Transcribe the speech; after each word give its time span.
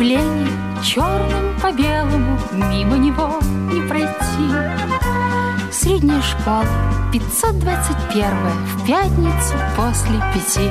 Объявление 0.00 0.48
черным 0.82 1.60
по 1.60 1.70
белому 1.72 2.38
Мимо 2.52 2.96
него 2.96 3.38
не 3.70 3.86
пройти. 3.86 4.48
Средняя 5.70 6.22
школа 6.22 6.64
521 7.12 8.24
В 8.64 8.86
пятницу 8.86 9.54
после 9.76 10.16
пяти. 10.32 10.70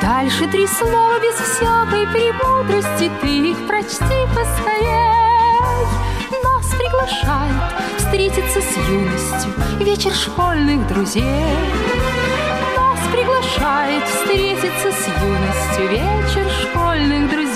Дальше 0.00 0.46
три 0.46 0.68
слова 0.68 1.18
без 1.18 1.34
всякой 1.34 2.06
премудрости 2.06 3.10
Ты 3.20 3.50
их 3.50 3.66
прочти 3.66 4.20
поскорей. 4.36 5.10
Нас 6.44 6.66
приглашает 6.78 7.72
встретиться 7.98 8.60
с 8.60 8.88
юностью 8.88 9.52
Вечер 9.80 10.12
школьных 10.14 10.86
друзей. 10.86 11.24
Нас 12.76 13.00
приглашает 13.10 14.04
встретиться 14.04 14.92
с 14.92 15.08
юностью 15.24 15.88
вечер 15.88 16.48
школьных 16.62 17.28
друзей. 17.30 17.49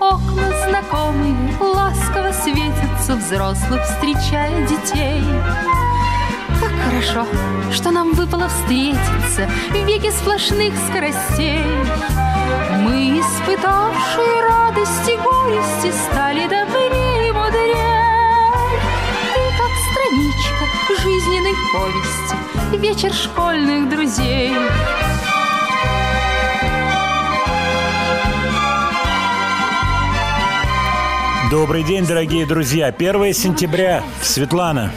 Окна 0.00 0.50
знакомые 0.68 1.36
ласково 1.60 2.32
светятся, 2.32 3.16
взрослых 3.16 3.82
встречая 3.84 4.66
детей. 4.66 5.22
Как 6.60 6.72
хорошо, 6.86 7.26
что 7.72 7.90
нам 7.90 8.12
выпало 8.12 8.48
встретиться 8.48 9.48
в 9.70 9.86
веке 9.86 10.10
сплошных 10.10 10.74
скоростей. 10.88 11.64
Мы, 12.82 13.20
испытавшие 13.20 14.42
радости 14.48 15.10
и 15.10 15.16
горести, 15.16 15.96
стали 16.10 16.46
добрее 16.46 17.28
и 17.28 17.32
мудрее. 17.32 18.52
Ты 19.34 19.40
как 19.58 19.72
страничка 19.90 20.64
жизненной 21.02 21.54
повести, 21.72 22.76
вечер 22.76 23.12
школьных 23.12 23.88
друзей. 23.88 24.54
Добрый 31.50 31.82
день, 31.82 32.06
дорогие 32.06 32.46
друзья. 32.46 32.86
1 32.96 33.34
сентября. 33.34 34.02
Светлана, 34.22 34.92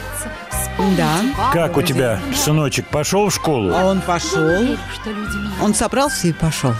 Да. 0.96 1.20
как 1.52 1.76
у 1.76 1.82
тебя 1.82 2.20
сыночек 2.34 2.86
пошел 2.86 3.28
в 3.28 3.34
школу? 3.34 3.72
А 3.74 3.84
он 3.86 4.00
пошел. 4.00 4.76
Он 5.62 5.74
собрался 5.74 6.28
и 6.28 6.32
пошел. 6.32 6.72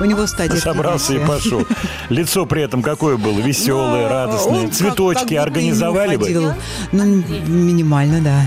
У 0.00 0.04
него 0.04 0.26
стадия 0.26 0.58
Собрался 0.58 1.14
и 1.14 1.18
пошел. 1.24 1.64
Лицо 2.08 2.46
при 2.46 2.62
этом 2.62 2.82
какое 2.82 3.16
было? 3.16 3.38
Веселое, 3.38 4.08
радостное. 4.08 4.62
Ну, 4.62 4.64
как- 4.66 4.74
Цветочки 4.74 5.34
как 5.36 5.46
организовали 5.46 6.16
бы? 6.16 6.54
Ну, 6.92 7.04
минимально, 7.46 8.20
да. 8.20 8.40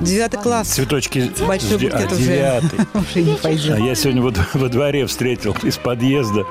Девятый 0.00 0.40
класс. 0.40 0.68
Цветочки 0.68 1.30
Большой 1.46 1.78
де- 1.78 1.88
а, 1.88 1.96
букет 1.96 2.12
уже, 2.12 2.22
девятый. 2.22 2.78
уже 2.94 3.22
не 3.22 3.72
А 3.72 3.78
я 3.78 3.94
сегодня 3.94 4.22
вот 4.22 4.36
во 4.54 4.68
дворе 4.68 5.06
встретил 5.06 5.56
из 5.62 5.76
подъезда 5.76 6.44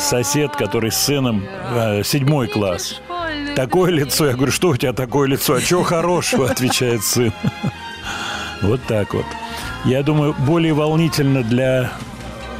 сосед, 0.00 0.56
который 0.56 0.90
с 0.90 0.96
сыном 0.96 1.44
э, 1.70 2.02
седьмой 2.04 2.48
класс. 2.48 3.00
Такое 3.54 3.90
лицо. 3.90 4.26
Я 4.26 4.34
говорю, 4.34 4.52
что 4.52 4.68
у 4.70 4.76
тебя 4.76 4.92
такое 4.92 5.28
лицо? 5.28 5.54
А 5.54 5.60
чего 5.60 5.82
хорошего? 5.82 6.50
Отвечает 6.50 7.02
сын. 7.04 7.32
Вот 8.62 8.82
так 8.86 9.14
вот. 9.14 9.24
Я 9.86 10.02
думаю, 10.02 10.34
более 10.40 10.74
волнительно 10.74 11.42
для 11.42 11.90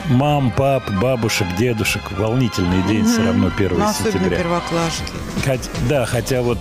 мам, 0.09 0.51
пап, 0.51 0.83
бабушек, 0.99 1.47
дедушек. 1.59 2.01
Волнительный 2.13 2.83
день 2.85 3.05
все 3.05 3.23
равно 3.23 3.51
1 3.55 3.79
Ну, 3.79 3.93
сентября. 3.93 4.39
первоклашки. 4.39 5.61
Да, 5.91 6.07
хотя 6.07 6.41
вот 6.41 6.59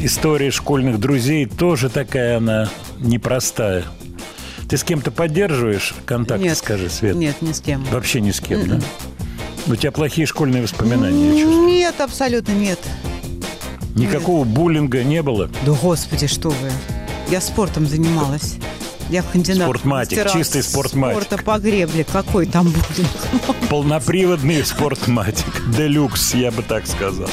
история 0.00 0.50
школьных 0.50 1.00
друзей 1.00 1.46
тоже 1.46 1.88
такая 1.88 2.36
она 2.36 2.68
непростая. 2.98 3.84
Ты 4.68 4.76
с 4.76 4.84
кем-то 4.84 5.10
поддерживаешь 5.12 5.94
контакт, 6.04 6.42
Нет. 6.42 6.58
скажи, 6.58 6.90
Свет? 6.90 7.16
Нет, 7.16 7.40
ни 7.40 7.52
с 7.52 7.60
кем. 7.62 7.82
Вообще 7.84 8.20
ни 8.20 8.32
с 8.32 8.40
кем, 8.40 8.68
да? 8.68 8.80
У 9.68 9.76
тебя 9.76 9.92
плохие 9.92 10.26
школьные 10.26 10.62
воспоминания, 10.62 11.28
я 11.28 11.40
чувствую. 11.42 11.66
Нет, 11.66 12.00
абсолютно 12.00 12.52
нет. 12.52 12.78
Никакого 13.94 14.44
буллинга 14.44 15.04
не 15.04 15.22
было. 15.22 15.50
Да 15.66 15.72
господи, 15.72 16.26
что 16.26 16.50
вы. 16.50 16.70
Я 17.30 17.40
спортом 17.40 17.86
занималась. 17.86 18.56
Я 19.10 19.22
кандидат. 19.22 19.56
в 19.56 19.62
Спортматик, 19.64 20.18
мастера 20.18 20.38
чистый 20.38 20.62
спортматик. 20.62 21.22
Спорта 21.22 21.44
по 21.44 21.58
гребле. 21.58 22.04
Какой 22.04 22.46
там 22.46 22.68
будет? 22.68 23.06
Полноприводный 23.70 24.64
спортматик. 24.64 25.62
Делюкс, 25.76 26.34
я 26.34 26.50
бы 26.50 26.62
так 26.62 26.86
сказал. 26.86 27.28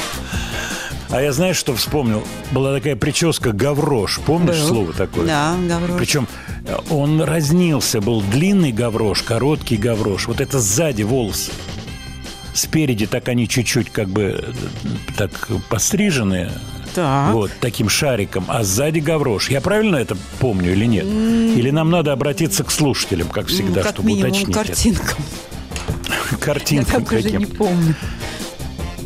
А 1.09 1.21
я 1.21 1.31
знаешь, 1.31 1.57
что 1.57 1.75
вспомнил? 1.75 2.23
Была 2.51 2.73
такая 2.73 2.95
прическа 2.95 3.51
гаврош. 3.51 4.19
Помнишь 4.25 4.59
Был. 4.59 4.67
слово 4.67 4.93
такое? 4.93 5.27
Да, 5.27 5.55
Гаврош. 5.67 5.97
Причем 5.97 6.27
э, 6.65 6.75
он 6.89 7.21
разнился. 7.21 8.01
Был 8.01 8.21
длинный 8.21 8.71
гаврош, 8.71 9.21
короткий 9.21 9.77
гаврош. 9.77 10.27
Вот 10.27 10.41
это 10.41 10.59
сзади 10.59 11.03
волосы. 11.03 11.51
Спереди 12.55 13.05
так 13.05 13.27
они 13.27 13.47
чуть-чуть 13.49 13.89
как 13.91 14.07
бы 14.07 14.41
э, 14.41 14.51
так 15.17 15.31
постриженные. 15.69 16.51
Так. 16.95 17.33
Вот, 17.33 17.51
таким 17.59 17.89
шариком. 17.89 18.45
А 18.47 18.63
сзади 18.63 18.99
гаврош. 18.99 19.49
Я 19.49 19.59
правильно 19.59 19.97
это 19.97 20.15
помню 20.39 20.71
или 20.71 20.85
нет? 20.85 21.05
Или 21.05 21.69
нам 21.69 21.89
надо 21.89 22.13
обратиться 22.13 22.63
к 22.63 22.71
слушателям, 22.71 23.27
как 23.27 23.47
всегда, 23.47 23.81
Ну, 23.81 23.83
как 23.83 23.93
чтобы 23.95 24.07
минимум 24.07 24.29
уточнить 24.31 24.55
это? 24.55 24.65
картинкам. 24.65 25.17
Я 26.31 26.37
Картинкам 26.37 27.03
так 27.05 27.19
уже 27.19 27.31
не 27.31 27.45
помню. 27.45 27.95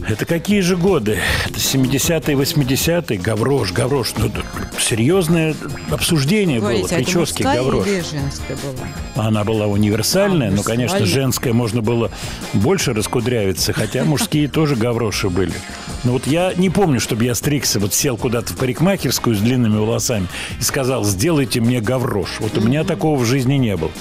Это 0.09 0.25
какие 0.25 0.61
же 0.61 0.75
годы? 0.75 1.19
Это 1.45 1.59
70-е, 1.59 2.35
80-е? 2.35 3.19
Гаврош, 3.19 3.71
Гаврош. 3.71 4.13
Ну, 4.17 4.31
серьезное 4.79 5.55
обсуждение 5.91 6.59
было. 6.59 6.69
Говорите, 6.69 6.95
а 6.95 6.99
это 6.99 7.05
Прически 7.05 7.43
мужская 7.43 7.55
Гаврош. 7.55 7.85
женская 7.85 8.57
была? 8.57 9.27
Она 9.27 9.43
была 9.43 9.67
универсальная, 9.67 10.49
А, 10.49 10.51
но, 10.51 10.63
конечно, 10.63 11.05
женская 11.05 11.53
можно 11.53 11.81
было 11.81 12.09
больше 12.53 12.93
раскудрявиться, 12.93 13.71
хотя 13.71 14.03
мужские 14.03 14.47
тоже 14.47 14.75
гавроши 14.75 15.29
были. 15.29 15.53
Но 16.03 16.13
вот 16.13 16.25
я 16.25 16.53
не 16.55 16.71
помню, 16.71 16.99
чтобы 16.99 17.25
я 17.25 17.35
стригся, 17.35 17.79
вот 17.79 17.93
сел 17.93 18.17
куда-то 18.17 18.53
в 18.53 18.57
парикмахерскую 18.57 19.35
с 19.35 19.39
длинными 19.39 19.77
волосами 19.77 20.27
и 20.59 20.63
сказал, 20.63 21.03
сделайте 21.05 21.61
мне 21.61 21.81
гаврош. 21.81 22.37
Вот 22.39 22.57
у 22.57 22.61
меня 22.61 22.83
такого 22.83 23.19
в 23.19 23.25
жизни 23.25 23.55
не 23.55 23.77
было. 23.77 23.91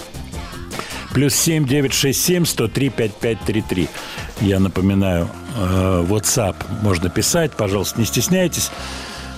Плюс 1.13 1.35
7 1.35 1.67
967 1.67 2.45
103 2.45 2.89
5533. 2.91 3.89
Я 4.41 4.61
напоминаю, 4.61 5.29
э, 5.57 6.05
WhatsApp 6.09 6.55
можно 6.83 7.11
писать, 7.11 7.53
пожалуйста, 7.53 7.99
не 7.99 8.07
стесняйтесь. 8.07 8.71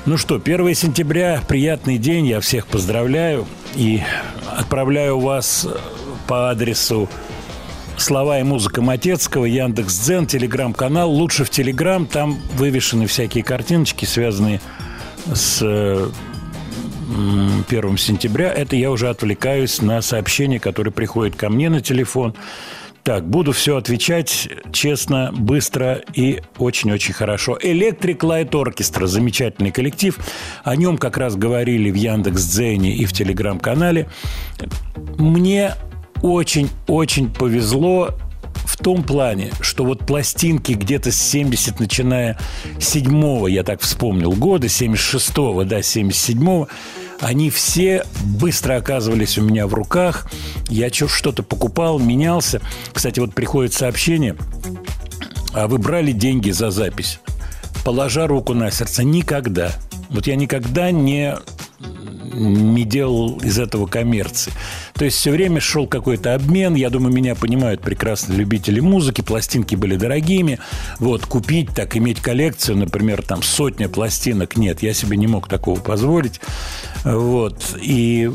Ну 0.06 0.16
что, 0.16 0.38
1 0.38 0.74
сентября, 0.74 1.42
приятный 1.46 1.98
день, 1.98 2.26
я 2.26 2.40
всех 2.40 2.66
поздравляю 2.66 3.46
и 3.74 4.02
отправляю 4.46 5.18
вас 5.18 5.66
по 6.26 6.50
адресу 6.50 7.08
слова 7.96 8.40
и 8.40 8.42
музыка 8.42 8.82
Матецкого, 8.82 9.44
Яндекс.Дзен, 9.44 10.26
Телеграм-канал. 10.26 11.10
Лучше 11.10 11.44
в 11.44 11.50
Телеграм, 11.50 12.06
там 12.06 12.38
вывешены 12.54 13.06
всякие 13.06 13.44
картиночки, 13.44 14.04
связанные 14.04 14.60
с 15.32 15.60
э, 15.62 16.08
м, 17.14 17.64
1 17.68 17.96
сентября. 17.98 18.52
Это 18.52 18.76
я 18.76 18.90
уже 18.90 19.08
отвлекаюсь 19.08 19.82
на 19.82 20.00
сообщения, 20.02 20.60
которые 20.60 20.92
приходят 20.92 21.36
ко 21.36 21.48
мне 21.48 21.68
на 21.68 21.80
телефон. 21.80 22.34
Так, 23.10 23.28
буду 23.28 23.50
все 23.50 23.76
отвечать 23.76 24.48
честно, 24.72 25.32
быстро 25.32 26.00
и 26.14 26.42
очень-очень 26.58 27.12
хорошо. 27.12 27.58
Electric 27.60 28.18
Light 28.18 28.50
Orchestra, 28.50 29.06
замечательный 29.06 29.72
коллектив. 29.72 30.16
О 30.62 30.76
нем 30.76 30.96
как 30.96 31.16
раз 31.16 31.34
говорили 31.34 31.90
в 31.90 31.96
Яндекс.Дзене 31.96 32.94
и 32.94 33.04
в 33.06 33.12
Телеграм-канале. 33.12 34.08
Мне 35.18 35.74
очень-очень 36.22 37.32
повезло 37.32 38.10
в 38.54 38.76
том 38.76 39.02
плане, 39.02 39.50
что 39.60 39.84
вот 39.84 40.06
пластинки 40.06 40.70
где-то 40.70 41.10
с 41.10 41.20
70, 41.20 41.80
начиная 41.80 42.38
с 42.78 42.90
7 42.90 43.50
я 43.50 43.64
так 43.64 43.80
вспомнил, 43.80 44.30
года, 44.30 44.68
76-го, 44.68 45.64
да, 45.64 45.80
77-го, 45.80 46.68
они 47.20 47.50
все 47.50 48.04
быстро 48.22 48.76
оказывались 48.76 49.38
у 49.38 49.42
меня 49.42 49.66
в 49.66 49.74
руках. 49.74 50.30
Я 50.68 50.90
что-то 50.90 51.42
покупал, 51.42 51.98
менялся. 51.98 52.60
Кстати, 52.92 53.20
вот 53.20 53.34
приходит 53.34 53.74
сообщение, 53.74 54.36
а 55.52 55.68
вы 55.68 55.78
брали 55.78 56.12
деньги 56.12 56.50
за 56.50 56.70
запись? 56.70 57.20
Положа 57.84 58.26
руку 58.26 58.54
на 58.54 58.70
сердце, 58.70 59.04
никогда. 59.04 59.72
Вот 60.08 60.26
я 60.26 60.36
никогда 60.36 60.90
не 60.90 61.36
не 62.32 62.84
делал 62.84 63.38
из 63.38 63.58
этого 63.58 63.86
коммерции. 63.86 64.52
То 64.94 65.04
есть 65.04 65.16
все 65.16 65.30
время 65.30 65.60
шел 65.60 65.86
какой-то 65.86 66.34
обмен. 66.34 66.74
Я 66.74 66.90
думаю, 66.90 67.12
меня 67.12 67.34
понимают 67.34 67.80
прекрасно 67.80 68.34
любители 68.34 68.80
музыки. 68.80 69.20
Пластинки 69.20 69.74
были 69.74 69.96
дорогими. 69.96 70.58
Вот, 70.98 71.26
купить, 71.26 71.70
так, 71.74 71.96
иметь 71.96 72.20
коллекцию, 72.20 72.78
например, 72.78 73.22
там 73.22 73.42
сотня 73.42 73.88
пластинок. 73.88 74.56
Нет, 74.56 74.82
я 74.82 74.92
себе 74.94 75.16
не 75.16 75.26
мог 75.26 75.48
такого 75.48 75.80
позволить. 75.80 76.40
Вот. 77.04 77.76
И 77.80 78.30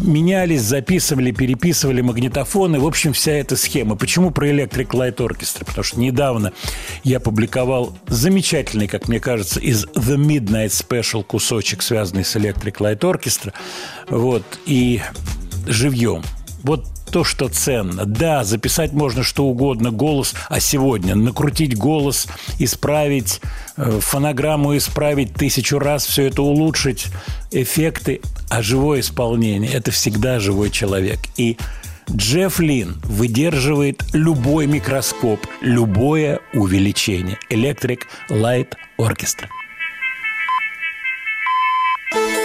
менялись, 0.00 0.62
записывали, 0.62 1.30
переписывали 1.30 2.00
магнитофоны. 2.00 2.78
В 2.78 2.86
общем, 2.86 3.12
вся 3.12 3.32
эта 3.32 3.56
схема. 3.56 3.96
Почему 3.96 4.30
про 4.30 4.48
Electric 4.48 4.88
Light 4.88 5.16
Orchestra? 5.16 5.64
Потому 5.64 5.84
что 5.84 6.00
недавно 6.00 6.52
я 7.02 7.20
публиковал 7.20 7.96
замечательный, 8.06 8.88
как 8.88 9.08
мне 9.08 9.20
кажется, 9.20 9.60
из 9.60 9.86
The 9.86 10.16
Midnight 10.16 10.68
Special 10.68 11.24
кусочек, 11.24 11.82
связанный 11.82 12.24
с 12.24 12.36
Electric 12.36 12.73
Light 12.78 13.00
Orchestra. 13.00 13.52
Вот. 14.08 14.44
И 14.66 15.00
живьем. 15.66 16.22
Вот 16.62 16.86
то, 17.14 17.22
что 17.22 17.48
ценно. 17.48 18.06
Да, 18.06 18.42
записать 18.42 18.92
можно 18.92 19.22
что 19.22 19.44
угодно, 19.44 19.92
голос, 19.92 20.34
а 20.48 20.58
сегодня 20.58 21.14
накрутить 21.14 21.76
голос, 21.76 22.26
исправить, 22.58 23.40
э, 23.76 24.00
фонограмму 24.00 24.76
исправить 24.76 25.32
тысячу 25.32 25.78
раз, 25.78 26.06
все 26.06 26.26
это 26.26 26.42
улучшить, 26.42 27.06
эффекты, 27.52 28.20
а 28.50 28.62
живое 28.62 28.98
исполнение– 28.98 29.70
это 29.72 29.92
всегда 29.92 30.40
живой 30.40 30.70
человек. 30.70 31.20
И 31.36 31.56
Джефф 32.10 32.58
Лин 32.58 33.00
выдерживает 33.04 34.02
любой 34.12 34.66
микроскоп, 34.66 35.38
любое 35.60 36.40
увеличение. 36.52 37.38
Electric 37.48 38.00
Light 38.28 38.72
Orchestra. 38.98 39.46
Electric 42.12 42.43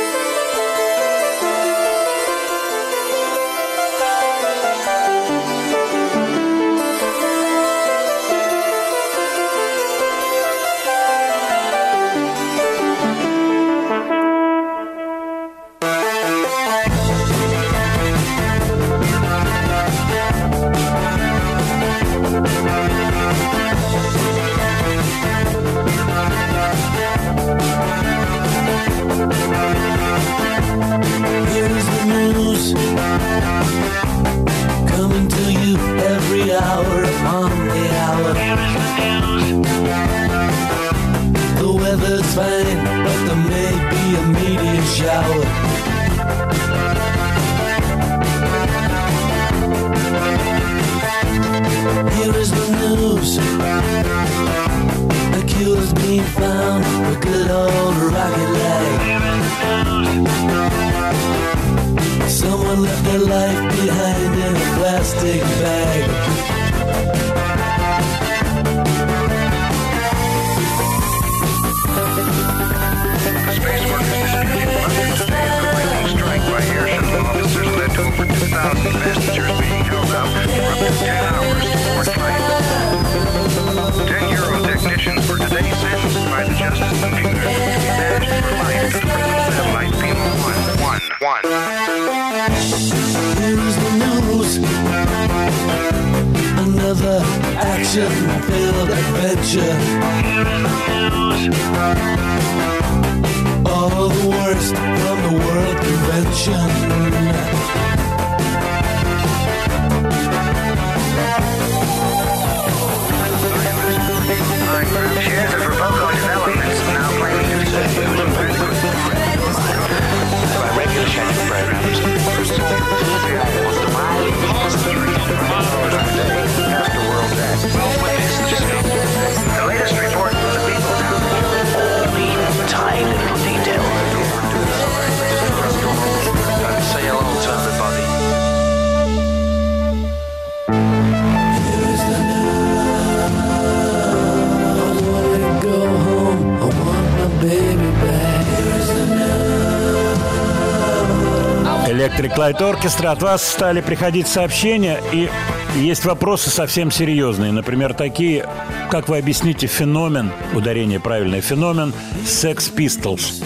Light 152.39 152.61
Orchestra. 152.61 153.11
От 153.11 153.21
вас 153.21 153.45
стали 153.45 153.81
приходить 153.81 154.25
сообщения, 154.25 155.01
и 155.11 155.29
есть 155.75 156.05
вопросы 156.05 156.49
совсем 156.49 156.89
серьезные. 156.89 157.51
Например, 157.51 157.93
такие, 157.93 158.47
как 158.89 159.09
вы 159.09 159.17
объясните 159.17 159.67
феномен, 159.67 160.31
ударение 160.53 161.01
правильное, 161.01 161.41
феномен 161.41 161.93
Sex 162.23 162.73
Pistols? 162.73 163.43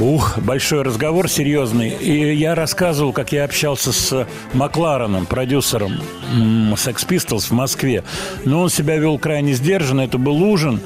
Ух, 0.00 0.38
большой 0.38 0.82
разговор 0.82 1.28
серьезный. 1.28 1.90
И 1.90 2.34
я 2.34 2.56
рассказывал, 2.56 3.12
как 3.12 3.30
я 3.30 3.44
общался 3.44 3.92
с 3.92 4.26
Маклареном, 4.54 5.26
продюсером 5.26 6.00
Sex 6.32 7.06
Pistols 7.06 7.46
в 7.46 7.52
Москве. 7.52 8.02
Но 8.44 8.62
он 8.62 8.70
себя 8.70 8.96
вел 8.96 9.20
крайне 9.20 9.52
сдержанно. 9.52 10.00
Это 10.00 10.18
был 10.18 10.42
ужин. 10.42 10.80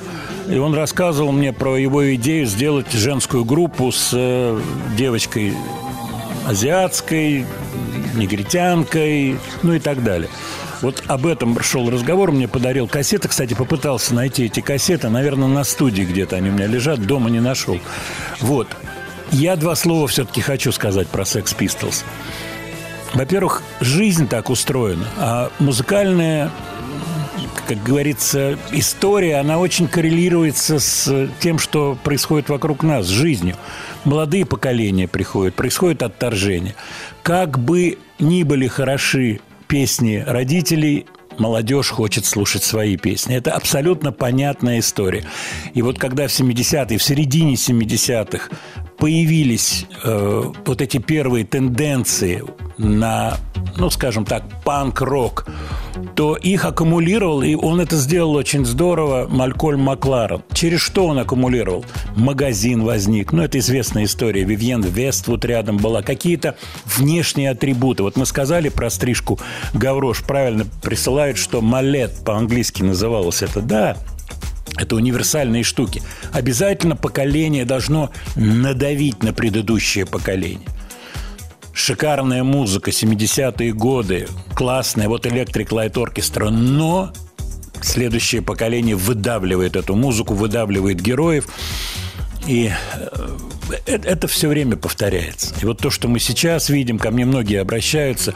И 0.47 0.59
он 0.59 0.75
рассказывал 0.75 1.33
мне 1.33 1.55
про 1.55 1.79
его 1.79 2.15
идею 2.17 2.45
сделать 2.45 2.93
женскую 2.93 3.47
группу 3.47 3.91
с 3.93 4.11
э, 4.13 4.61
девочкой 4.95 5.55
азиатской, 6.47 7.47
негритянкой, 8.15 9.39
ну 9.63 9.75
и 9.75 9.79
так 9.79 10.03
далее. 10.03 10.31
Вот 10.81 11.03
об 11.07 11.27
этом 11.27 11.61
шел 11.63 11.89
разговор, 11.91 12.33
мне 12.33 12.47
подарил 12.47 12.87
кассеты. 12.87 13.29
Кстати, 13.29 13.55
попытался 13.55 14.15
найти 14.15 14.45
эти 14.45 14.61
кассеты, 14.61 15.09
наверное, 15.09 15.49
на 15.49 15.65
студии 15.65 16.03
где-то 16.03 16.37
они 16.37 16.51
у 16.51 16.53
меня 16.53 16.67
лежат, 16.67 17.01
дома 17.01 17.31
не 17.31 17.41
нашел. 17.41 17.79
Вот. 18.41 18.69
Я 19.31 19.57
два 19.57 19.75
слова 19.75 20.07
все-таки 20.07 20.41
хочу 20.41 20.73
сказать 20.73 21.09
про 21.09 21.23
Sex 21.23 21.57
Pistols. 21.57 22.05
Во-первых, 23.15 23.63
жизнь 23.81 24.29
так 24.29 24.51
устроена, 24.51 25.07
а 25.17 25.51
музыкальная 25.59 26.51
как 27.67 27.83
говорится, 27.83 28.59
история, 28.73 29.37
она 29.37 29.59
очень 29.59 29.89
коррелируется 29.89 30.79
с 30.79 31.29
тем, 31.41 31.59
что 31.59 31.97
происходит 32.03 32.49
вокруг 32.49 32.83
нас, 32.83 33.07
с 33.07 33.11
жизнью. 33.11 33.57
Молодые 34.05 34.45
поколения 34.45 35.09
приходят, 35.09 35.55
происходит 35.55 36.03
отторжение. 36.03 36.75
Как 37.23 37.59
бы 37.59 37.99
ни 38.19 38.43
были 38.43 38.67
хороши 38.67 39.41
песни 39.67 40.23
родителей, 40.27 41.07
молодежь 41.39 41.91
хочет 41.91 42.25
слушать 42.25 42.63
свои 42.63 42.97
песни. 42.97 43.37
Это 43.37 43.53
абсолютно 43.53 44.13
понятная 44.13 44.79
история. 44.79 45.25
И 45.73 45.83
вот 45.83 45.99
когда 45.99 46.29
в 46.29 46.31
70-е, 46.31 46.99
в 46.99 47.03
середине 47.03 47.55
70-х 47.55 48.51
появились 48.99 49.87
э, 50.03 50.43
вот 50.65 50.81
эти 50.81 50.99
первые 50.99 51.45
тенденции 51.45 52.43
на 52.79 53.39
ну, 53.77 53.91
скажем 53.91 54.25
так, 54.25 54.45
панк-рок, 54.65 55.47
то 56.15 56.37
их 56.37 56.65
аккумулировал, 56.65 57.43
и 57.43 57.55
он 57.55 57.81
это 57.81 57.97
сделал 57.97 58.35
очень 58.35 58.65
здорово, 58.65 59.27
Малькольм 59.29 59.81
Макларен. 59.81 60.43
Через 60.53 60.81
что 60.81 61.07
он 61.07 61.19
аккумулировал? 61.19 61.85
Магазин 62.17 62.83
возник, 62.83 63.33
ну, 63.33 63.43
это 63.43 63.59
известная 63.59 64.05
история, 64.05 64.45
Вивьен 64.45 64.83
Вествуд 64.83 65.45
рядом 65.45 65.77
была, 65.79 66.03
какие-то 66.03 66.57
внешние 66.85 67.51
атрибуты. 67.51 68.03
Вот 68.03 68.17
мы 68.17 68.27
сказали 68.27 68.69
про 68.69 68.91
стрижку 68.91 69.39
Гаврош, 69.73 70.23
правильно 70.23 70.67
присылают, 70.83 71.39
что 71.39 71.61
малет 71.61 72.13
по-английски 72.25 72.83
называлось 72.83 73.43
это, 73.43 73.61
да, 73.61 73.97
это 74.77 74.97
универсальные 74.97 75.63
штуки. 75.63 76.03
Обязательно 76.33 76.97
поколение 76.97 77.65
должно 77.65 78.11
надавить 78.37 79.23
на 79.23 79.33
предыдущее 79.33 80.07
поколение. 80.07 80.69
Шикарная 81.73 82.45
музыка, 82.45 82.91
70-е 82.91 83.73
годы, 83.73 84.29
классная, 84.55 85.09
вот 85.09 85.27
Electric 85.27 85.69
Light 85.69 85.95
Orchestra, 85.95 86.51
но 86.51 87.13
следующее 87.83 88.43
поколение 88.43 88.95
выдавливает 88.95 89.77
эту 89.77 89.97
музыку, 89.97 90.35
выдавливает 90.35 91.01
героев, 91.01 91.49
и 92.47 92.71
это, 93.87 94.09
это 94.09 94.29
все 94.29 94.49
время 94.49 94.77
повторяется. 94.77 95.55
И 95.61 95.67
вот 95.67 95.79
то, 95.79 95.91
что 95.91 96.09
мы 96.09 96.21
сейчас 96.21 96.69
видим, 96.69 96.99
ко 96.99 97.11
мне 97.11 97.25
многие 97.25 97.61
обращаются 97.61 98.35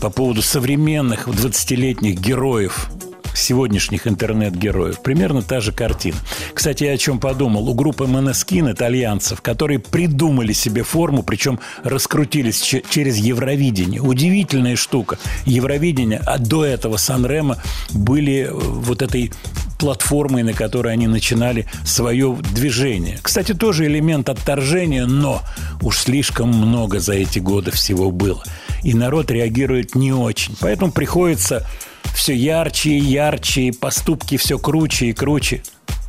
по 0.00 0.10
поводу 0.10 0.42
современных 0.42 1.28
20-летних 1.28 2.18
героев 2.18 2.90
сегодняшних 3.34 4.06
интернет-героев. 4.06 5.02
Примерно 5.02 5.42
та 5.42 5.60
же 5.60 5.72
картина. 5.72 6.16
Кстати, 6.54 6.84
я 6.84 6.92
о 6.92 6.98
чем 6.98 7.18
подумал. 7.18 7.68
У 7.68 7.74
группы 7.74 8.06
Монескин, 8.06 8.70
итальянцев, 8.70 9.40
которые 9.40 9.78
придумали 9.78 10.52
себе 10.52 10.82
форму, 10.82 11.22
причем 11.22 11.60
раскрутились 11.84 12.60
через 12.60 13.16
Евровидение. 13.16 14.00
Удивительная 14.00 14.76
штука. 14.76 15.18
Евровидение, 15.46 16.20
а 16.26 16.38
до 16.38 16.64
этого 16.64 16.96
Сан-Ремо 16.96 17.58
были 17.90 18.48
э, 18.48 18.52
вот 18.52 19.02
этой 19.02 19.32
платформой, 19.78 20.44
на 20.44 20.52
которой 20.52 20.92
они 20.92 21.08
начинали 21.08 21.66
свое 21.84 22.38
движение. 22.54 23.18
Кстати, 23.20 23.52
тоже 23.52 23.86
элемент 23.86 24.28
отторжения, 24.28 25.06
но 25.06 25.42
уж 25.80 25.98
слишком 25.98 26.50
много 26.50 27.00
за 27.00 27.14
эти 27.14 27.40
годы 27.40 27.72
всего 27.72 28.12
было. 28.12 28.44
И 28.84 28.94
народ 28.94 29.30
реагирует 29.30 29.96
не 29.96 30.12
очень. 30.12 30.56
Поэтому 30.60 30.92
приходится 30.92 31.66
все 32.14 32.34
ярче 32.34 32.90
и 32.90 33.00
ярче, 33.00 33.72
поступки 33.72 34.36
все 34.36 34.58
круче 34.58 35.06
и 35.06 35.12
круче. 35.12 35.62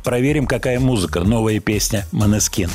Проверим, 0.04 0.46
какая 0.46 0.78
музыка. 0.78 1.20
Новая 1.20 1.60
песня 1.60 2.06
«Манескин». 2.12 2.70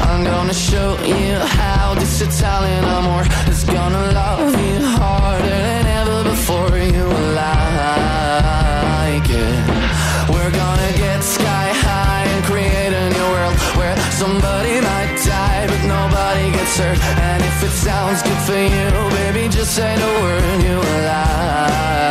I'm 0.00 0.24
gonna 0.24 0.54
show 0.54 0.98
you 1.04 1.34
how 1.60 1.94
this 1.94 2.20
Italian 2.20 2.84
amor 2.84 3.24
is 3.48 3.64
gonna 3.64 4.12
love 4.12 4.52
you 4.66 4.80
harder 4.84 5.58
than 5.68 5.86
ever 5.86 6.24
before. 6.30 6.76
You 6.78 7.06
like 7.42 9.26
it. 9.28 9.56
We're 10.32 10.50
gonna 10.50 10.92
get 10.96 11.22
sky 11.22 11.68
high 11.86 12.24
and 12.32 12.44
create 12.44 12.92
a 12.92 13.10
new 13.10 13.28
world 13.34 13.56
Where 13.78 13.96
somebody 14.12 14.80
might 14.80 15.12
die, 15.24 15.66
but 15.66 15.82
nobody 15.86 16.50
gets 16.52 16.78
hurt. 16.78 16.98
And 17.28 17.42
if 17.42 17.62
it 17.64 17.74
sounds 17.86 18.22
good 18.22 18.40
for 18.48 18.60
you, 18.74 18.90
baby, 19.16 19.48
just 19.48 19.74
say 19.74 19.96
the 19.96 20.10
word. 20.22 20.62
You 20.62 20.76
like 21.06 22.05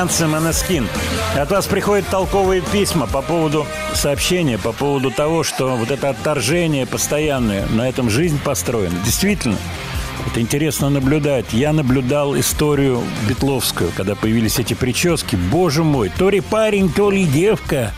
итальянцы 0.00 0.26
Монескин. 0.26 0.88
От 1.36 1.50
вас 1.50 1.66
приходят 1.66 2.06
толковые 2.08 2.62
письма 2.62 3.06
по 3.06 3.20
поводу 3.20 3.66
сообщения, 3.92 4.56
по 4.56 4.72
поводу 4.72 5.10
того, 5.10 5.42
что 5.42 5.76
вот 5.76 5.90
это 5.90 6.08
отторжение 6.08 6.86
постоянное, 6.86 7.66
на 7.66 7.86
этом 7.86 8.08
жизнь 8.08 8.40
построена. 8.42 8.94
Действительно, 9.04 9.58
это 10.26 10.40
интересно 10.40 10.88
наблюдать. 10.88 11.52
Я 11.52 11.74
наблюдал 11.74 12.34
историю 12.38 13.02
Бетловскую, 13.28 13.92
когда 13.94 14.14
появились 14.14 14.58
эти 14.58 14.72
прически. 14.72 15.36
Боже 15.36 15.84
мой, 15.84 16.10
то 16.16 16.30
ли 16.30 16.40
парень, 16.40 16.90
то 16.90 17.10
ли 17.10 17.26
девка. 17.26 17.92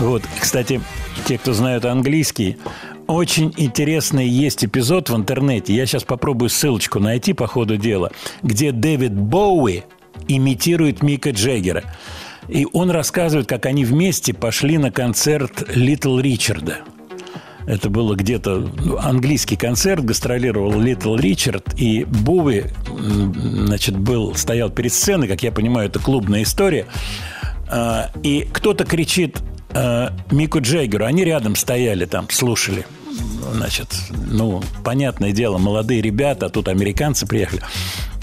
Вот, 0.00 0.24
кстати, 0.40 0.80
те, 1.24 1.38
кто 1.38 1.52
знают 1.52 1.84
английский, 1.84 2.58
очень 3.06 3.54
интересный 3.56 4.26
есть 4.26 4.64
эпизод 4.64 5.08
в 5.08 5.14
интернете. 5.14 5.72
Я 5.72 5.86
сейчас 5.86 6.02
попробую 6.02 6.48
ссылочку 6.48 6.98
найти 6.98 7.32
по 7.32 7.46
ходу 7.46 7.76
дела, 7.76 8.10
где 8.42 8.72
Дэвид 8.72 9.14
Боуи– 9.14 9.84
имитирует 10.28 11.02
Мика 11.02 11.30
Джеггера. 11.30 11.84
И 12.48 12.66
он 12.72 12.90
рассказывает, 12.90 13.46
как 13.46 13.66
они 13.66 13.84
вместе 13.84 14.32
пошли 14.32 14.78
на 14.78 14.90
концерт 14.90 15.64
Литл 15.74 16.18
Ричарда. 16.18 16.78
Это 17.66 17.90
было 17.90 18.14
где-то 18.14 18.66
ну, 18.82 18.96
английский 18.96 19.56
концерт, 19.56 20.02
гастролировал 20.02 20.80
Литл 20.80 21.16
Ричард, 21.16 21.78
и 21.78 22.04
Буви, 22.04 22.64
значит, 22.88 23.98
был, 23.98 24.34
стоял 24.34 24.70
перед 24.70 24.94
сценой, 24.94 25.28
как 25.28 25.42
я 25.42 25.52
понимаю, 25.52 25.90
это 25.90 25.98
клубная 25.98 26.44
история, 26.44 26.86
а, 27.70 28.10
и 28.22 28.48
кто-то 28.50 28.86
кричит 28.86 29.42
а, 29.74 30.14
Мику 30.30 30.62
Джеггеру, 30.62 31.04
они 31.04 31.24
рядом 31.24 31.56
стояли 31.56 32.06
там, 32.06 32.30
слушали, 32.30 32.86
значит, 33.52 33.94
ну, 34.10 34.62
понятное 34.84 35.32
дело, 35.32 35.58
молодые 35.58 36.00
ребята, 36.00 36.46
а 36.46 36.48
тут 36.48 36.68
американцы 36.68 37.26
приехали, 37.26 37.62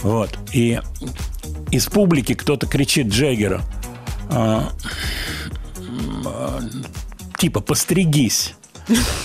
вот, 0.02 0.38
и 0.54 0.80
из 1.72 1.88
публики 1.88 2.34
кто-то 2.34 2.68
кричит 2.68 3.08
Джеггеру, 3.08 3.62
а, 4.30 4.70
типа 7.38 7.62
«постригись», 7.62 8.56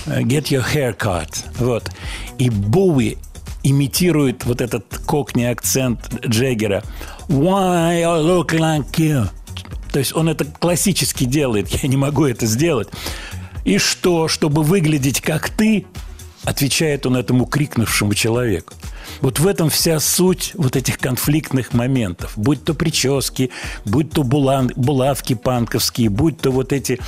«get 0.05 0.45
your 0.45 0.65
hair 0.73 0.97
cut». 0.97 1.29
Вот. 1.59 1.91
И 2.37 2.49
Боуи 2.49 3.17
имитирует 3.63 4.43
вот 4.45 4.61
этот 4.61 4.85
кокни 5.05 5.43
акцент 5.43 6.25
Джеггера. 6.25 6.83
Why 7.27 8.01
I 8.01 8.21
look 8.21 8.49
like 8.49 8.91
you? 8.93 9.27
То 9.91 9.99
есть 9.99 10.15
он 10.15 10.29
это 10.29 10.45
классически 10.45 11.25
делает. 11.25 11.69
Я 11.83 11.89
не 11.89 11.97
могу 11.97 12.25
это 12.25 12.45
сделать. 12.45 12.89
И 13.63 13.77
что, 13.77 14.27
чтобы 14.27 14.63
выглядеть 14.63 15.21
как 15.21 15.49
ты, 15.49 15.85
отвечает 16.43 17.05
он 17.05 17.15
этому 17.15 17.45
крикнувшему 17.45 18.13
человеку. 18.13 18.73
Вот 19.21 19.39
в 19.39 19.47
этом 19.47 19.69
вся 19.69 19.99
суть 19.99 20.51
вот 20.55 20.75
этих 20.75 20.97
конфликтных 20.97 21.73
моментов. 21.73 22.33
Будь 22.35 22.63
то 22.63 22.73
прически, 22.73 23.51
будь 23.85 24.11
то 24.11 24.23
булан, 24.23 24.71
булавки 24.75 25.35
панковские, 25.35 26.09
будь 26.09 26.39
то 26.39 26.51
вот 26.51 26.73
эти 26.73 26.99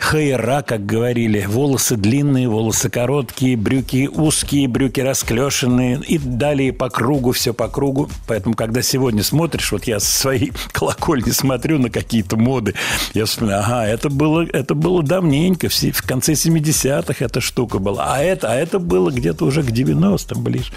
Хайра, 0.00 0.62
как 0.62 0.86
говорили, 0.86 1.44
волосы 1.46 1.96
длинные, 1.96 2.48
волосы 2.48 2.88
короткие, 2.88 3.56
брюки 3.56 4.08
узкие, 4.08 4.66
брюки 4.66 5.00
расклешенные, 5.00 6.00
и 6.00 6.18
далее 6.18 6.72
по 6.72 6.88
кругу, 6.88 7.32
все 7.32 7.52
по 7.52 7.68
кругу. 7.68 8.08
Поэтому, 8.26 8.54
когда 8.54 8.80
сегодня 8.80 9.22
смотришь, 9.22 9.70
вот 9.70 9.84
я 9.84 10.00
со 10.00 10.10
своей 10.10 10.52
колокольни 10.72 11.30
смотрю 11.30 11.78
на 11.78 11.90
какие-то 11.90 12.36
моды, 12.36 12.74
я 13.12 13.26
вспоминаю, 13.26 13.62
ага, 13.62 13.86
это 13.86 14.08
было, 14.08 14.46
это 14.50 14.74
было 14.74 15.02
давненько, 15.02 15.68
в, 15.68 16.02
конце 16.02 16.32
70-х 16.32 17.22
эта 17.22 17.40
штука 17.42 17.78
была, 17.78 18.14
а 18.14 18.22
это, 18.22 18.50
а 18.50 18.54
это 18.54 18.78
было 18.78 19.10
где-то 19.10 19.44
уже 19.44 19.62
к 19.62 19.66
90-м 19.66 20.42
ближе. 20.42 20.72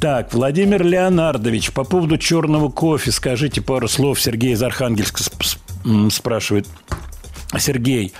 Так, 0.00 0.32
Владимир 0.32 0.84
Леонардович, 0.84 1.72
по 1.72 1.82
поводу 1.82 2.16
черного 2.16 2.68
кофе 2.68 3.10
скажите 3.10 3.60
пару 3.60 3.88
слов. 3.88 4.20
Сергей 4.20 4.52
из 4.52 4.62
Архангельска 4.62 5.22
спрашивает. 6.10 6.66
Сергей, 7.58 8.12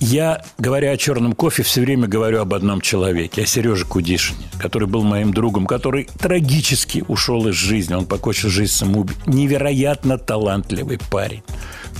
я, 0.00 0.42
говоря 0.56 0.92
о 0.92 0.96
черном 0.96 1.34
кофе, 1.34 1.62
все 1.62 1.82
время 1.82 2.08
говорю 2.08 2.40
об 2.40 2.54
одном 2.54 2.80
человеке, 2.80 3.42
о 3.42 3.46
Сереже 3.46 3.84
Кудишине, 3.84 4.46
который 4.58 4.88
был 4.88 5.02
моим 5.02 5.34
другом, 5.34 5.66
который 5.66 6.08
трагически 6.18 7.04
ушел 7.06 7.46
из 7.48 7.54
жизни. 7.54 7.92
Он 7.92 8.06
покончил 8.06 8.48
жизнь 8.48 8.72
самоубийством. 8.72 9.34
Невероятно 9.34 10.16
талантливый 10.16 10.98
парень. 11.10 11.42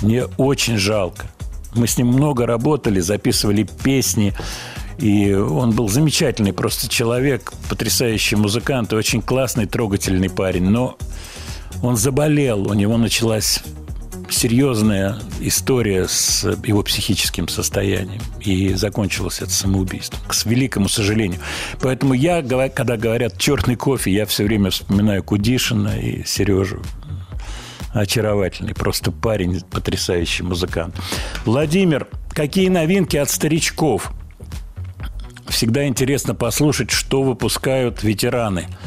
Мне 0.00 0.24
очень 0.38 0.78
жалко. 0.78 1.26
Мы 1.74 1.86
с 1.86 1.98
ним 1.98 2.06
много 2.06 2.46
работали, 2.46 3.00
записывали 3.00 3.68
песни. 3.84 4.32
И 4.96 5.34
он 5.34 5.72
был 5.72 5.88
замечательный 5.88 6.54
просто 6.54 6.88
человек, 6.88 7.52
потрясающий 7.68 8.36
музыкант 8.36 8.92
и 8.92 8.96
очень 8.96 9.20
классный, 9.20 9.66
трогательный 9.66 10.30
парень. 10.30 10.64
Но 10.64 10.96
он 11.82 11.96
заболел, 11.96 12.70
у 12.70 12.74
него 12.74 12.96
началась 12.96 13.62
серьезная 14.30 15.18
история 15.40 16.06
с 16.08 16.44
его 16.64 16.82
психическим 16.82 17.48
состоянием. 17.48 18.22
И 18.40 18.74
закончилось 18.74 19.40
это 19.40 19.50
самоубийством, 19.50 20.20
к 20.26 20.46
великому 20.46 20.88
сожалению. 20.88 21.40
Поэтому 21.80 22.14
я, 22.14 22.42
когда 22.42 22.96
говорят 22.96 23.36
«черный 23.38 23.76
кофе», 23.76 24.12
я 24.12 24.26
все 24.26 24.44
время 24.44 24.70
вспоминаю 24.70 25.22
Кудишина 25.22 25.98
и 25.98 26.24
Сережу. 26.24 26.82
Очаровательный, 27.92 28.74
просто 28.74 29.10
парень, 29.10 29.62
потрясающий 29.62 30.44
музыкант. 30.44 30.94
Владимир, 31.44 32.06
какие 32.30 32.68
новинки 32.68 33.16
от 33.16 33.30
старичков? 33.30 34.12
Всегда 35.48 35.88
интересно 35.88 36.36
послушать, 36.36 36.92
что 36.92 37.22
выпускают 37.22 38.02
ветераны– 38.04 38.68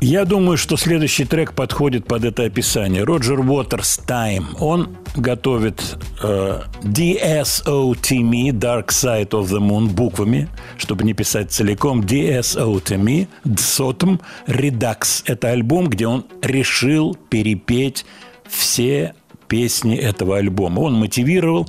я 0.00 0.24
думаю, 0.24 0.56
что 0.56 0.76
следующий 0.76 1.24
трек 1.24 1.54
подходит 1.54 2.06
под 2.06 2.24
это 2.24 2.44
описание. 2.44 3.04
Роджер 3.04 3.40
Уотерс 3.40 4.00
«Time». 4.06 4.44
Он 4.60 4.96
готовит 5.16 5.98
э, 6.22 6.60
DSOTME, 6.82 8.50
Dark 8.52 8.88
Side 8.88 9.30
of 9.30 9.46
the 9.46 9.58
Moon, 9.58 9.88
буквами, 9.88 10.48
чтобы 10.76 11.04
не 11.04 11.14
писать 11.14 11.50
целиком. 11.50 12.00
DSOTME, 12.00 13.26
DSOTM, 13.44 14.20
Redux. 14.46 15.22
Это 15.26 15.50
альбом, 15.50 15.88
где 15.88 16.06
он 16.06 16.26
решил 16.42 17.16
перепеть 17.28 18.06
все 18.48 19.14
песни 19.48 19.96
этого 19.96 20.36
альбома. 20.36 20.80
Он 20.80 20.94
мотивировал 20.94 21.68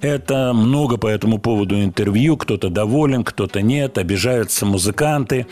это 0.00 0.52
много 0.52 0.96
по 0.96 1.06
этому 1.06 1.38
поводу 1.38 1.82
интервью. 1.82 2.36
Кто-то 2.36 2.68
доволен, 2.68 3.24
кто-то 3.24 3.62
нет. 3.62 3.98
Обижаются 3.98 4.66
музыканты. 4.66 5.46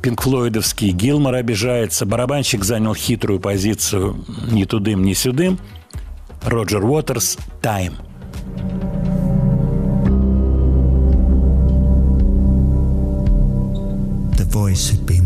Пинк 0.00 0.22
Флойдовский 0.22 0.90
Гилмор 0.90 1.34
обижается. 1.34 2.06
Барабанщик 2.06 2.64
занял 2.64 2.94
хитрую 2.94 3.40
позицию 3.40 4.24
ни 4.50 4.64
тудым, 4.64 5.04
ни 5.04 5.12
сюдым. 5.12 5.58
Роджер 6.44 6.84
Уотерс 6.84 7.38
«Тайм». 7.60 7.94
Voice 14.52 14.90
had 14.90 15.06
been 15.06 15.21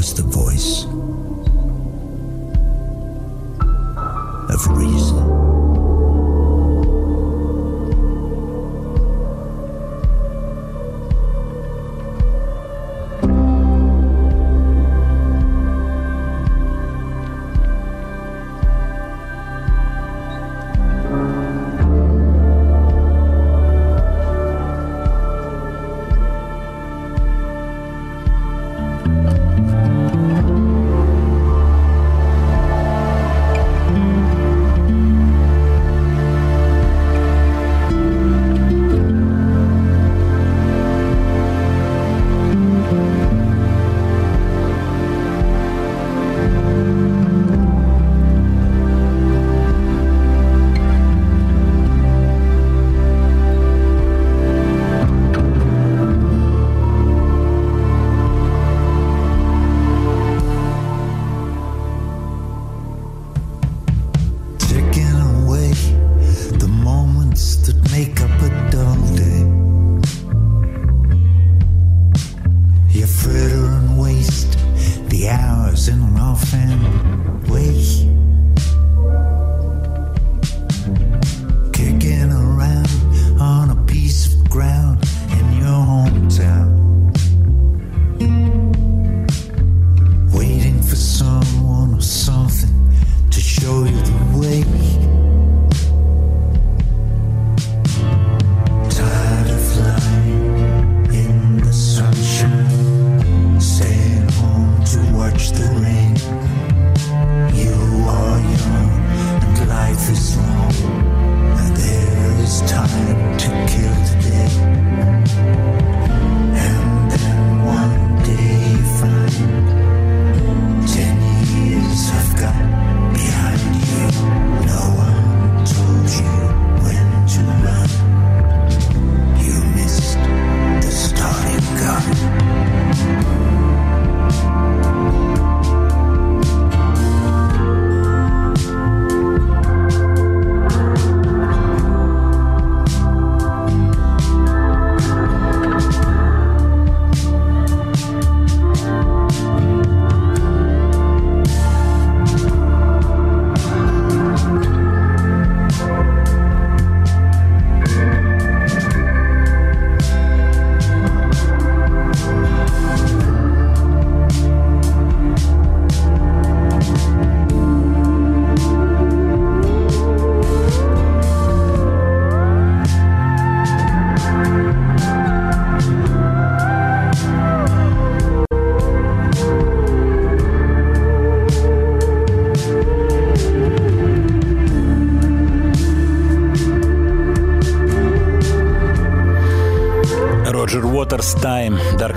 was 0.00 0.14
the 0.14 0.22
voice 0.22 0.89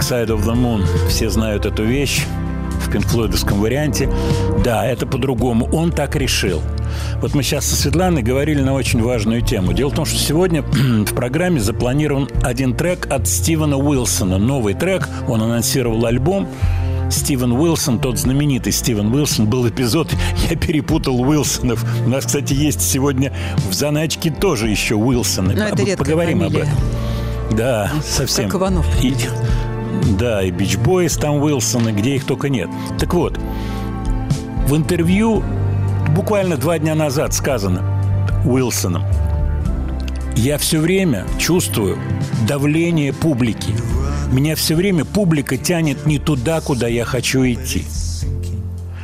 Side 0.04 0.28
of 0.28 0.44
the 0.44 0.54
Moon. 0.54 0.84
Все 1.08 1.30
знают 1.30 1.66
эту 1.66 1.86
вещь 1.86 2.24
в 2.82 2.92
пинкфлойдовском 2.92 3.62
варианте. 3.62 4.10
Да, 4.62 4.86
это 4.86 5.08
по-другому. 5.08 5.70
Он 5.72 5.92
так 5.92 6.18
решил. 6.18 6.62
Вот 7.22 7.34
мы 7.34 7.42
сейчас 7.42 7.66
со 7.66 7.78
Светланой 7.78 8.22
говорили 8.22 8.62
на 8.62 8.74
очень 8.74 9.02
важную 9.02 9.42
тему. 9.42 9.72
Дело 9.72 9.92
в 9.92 9.96
том, 9.96 10.04
что 10.04 10.18
сегодня 10.18 10.62
в 10.72 11.14
программе 11.16 11.62
запланирован 11.62 12.28
один 12.44 12.76
трек 12.76 13.08
от 13.10 13.30
Стивена 13.30 13.78
Уилсона. 13.78 14.38
Новый 14.38 14.74
трек. 14.74 15.08
Он 15.30 15.42
анонсировал 15.42 16.06
альбом. 16.06 16.50
Стивен 17.10 17.54
Уилсон, 17.54 18.00
тот 18.00 18.18
знаменитый 18.20 18.74
Стивен 18.74 19.14
Уилсон, 19.14 19.46
был 19.46 19.68
эпизод, 19.70 20.12
я 20.50 20.58
перепутал 20.58 21.22
Уилсонов. 21.22 21.86
У 22.06 22.10
нас, 22.10 22.26
кстати, 22.26 22.54
есть 22.54 22.82
сегодня 22.82 23.32
в 23.70 23.74
заначке 23.74 24.32
тоже 24.32 24.68
еще 24.68 24.96
Уилсоны. 24.96 25.54
Но 25.54 25.66
это 25.68 25.98
Поговорим 25.98 26.40
фамилия. 26.40 26.64
об 26.64 26.68
этом. 26.68 26.78
Да, 27.56 27.92
совсем. 28.04 28.50
Как 28.50 28.60
Иванов. 28.60 28.86
И, 29.04 29.14
да, 30.18 30.44
и 30.44 30.52
Бич 30.52 30.78
Бойс 30.78 31.16
там 31.18 31.42
Уилсоны, 31.42 31.90
где 31.90 32.16
их 32.16 32.26
только 32.26 32.50
нет. 32.50 32.70
Так 33.00 33.14
вот, 33.14 33.40
в 34.68 34.76
интервью 34.76 35.44
буквально 36.16 36.58
два 36.58 36.80
дня 36.80 36.96
назад 36.96 37.34
сказано 37.34 37.82
Уилсоном, 38.46 39.04
я 40.36 40.58
все 40.58 40.80
время 40.80 41.26
чувствую 41.38 41.98
давление 42.48 43.14
публики. 43.14 43.74
Меня 44.32 44.56
все 44.56 44.76
время 44.76 45.06
публика 45.06 45.58
тянет 45.58 46.06
не 46.06 46.18
туда, 46.18 46.60
куда 46.60 46.88
я 46.88 47.06
хочу 47.06 47.44
идти. 47.46 47.86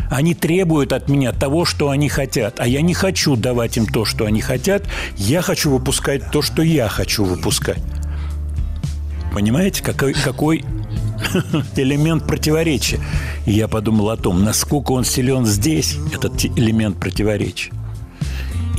Они 0.10 0.34
требуют 0.34 0.92
от 0.92 1.08
меня 1.08 1.32
того, 1.32 1.66
что 1.66 1.90
они 1.92 2.10
хотят, 2.10 2.60
а 2.60 2.68
я 2.68 2.82
не 2.82 2.96
хочу 2.96 3.36
давать 3.36 3.78
им 3.78 3.86
то, 3.86 4.06
что 4.06 4.26
они 4.26 4.42
хотят. 4.42 4.84
Я 5.18 5.44
хочу 5.44 5.70
выпускать 5.70 6.32
то, 6.32 6.42
что 6.42 6.64
я 6.64 6.88
хочу 6.88 7.24
выпускать. 7.26 7.82
Понимаете, 9.32 9.84
какой, 9.84 10.14
какой 10.14 10.66
элемент 11.76 12.26
противоречия? 12.26 13.00
И 13.46 13.52
я 13.52 13.68
подумал 13.68 14.10
о 14.10 14.18
том, 14.18 14.44
насколько 14.44 14.92
он 14.92 15.04
силен 15.04 15.46
здесь, 15.46 15.98
этот 16.14 16.46
элемент 16.46 17.00
противоречия. 17.00 17.72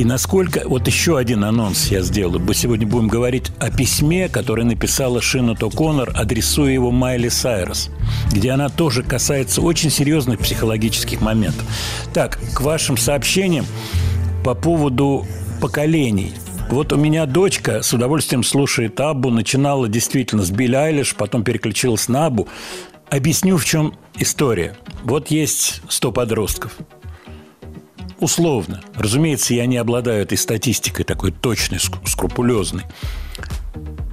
И 0.01 0.05
насколько... 0.05 0.63
Вот 0.65 0.87
еще 0.87 1.19
один 1.19 1.45
анонс 1.45 1.89
я 1.89 2.01
сделаю. 2.01 2.41
Мы 2.41 2.55
сегодня 2.55 2.87
будем 2.87 3.09
говорить 3.09 3.53
о 3.59 3.71
письме, 3.71 4.31
которое 4.31 4.65
написала 4.65 5.21
Шина 5.21 5.51
То'Коннор, 5.51 6.11
адресуя 6.15 6.73
его 6.73 6.91
Майли 6.91 7.29
Сайрос, 7.29 7.91
где 8.33 8.53
она 8.53 8.71
тоже 8.71 9.03
касается 9.03 9.61
очень 9.61 9.91
серьезных 9.91 10.39
психологических 10.41 11.21
моментов. 11.21 11.67
Так, 12.15 12.41
к 12.55 12.63
вашим 12.63 12.97
сообщениям 12.97 13.67
по 14.43 14.55
поводу 14.55 15.27
поколений. 15.61 16.33
Вот 16.71 16.93
у 16.93 16.97
меня 16.97 17.27
дочка 17.27 17.83
с 17.83 17.93
удовольствием 17.93 18.43
слушает 18.43 18.99
Абу, 19.01 19.31
начинала 19.31 19.89
действительно 19.89 20.43
с 20.43 20.51
Билли 20.51 20.77
Айлиш, 20.77 21.15
потом 21.15 21.45
переключилась 21.45 22.09
на 22.09 22.27
Абу. 22.27 22.49
Объясню, 23.11 23.57
в 23.57 23.65
чем 23.65 23.95
история. 24.17 24.77
Вот 25.03 25.31
есть 25.31 25.83
100 25.89 26.13
подростков– 26.13 26.77
условно. 28.21 28.81
Разумеется, 28.95 29.55
я 29.55 29.67
не 29.67 29.79
обладаю 29.79 30.23
этой 30.23 30.39
статистикой 30.39 31.05
такой 31.05 31.33
точной, 31.33 31.79
скрупулезной. 31.81 32.85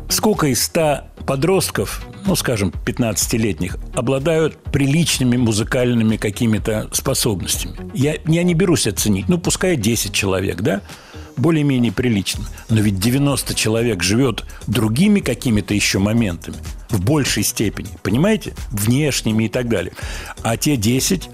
Сколько 0.09 0.47
из 0.47 0.63
100 0.63 1.01
подростков, 1.25 2.05
ну, 2.25 2.35
скажем, 2.35 2.73
15-летних, 2.85 3.77
обладают 3.93 4.57
приличными 4.71 5.35
музыкальными 5.35 6.15
какими-то 6.15 6.89
способностями? 6.93 7.75
Я, 7.93 8.15
я 8.25 8.43
не 8.43 8.53
берусь 8.53 8.87
оценить. 8.87 9.27
Ну, 9.27 9.37
пускай 9.37 9.75
10 9.75 10.13
человек, 10.13 10.61
да? 10.61 10.81
Более-менее 11.37 11.91
прилично. 11.91 12.45
Но 12.69 12.81
ведь 12.81 12.99
90 12.99 13.53
человек 13.55 14.03
живет 14.03 14.45
другими 14.67 15.19
какими-то 15.19 15.73
еще 15.73 15.99
моментами 15.99 16.57
в 16.89 17.03
большей 17.03 17.43
степени, 17.43 17.89
понимаете? 18.03 18.53
Внешними 18.71 19.45
и 19.45 19.49
так 19.49 19.69
далее. 19.69 19.93
А 20.43 20.57
те 20.57 20.75
10 20.75 21.29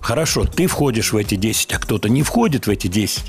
Хорошо, 0.00 0.44
ты 0.44 0.66
входишь 0.66 1.14
в 1.14 1.16
эти 1.16 1.34
10, 1.34 1.72
а 1.72 1.78
кто-то 1.78 2.10
не 2.10 2.22
входит 2.22 2.66
в 2.66 2.70
эти 2.70 2.88
10. 2.88 3.24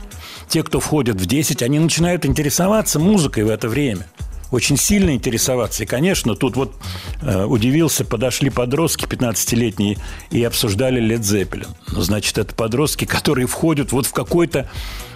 Те, 0.50 0.62
кто 0.62 0.82
входит 0.82 1.16
в 1.16 1.26
10, 1.26 1.64
они 1.64 1.80
начинают 1.80 2.26
интересоваться 2.26 3.00
музыкой 3.00 3.46
в 3.46 3.50
это 3.50 3.70
время 3.70 4.06
очень 4.52 4.78
сильно 4.78 5.12
интересоваться. 5.12 5.84
И, 5.84 5.86
конечно, 5.86 6.36
тут 6.36 6.56
вот 6.56 6.76
э, 7.22 7.46
удивился, 7.46 8.06
подошли 8.06 8.50
подростки 8.50 9.06
15-летние 9.06 9.98
и 10.32 10.44
обсуждали 10.44 11.00
Лед 11.00 11.24
Зеппелин. 11.24 11.68
Ну, 11.92 12.02
значит, 12.02 12.38
это 12.38 12.54
подростки, 12.54 13.06
которые 13.06 13.48
входят 13.48 13.92
вот 13.92 14.06
в 14.06 14.14
какой-то 14.14 14.70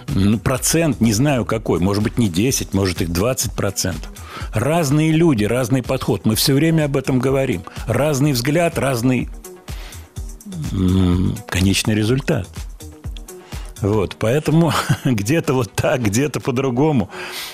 ну, 0.08 0.38
процент, 0.38 1.00
не 1.00 1.12
знаю 1.12 1.44
какой, 1.44 1.80
может 1.80 2.02
быть, 2.02 2.18
не 2.18 2.28
10, 2.28 2.74
может, 2.74 3.00
их 3.02 3.10
20 3.10 3.52
процентов. 3.52 4.10
Разные 4.52 5.12
люди, 5.12 5.44
разный 5.44 5.82
подход. 5.82 6.26
Мы 6.26 6.34
все 6.34 6.54
время 6.54 6.84
об 6.84 6.96
этом 6.96 7.18
говорим. 7.18 7.62
Разный 7.86 8.32
взгляд, 8.32 8.78
разный 8.78 9.28
конечный 11.48 11.94
результат. 11.94 12.48
Вот, 13.80 14.16
поэтому 14.18 14.72
где-то 15.04 15.54
вот 15.54 15.72
так, 15.72 16.02
где-то 16.02 16.40
по-другому. 16.40 17.10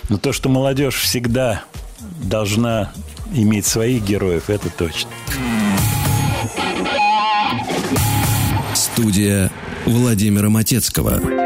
Но 0.09 0.19
то, 0.19 0.33
что 0.33 0.49
молодежь 0.49 0.97
всегда 0.97 1.63
должна 2.23 2.93
иметь 3.33 3.67
своих 3.67 4.03
героев, 4.05 4.51
это 4.51 4.71
точно. 4.71 5.11
Студия 8.75 9.51
Владимира 9.87 10.51
Матецкого. 10.51 11.46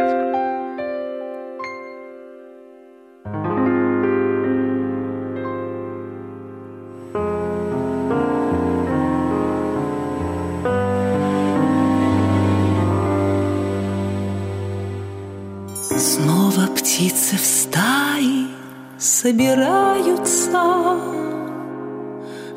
Собираются 18.99 20.51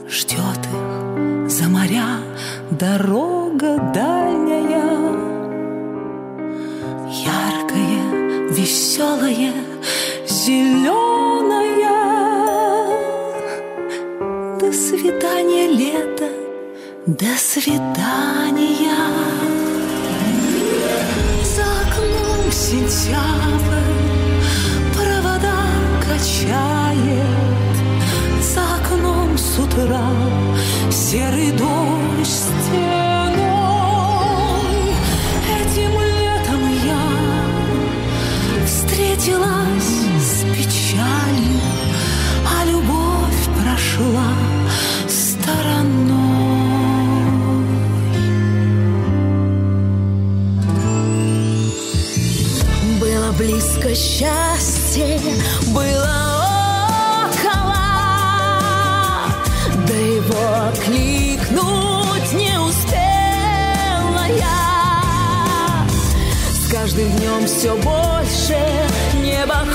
Ждет 0.08 0.62
их 0.72 1.50
за 1.50 1.70
моря 1.70 2.18
дорога 2.72 3.78
дальняя. 3.94 4.94
Яркая, 7.08 8.50
веселая, 8.50 9.54
зеленая 10.28 11.74
До 14.60 14.72
свидания, 14.74 15.68
лето, 15.68 16.30
до 17.06 17.38
свидания. 17.38 18.98
За 21.44 21.64
окном 21.84 22.52
сентябрь 22.52 24.03
качает 26.24 27.76
За 28.42 28.62
окном 28.76 29.38
с 29.38 29.60
утра 29.60 30.10
серый 30.90 31.52
дождь 31.52 32.30
стеной. 32.30 33.44
Этим 35.60 35.92
летом 35.92 36.62
я 36.86 37.06
встретилась 38.66 39.94
с 40.22 40.46
печалью 40.56 41.62
А 42.48 42.66
любовь 42.66 43.44
прошла 43.62 44.32
стороной. 45.10 46.24
Близко 53.36 53.90
счастье, 53.96 54.73
было 55.74 56.24
кликнуть 60.86 62.34
не 62.34 62.60
успела 62.60 64.26
я. 64.38 65.88
С 66.52 66.72
каждым 66.72 67.10
днем 67.18 67.48
все 67.48 67.76
больше 67.78 68.60
небо 69.22 69.66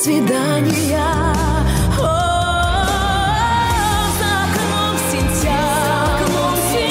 свидания. 0.00 0.98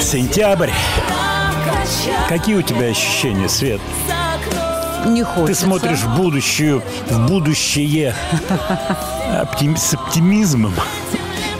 Сентябрь. 0.00 0.70
Какие 2.28 2.56
у 2.56 2.62
тебя 2.62 2.86
ощущения, 2.86 3.48
Свет? 3.48 3.80
Не 5.06 5.22
хочется. 5.22 5.62
Ты 5.62 5.66
смотришь 5.68 6.00
в 6.00 6.16
будущее, 6.16 6.82
в 7.08 7.26
будущее 7.26 8.14
оптим- 9.42 9.76
с 9.76 9.94
оптимизмом. 9.94 10.74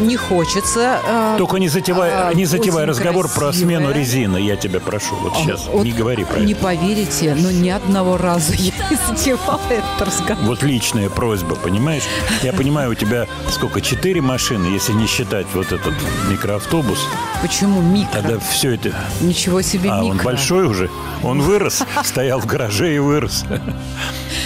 Не 0.00 0.16
хочется. 0.16 0.98
э, 1.06 1.34
Только 1.38 1.58
не 1.58 1.68
затевай, 1.68 2.10
а, 2.12 2.32
не 2.34 2.44
затевай 2.46 2.84
разговор 2.84 3.28
про 3.28 3.46
красивая. 3.46 3.66
смену 3.78 3.92
резины, 3.92 4.38
я 4.38 4.56
тебя 4.56 4.80
прошу. 4.80 5.14
Вот 5.16 5.36
сейчас 5.36 5.66
вот 5.66 5.84
не 5.84 5.92
говори 5.92 6.24
про 6.24 6.40
Не 6.40 6.52
это. 6.52 6.62
поверите, 6.62 7.34
но 7.38 7.50
ни 7.50 7.68
одного 7.68 8.16
раза 8.16 8.54
я 8.54 8.72
не 8.90 8.96
затевала 9.14 9.60
этот 9.68 10.08
разговор. 10.08 10.44
Вот 10.44 10.62
личная 10.62 11.08
просьба, 11.10 11.54
понимаешь? 11.54 12.04
Я 12.42 12.52
понимаю, 12.52 12.90
у 12.90 12.94
тебя 12.94 13.26
сколько, 13.50 13.80
четыре 13.80 14.20
машины, 14.20 14.66
если 14.66 14.92
не 14.92 15.06
считать 15.06 15.46
вот 15.54 15.72
этот 15.72 15.94
микроавтобус. 16.30 17.06
Почему 17.42 17.80
микро? 17.82 18.12
Тогда 18.22 18.38
все 18.38 18.72
это... 18.74 18.94
Ничего 19.20 19.62
себе 19.62 19.90
А, 19.90 20.00
микро. 20.02 20.10
он 20.10 20.16
большой 20.18 20.66
уже? 20.66 20.90
Он 21.22 21.40
вырос, 21.42 21.82
стоял 22.04 22.40
в 22.40 22.46
гараже 22.46 22.94
и 22.94 22.98
вырос. 22.98 23.44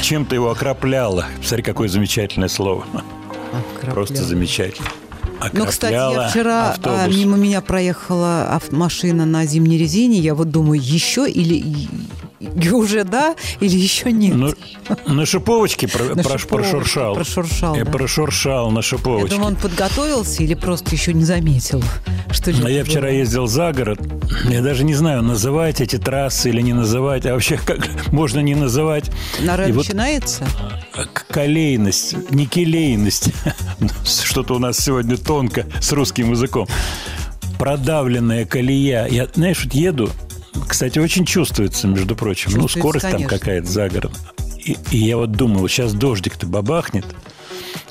Чем 0.03 0.25
ты 0.25 0.35
его 0.37 0.51
окропляла? 0.51 1.27
Смотри, 1.43 1.63
какое 1.63 1.89
замечательное 1.89 2.49
слово. 2.49 2.85
Окропляла. 3.77 3.95
Просто 3.95 4.25
замечательно. 4.25 4.89
Ну, 5.53 5.67
кстати, 5.67 5.93
я 5.93 6.07
Окропляла 6.09 6.29
вчера 6.29 6.69
а, 6.69 6.71
автобус. 6.71 7.17
мимо 7.17 7.37
меня 7.37 7.61
проехала 7.61 8.61
машина 8.71 9.27
на 9.27 9.47
зимней 9.47 9.79
резине. 9.79 10.19
Я 10.19 10.35
вот 10.35 10.51
думаю, 10.51 10.81
еще 10.83 11.29
или 11.29 11.89
уже 12.73 13.05
да, 13.05 13.35
или 13.61 13.77
еще 13.77 14.13
нет. 14.13 14.35
Ну, 14.37 14.53
на 15.07 15.27
шиповочке 15.27 15.89
про- 15.89 16.15
На 16.15 16.23
прош- 16.23 16.39
шиповочке 16.43 16.49
прошуршал. 16.73 17.15
прошуршал, 17.15 17.75
Я 17.77 17.85
да. 17.85 17.91
прошуршал 17.91 18.71
на 18.71 18.79
я 18.79 18.83
шиповочке. 18.83 19.31
думаю, 19.37 19.49
он 19.49 19.57
подготовился 19.57 20.43
или 20.43 20.55
просто 20.55 20.91
еще 20.95 21.13
не 21.13 21.25
заметил, 21.25 21.83
что 22.31 22.51
А 22.51 22.55
я 22.55 22.69
лето 22.69 22.91
вчера 22.91 23.03
было. 23.09 23.11
ездил 23.11 23.47
за 23.47 23.73
город. 23.73 23.99
Я 24.49 24.63
даже 24.63 24.85
не 24.85 24.95
знаю, 24.95 25.23
называть 25.23 25.81
эти 25.81 25.97
трассы 25.97 26.49
или 26.51 26.61
не 26.61 26.73
называть. 26.73 27.27
А 27.27 27.33
вообще, 27.33 27.59
как 27.65 27.89
можно 28.13 28.41
не 28.41 28.55
называть. 28.55 29.11
На 29.41 29.57
вот 29.57 29.69
начинается? 29.77 30.45
к- 31.13 31.27
колейность, 31.29 32.15
не 32.31 32.47
келейность. 32.47 33.31
Что-то 34.25 34.55
у 34.55 34.59
нас 34.59 34.79
сегодня 34.79 35.17
тонко 35.17 35.67
с 35.81 35.93
русским 35.93 36.31
языком. 36.33 36.67
Продавленная 37.59 38.45
колея. 38.47 39.07
Я, 39.07 39.29
знаешь, 39.35 39.65
вот 39.65 39.75
еду, 39.75 40.11
кстати, 40.69 40.99
очень 40.99 41.25
чувствуется, 41.25 41.89
между 41.89 42.17
прочим. 42.17 42.53
ну, 42.53 42.63
Чувствуется, 42.63 42.79
скорость 42.81 43.03
там 43.03 43.13
конечно. 43.13 43.39
какая-то 43.39 43.67
за 43.67 43.89
город. 43.89 44.13
И, 44.65 44.77
и 44.91 44.97
я 44.99 45.17
вот 45.17 45.33
думал, 45.33 45.69
сейчас 45.69 45.93
дождик-то 45.93 46.47
бабахнет. 46.47 47.05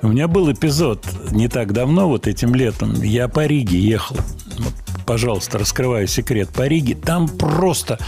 У 0.02 0.08
меня 0.08 0.28
был 0.28 0.52
эпизод 0.52 1.06
не 1.32 1.48
так 1.48 1.74
давно, 1.74 2.08
вот 2.08 2.28
этим 2.28 2.56
летом. 2.56 3.02
Я 3.02 3.28
по 3.28 3.46
Риге 3.46 3.80
ехал. 3.80 4.18
Вот, 4.58 4.74
пожалуйста, 5.06 5.60
раскрываю 5.60 6.08
секрет. 6.08 6.50
По 6.50 6.68
Риге 6.68 6.96
там 6.96 7.28
просто 7.28 8.00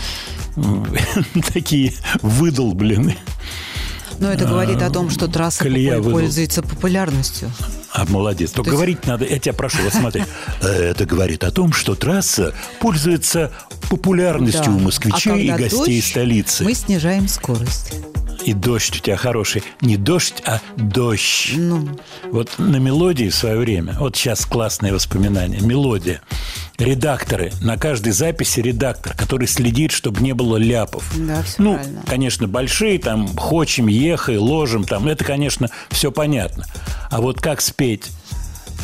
такие 1.54 1.94
выдолблены. 2.22 3.18
Но 4.20 4.32
это 4.32 4.46
говорит 4.46 4.82
о 4.82 4.89
том, 4.89 5.10
что 5.10 5.28
трасса 5.28 5.63
пользуется 5.63 6.63
популярностью. 6.63 7.52
А, 7.96 8.06
молодец. 8.10 8.52
То 8.52 8.58
То 8.58 8.62
есть- 8.64 8.72
говорить 8.76 9.06
надо, 9.08 9.26
я 9.26 9.40
тебя 9.40 9.54
прошу, 9.54 9.78
вот 9.84 9.94
смотри. 9.94 10.24
Э, 10.62 10.68
Это 10.92 11.06
говорит 11.06 11.44
о 11.44 11.52
том, 11.52 11.72
что 11.74 11.96
трасса 11.96 12.54
пользуется 12.80 13.52
популярностью 13.90 14.74
у 14.74 14.78
Да. 14.78 14.84
москвичей 14.84 15.32
А 15.52 15.56
и 15.56 15.64
гостей 15.64 15.98
дождь, 16.00 16.10
столицы. 16.12 16.64
Мы 16.64 16.74
снижаем 16.74 17.28
скорость. 17.28 17.94
И 18.43 18.54
дождь 18.54 18.95
у 18.98 19.00
тебя 19.00 19.17
хороший. 19.17 19.63
Не 19.82 19.98
дождь, 19.98 20.41
а 20.45 20.60
дождь. 20.78 21.52
Ну, 21.56 21.88
Вот 22.32 22.56
на 22.58 22.78
мелодии 22.78 23.30
в 23.30 23.36
свое 23.36 23.58
время, 23.58 23.95
вот 24.00 24.15
сейчас 24.15 24.45
классные 24.45 24.93
воспоминания, 24.93 25.60
мелодия. 25.60 26.21
Редакторы, 26.78 27.54
на 27.62 27.78
каждой 27.78 28.12
записи 28.12 28.60
редактор, 28.60 29.13
который 29.15 29.48
следит, 29.48 29.91
чтобы 29.91 30.21
не 30.21 30.34
было 30.34 30.58
ляпов. 30.58 31.10
Да, 31.15 31.41
всё 31.43 31.56
ну, 31.63 31.74
правильно. 31.76 32.04
конечно, 32.06 32.48
большие, 32.48 33.00
там, 33.00 33.28
хочем, 33.38 33.88
ехай, 33.88 34.38
ложим, 34.38 34.84
там, 34.84 35.08
это, 35.08 35.24
конечно, 35.24 35.69
все 35.89 36.12
понятно. 36.12 36.65
А 37.10 37.21
вот 37.21 37.39
как 37.39 37.62
спеть? 37.62 38.12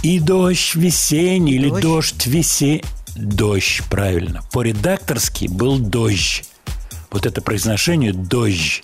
И 0.03 0.19
дождь 0.19 0.73
весенний, 0.75 1.53
или 1.53 1.69
Дождь. 1.69 1.81
дождь 1.83 2.25
весенний. 2.27 2.83
Дождь, 3.15 3.81
правильно. 3.89 4.41
По-редакторски 4.53 5.47
был 5.47 5.77
дождь. 5.77 6.45
Вот 7.11 7.25
это 7.25 7.41
произношение 7.41 8.13
«дождь», 8.13 8.81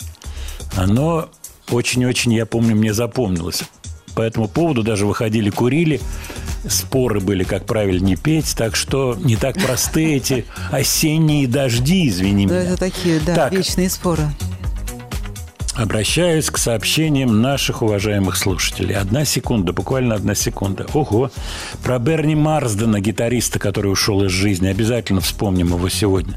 оно 0.76 1.28
очень-очень, 1.70 2.32
я 2.32 2.46
помню, 2.46 2.74
мне 2.74 2.94
запомнилось. 2.94 3.64
По 4.14 4.22
этому 4.22 4.48
поводу 4.48 4.82
даже 4.82 5.06
выходили, 5.06 5.50
курили, 5.50 6.00
споры 6.68 7.20
были, 7.20 7.44
как 7.44 7.66
правильнее 7.66 8.16
петь, 8.16 8.54
так 8.56 8.74
что 8.74 9.16
не 9.22 9.36
так 9.36 9.56
просты 9.56 10.16
эти 10.16 10.44
осенние 10.72 11.46
дожди, 11.46 12.08
извини 12.08 12.46
да, 12.46 12.54
меня. 12.60 12.70
это 12.70 12.76
такие, 12.78 13.20
да, 13.20 13.48
вечные 13.48 13.88
споры. 13.88 14.28
Обращаюсь 15.78 16.50
к 16.50 16.58
сообщениям 16.58 17.40
наших 17.40 17.82
уважаемых 17.82 18.36
слушателей. 18.36 18.96
Одна 18.96 19.24
секунда, 19.24 19.72
буквально 19.72 20.16
одна 20.16 20.34
секунда. 20.34 20.88
Ого! 20.92 21.30
Про 21.84 22.00
Берни 22.00 22.34
Марсдена, 22.34 22.98
гитариста, 22.98 23.60
который 23.60 23.92
ушел 23.92 24.24
из 24.24 24.32
жизни. 24.32 24.66
Обязательно 24.66 25.20
вспомним 25.20 25.68
его 25.68 25.88
сегодня. 25.88 26.34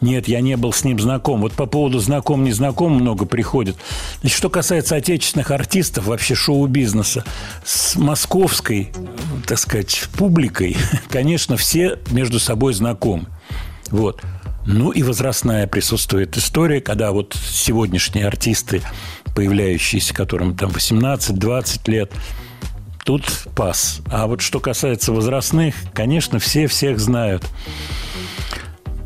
Нет, 0.00 0.26
я 0.26 0.40
не 0.40 0.56
был 0.56 0.72
с 0.72 0.84
ним 0.84 0.98
знаком. 0.98 1.42
Вот 1.42 1.52
по 1.52 1.66
поводу 1.66 1.98
знаком, 1.98 2.44
не 2.44 2.52
знаком 2.52 2.94
много 2.94 3.26
приходит. 3.26 3.76
Значит, 4.22 4.38
что 4.38 4.48
касается 4.48 4.96
отечественных 4.96 5.50
артистов, 5.50 6.06
вообще 6.06 6.34
шоу-бизнеса, 6.34 7.26
с 7.66 7.96
московской, 7.96 8.90
так 9.46 9.58
сказать, 9.58 10.04
публикой, 10.16 10.78
конечно, 11.10 11.58
все 11.58 11.98
между 12.10 12.40
собой 12.40 12.72
знакомы. 12.72 13.26
Вот. 13.90 14.22
Ну 14.64 14.90
и 14.90 15.02
возрастная 15.02 15.66
присутствует 15.66 16.36
история, 16.36 16.80
когда 16.80 17.10
вот 17.10 17.34
сегодняшние 17.34 18.26
артисты, 18.26 18.82
появляющиеся, 19.34 20.14
которым 20.14 20.56
там 20.56 20.70
18-20 20.70 21.90
лет, 21.90 22.12
тут 23.04 23.24
пас. 23.56 24.00
А 24.10 24.26
вот 24.26 24.40
что 24.40 24.60
касается 24.60 25.12
возрастных, 25.12 25.74
конечно, 25.92 26.38
все 26.38 26.66
всех 26.68 27.00
знают. 27.00 27.44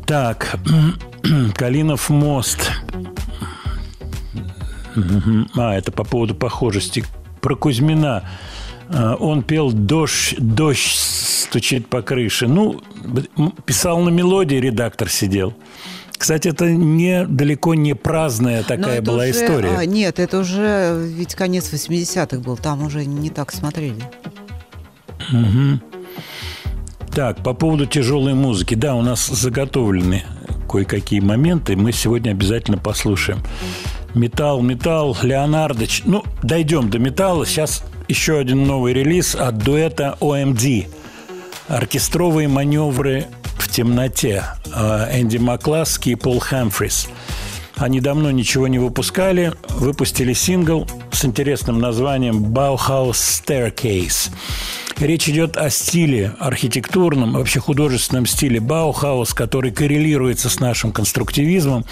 Так, 0.05 0.59
Калинов 1.55 2.09
мост. 2.09 2.71
А, 5.55 5.75
это 5.75 5.91
по 5.91 6.03
поводу 6.03 6.35
похожести. 6.35 7.03
Про 7.41 7.55
Кузьмина. 7.55 8.29
А, 8.89 9.15
Он 9.15 9.43
пел 9.43 9.71
«Дождь, 9.71 10.35
дождь 10.37 10.95
стучит 11.49 11.87
по 11.87 12.01
крыше». 12.01 12.47
Ну, 12.47 12.81
писал 13.65 13.99
на 14.01 14.09
мелодии, 14.09 14.55
редактор 14.55 15.09
сидел. 15.09 15.53
Кстати, 16.17 16.47
это 16.47 16.71
не, 16.71 17.25
далеко 17.27 17.75
не 17.75 17.93
праздная 17.93 18.63
такая 18.63 19.01
была 19.03 19.23
уже- 19.23 19.31
история. 19.31 19.75
а, 19.77 19.85
нет, 19.85 20.17
это 20.19 20.39
уже 20.39 20.99
ведь 21.15 21.35
конец 21.35 21.71
80-х 21.71 22.39
был, 22.39 22.57
там 22.57 22.83
уже 22.83 23.05
не 23.05 23.29
так 23.29 23.51
смотрели. 23.51 24.03
Так, 27.13 27.41
по 27.43 27.53
поводу 27.53 27.85
тяжелой 27.85 28.33
музыки. 28.33 28.75
Да, 28.75 28.95
у 28.95 29.01
нас 29.01 29.25
заготовлены 29.27 30.23
кое-какие 30.69 31.19
моменты. 31.19 31.75
Мы 31.75 31.91
сегодня 31.91 32.31
обязательно 32.31 32.77
послушаем. 32.77 33.39
Металл, 34.13 34.61
металл, 34.61 35.17
Леонардович. 35.21 36.03
Ну, 36.05 36.23
дойдем 36.43 36.89
до 36.89 36.99
металла. 36.99 37.45
Сейчас 37.45 37.83
еще 38.07 38.37
один 38.37 38.65
новый 38.65 38.93
релиз 38.93 39.35
от 39.35 39.57
дуэта 39.57 40.17
OMD. 40.19 40.87
Оркестровые 41.67 42.47
маневры 42.47 43.27
в 43.57 43.67
темноте. 43.67 44.43
Э, 44.73 45.07
Энди 45.19 45.37
Макласки 45.37 46.09
и 46.09 46.15
Пол 46.15 46.39
Хэмфрис. 46.39 47.09
Они 47.75 47.99
давно 47.99 48.31
ничего 48.31 48.67
не 48.67 48.79
выпускали. 48.79 49.53
Выпустили 49.69 50.33
сингл 50.33 50.87
с 51.11 51.25
интересным 51.25 51.79
названием 51.79 52.43
«Bauhaus 52.43 53.11
Staircase». 53.11 54.31
Речь 54.99 55.29
идет 55.29 55.57
о 55.57 55.69
стиле 55.69 56.33
архитектурном, 56.39 57.33
вообще 57.33 57.59
художественном 57.59 58.25
стиле 58.25 58.59
Баухаус, 58.59 59.35
который 59.35 59.71
коррелируется 59.71 60.49
с 60.49 60.59
нашим 60.59 60.91
конструктивизмом. 60.91 61.85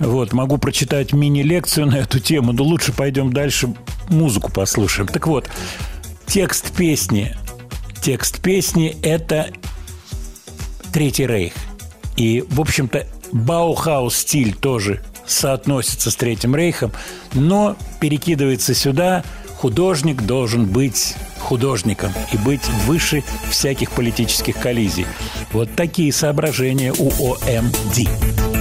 Вот, 0.00 0.34
могу 0.34 0.58
прочитать 0.58 1.14
мини-лекцию 1.14 1.86
на 1.86 1.94
эту 1.96 2.20
тему, 2.20 2.52
но 2.52 2.62
лучше 2.62 2.92
пойдем 2.92 3.32
дальше, 3.32 3.74
музыку 4.10 4.52
послушаем. 4.52 5.08
Так 5.08 5.26
вот, 5.26 5.48
текст 6.26 6.72
песни. 6.72 7.34
Текст 8.02 8.40
песни– 8.40 8.96
это 9.02 9.50
Третий 10.92 11.26
Рейх. 11.26 11.52
И, 12.16 12.44
в 12.48 12.60
общем-то, 12.60 13.06
Баухаус-стиль 13.32 14.54
тоже 14.54 15.02
соотносится 15.26 16.10
с 16.10 16.16
Третьим 16.16 16.54
Рейхом, 16.54 16.92
но 17.34 17.76
перекидывается 18.00 18.74
сюда 18.74 19.24
художник 19.58 20.22
должен 20.22 20.66
быть 20.66 21.14
художником 21.40 22.12
и 22.32 22.36
быть 22.36 22.66
выше 22.86 23.22
всяких 23.50 23.90
политических 23.90 24.56
коллизий. 24.56 25.06
Вот 25.52 25.74
такие 25.74 26.12
соображения 26.12 26.92
у 26.96 27.10
ОМД. 27.34 28.55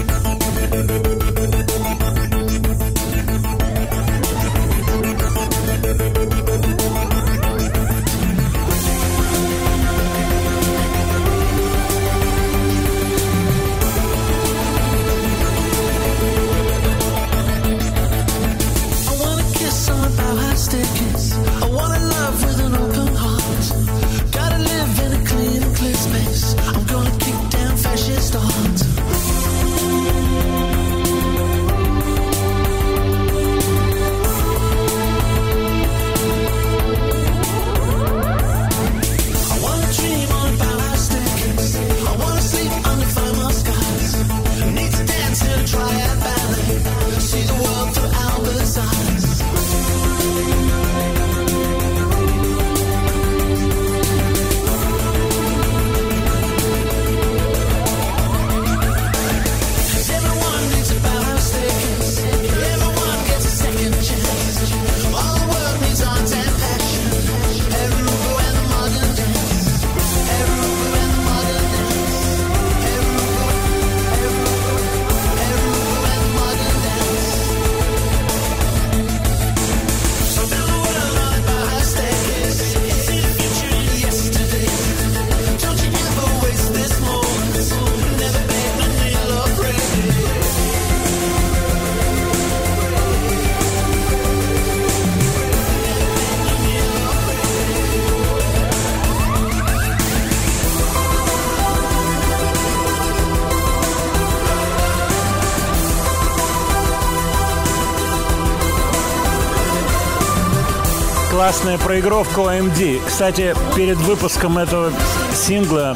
Классная 111.45 111.77
проигровка 111.77 112.39
OMD. 112.39 113.01
Кстати, 113.05 113.53
перед 113.75 113.97
выпуском 113.97 114.57
этого 114.57 114.91
сингла 115.31 115.95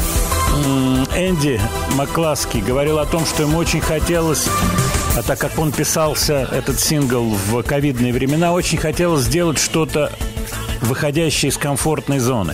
Энди 1.18 1.60
Макласки 1.96 2.58
говорил 2.58 3.00
о 3.00 3.08
том, 3.08 3.26
что 3.26 3.42
ему 3.42 3.58
очень 3.58 3.82
хотелось, 3.82 4.46
а 5.18 5.24
так 5.24 5.40
как 5.40 5.58
он 5.58 5.72
писался, 5.72 6.48
этот 6.52 6.80
сингл, 6.80 7.36
в 7.48 7.64
ковидные 7.64 8.14
времена, 8.14 8.54
очень 8.54 8.78
хотелось 8.78 9.24
сделать 9.24 9.58
что-то 9.58 10.12
выходящее 10.82 11.50
из 11.50 11.58
комфортной 11.58 12.20
зоны. 12.20 12.54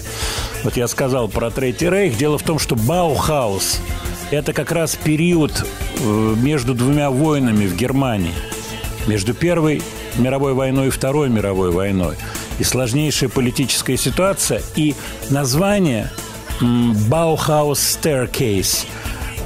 Вот 0.64 0.78
я 0.78 0.88
сказал 0.88 1.28
про 1.28 1.52
Третий 1.52 1.90
Рейх. 1.90 2.16
Дело 2.16 2.38
в 2.38 2.44
том, 2.44 2.60
что 2.60 2.78
Баухаус– 2.78 3.82
это 4.32 4.54
как 4.54 4.72
раз 4.72 4.96
период 4.96 5.52
э, 6.00 6.36
между 6.38 6.74
двумя 6.74 7.10
войнами 7.10 7.66
в 7.66 7.76
Германии. 7.76 8.34
Между 9.06 9.34
Первой 9.34 9.84
мировой 10.16 10.54
войной 10.54 10.88
и 10.88 10.92
Второй 10.92 11.28
мировой 11.28 11.72
войной– 11.72 12.16
и 12.60 12.64
сложнейшая 12.64 13.30
политическая 13.30 13.98
ситуация. 13.98 14.62
И 14.76 14.96
название 15.30 16.12
Bauhaus 16.62 17.80
Staircase 17.80 18.86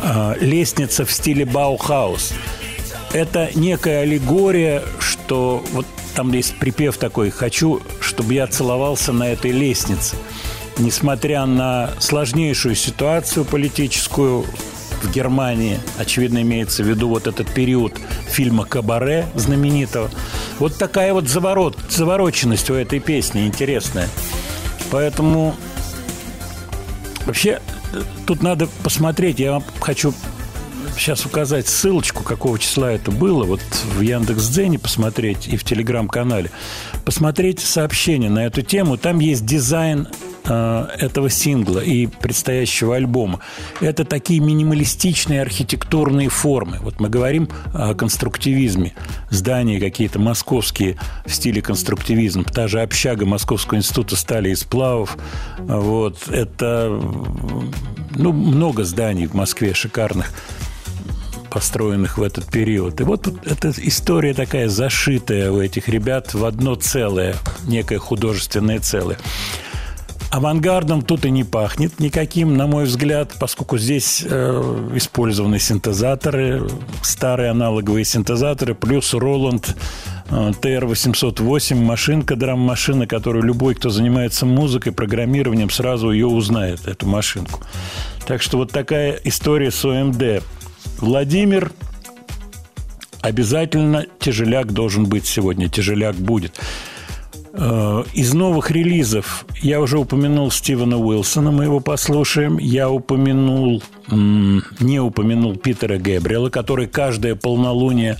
э, 0.03 0.35
лестница 0.41 1.05
в 1.05 1.11
стиле 1.11 1.45
Баухаус. 1.45 2.33
Это 3.13 3.49
некая 3.55 4.01
аллегория, 4.01 4.83
что 4.99 5.63
вот 5.71 5.87
там 6.15 6.31
есть 6.33 6.57
припев 6.59 6.97
такой 6.97 7.31
«Хочу, 7.31 7.81
чтобы 7.99 8.35
я 8.35 8.45
целовался 8.47 9.11
на 9.11 9.29
этой 9.31 9.51
лестнице». 9.51 10.15
Несмотря 10.77 11.45
на 11.45 11.89
сложнейшую 11.99 12.75
ситуацию 12.75 13.43
политическую 13.43 14.45
в 15.01 15.11
Германии, 15.11 15.79
очевидно, 15.97 16.41
имеется 16.41 16.83
в 16.83 16.87
виду 16.87 17.09
вот 17.09 17.27
этот 17.27 17.51
период 17.51 17.93
фильма 18.29 18.65
«Кабаре» 18.65 19.25
знаменитого– 19.35 20.09
вот 20.59 20.77
такая 20.77 21.13
вот 21.13 21.27
заворот, 21.27 21.77
завороченность 21.89 22.69
у 22.69 22.73
этой 22.73 22.99
песни 22.99 23.47
интересная. 23.47 24.07
Поэтому 24.91 25.55
вообще 27.25 27.61
тут 28.25 28.43
надо 28.43 28.67
посмотреть. 28.83 29.39
Я 29.39 29.61
хочу 29.79 30.13
сейчас 30.97 31.25
указать 31.25 31.67
ссылочку, 31.67 32.23
какого 32.23 32.59
числа 32.59 32.91
это 32.91 33.11
было, 33.11 33.45
вот 33.45 33.61
в 33.95 34.01
Яндекс.Дзене 34.01 34.79
посмотреть 34.79 35.47
и 35.47 35.57
в 35.57 35.63
Телеграм-канале. 35.63 36.51
Посмотреть 37.05 37.59
сообщение 37.59 38.29
на 38.29 38.45
эту 38.45 38.61
тему. 38.61 38.97
Там 38.97 39.19
есть 39.19 39.45
дизайн 39.45 40.07
Э, 40.07 40.28
этого 40.45 41.29
сингла 41.29 41.79
и 41.79 42.07
предстоящего 42.07 42.95
альбома. 42.95 43.39
Это 43.81 44.05
такие 44.05 44.39
минималистичные 44.39 45.41
архитектурные 45.41 46.29
формы. 46.29 46.79
Вот 46.81 46.99
мы 46.99 47.09
говорим 47.09 47.49
о 47.73 47.93
конструктивизме. 47.93 48.93
Здания 49.29 49.79
какие-то 49.79 50.19
московские 50.19 50.97
в 51.25 51.33
стиле 51.33 51.61
конструктивизм. 51.61 52.43
Та 52.43 52.67
же 52.67 52.81
общага 52.81 53.25
Московского 53.25 53.77
института 53.77 54.15
стали 54.15 54.49
и 54.49 54.55
сплавов. 54.55 55.17
Вот. 55.59 56.27
Это 56.29 56.99
ну, 58.15 58.31
много 58.31 58.83
зданий 58.83 59.27
в 59.27 59.33
Москве 59.33 59.73
шикарных 59.73 60.31
построенных 61.49 62.17
в 62.17 62.23
этот 62.23 62.45
период. 62.45 63.01
И 63.01 63.03
вот 63.03 63.27
эта 63.45 63.73
история 63.77 64.33
такая 64.33 64.69
зашитая 64.69 65.51
у 65.51 65.59
этих 65.59 65.89
ребят 65.89 66.33
в 66.33 66.45
одно 66.45 66.75
целое, 66.75 67.35
некое 67.65 67.97
художественное 67.97 68.79
целое. 68.79 69.17
Авангардом 70.29 71.01
тут 71.01 71.25
и 71.25 71.31
не 71.31 71.43
пахнет 71.43 71.99
никаким, 71.99 72.55
на 72.55 72.67
мой 72.67 72.85
взгляд, 72.85 73.33
поскольку 73.39 73.79
здесь 73.79 74.23
э, 74.23 74.89
использованы 74.93 75.57
синтезаторы, 75.57 76.69
старые 77.01 77.49
аналоговые 77.49 78.05
синтезаторы, 78.05 78.75
плюс 78.75 79.11
э, 79.15 79.17
TR-808, 79.17 81.75
машинка, 81.75 82.35
драм-машина, 82.35 83.07
которую 83.07 83.43
любой, 83.43 83.73
кто 83.73 83.89
занимается 83.89 84.45
музыкой, 84.45 84.91
программированием, 84.91 85.71
сразу 85.71 86.11
ее 86.11 86.27
узнает, 86.27 86.87
эту 86.87 87.07
машинку. 87.07 87.61
Так 88.27 88.43
что 88.43 88.57
вот 88.57 88.71
такая 88.71 89.19
история 89.23 89.71
с 89.71 89.83
ОМД. 89.83 90.43
Владимир, 90.99 91.71
обязательно 93.21 94.05
тяжеляк 94.19 94.73
должен 94.73 95.05
быть 95.05 95.25
сегодня, 95.25 95.69
тяжеляк 95.69 96.15
будет. 96.15 96.59
Э, 97.61 98.05
из 98.13 98.33
новых 98.33 98.71
релизов 98.71 99.45
я 99.61 99.81
уже 99.81 99.99
упомянул 99.99 100.49
Стивена 100.49 100.97
Уилсона, 100.97 101.51
мы 101.51 101.65
его 101.65 101.81
послушаем. 101.81 102.57
Я 102.57 102.89
упомянул, 102.89 103.83
не 104.09 104.99
упомянул 104.99 105.57
Питера 105.57 105.97
Гэбриэла, 105.97 106.49
который 106.49 106.87
каждое 106.87 107.35
полнолуние 107.35 108.17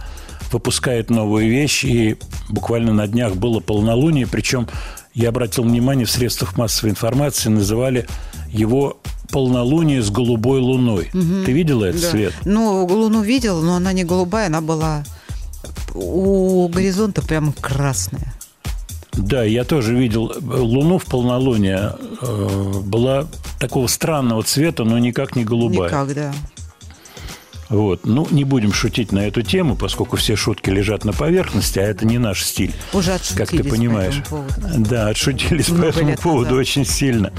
выпускает 0.51 1.09
новую 1.09 1.49
вещь, 1.49 1.85
и 1.85 2.17
буквально 2.49 2.91
на 2.91 3.07
днях 3.07 3.35
было 3.35 3.61
полнолуние, 3.61 4.27
причем 4.27 4.67
я 5.13 5.29
обратил 5.29 5.63
внимание, 5.63 6.05
в 6.05 6.11
средствах 6.11 6.57
массовой 6.57 6.89
информации 6.89 7.49
называли 7.49 8.07
его 8.49 8.99
полнолуние 9.31 10.01
с 10.01 10.09
голубой 10.09 10.59
луной. 10.59 11.09
Угу. 11.13 11.45
Ты 11.45 11.51
видела 11.53 11.85
этот 11.85 12.01
да. 12.01 12.09
цвет? 12.09 12.33
Ну, 12.45 12.85
луну 12.85 13.21
видел, 13.21 13.61
но 13.61 13.75
она 13.75 13.93
не 13.93 14.03
голубая, 14.03 14.47
она 14.47 14.59
была 14.59 15.03
у 15.93 16.67
горизонта 16.67 17.21
прям 17.21 17.53
красная. 17.53 18.33
Да, 19.19 19.43
я 19.43 19.63
тоже 19.63 19.95
видел 19.95 20.31
Луну 20.41 20.97
в 20.97 21.05
полнолуние. 21.05 21.93
Э, 22.21 22.71
была 22.83 23.27
такого 23.59 23.87
странного 23.87 24.43
цвета, 24.43 24.83
но 24.83 24.97
никак 24.97 25.35
не 25.35 25.43
голубая. 25.43 25.89
Никак, 25.89 26.13
да. 26.13 26.33
Вот. 27.69 28.05
Ну, 28.05 28.27
не 28.31 28.45
будем 28.45 28.73
шутить 28.73 29.11
на 29.11 29.27
эту 29.27 29.43
тему, 29.43 29.75
поскольку 29.75 30.17
все 30.17 30.35
шутки 30.35 30.71
лежат 30.71 31.05
на 31.05 31.13
поверхности, 31.13 31.77
а 31.77 31.83
это 31.83 32.03
не 32.05 32.17
наш 32.17 32.43
стиль. 32.43 32.73
Уже 32.93 33.13
отшутились 33.13 33.37
Как 33.37 33.49
ты 33.49 33.63
понимаешь. 33.63 34.15
по 34.15 34.35
этому 34.37 34.47
поводу. 34.47 34.89
Да, 34.89 35.07
отшутились 35.09 35.65
по 35.67 35.73
Много 35.73 35.89
этому 35.89 36.15
поводу 36.17 36.41
назад. 36.45 36.59
очень 36.59 36.85
сильно. 36.85 37.31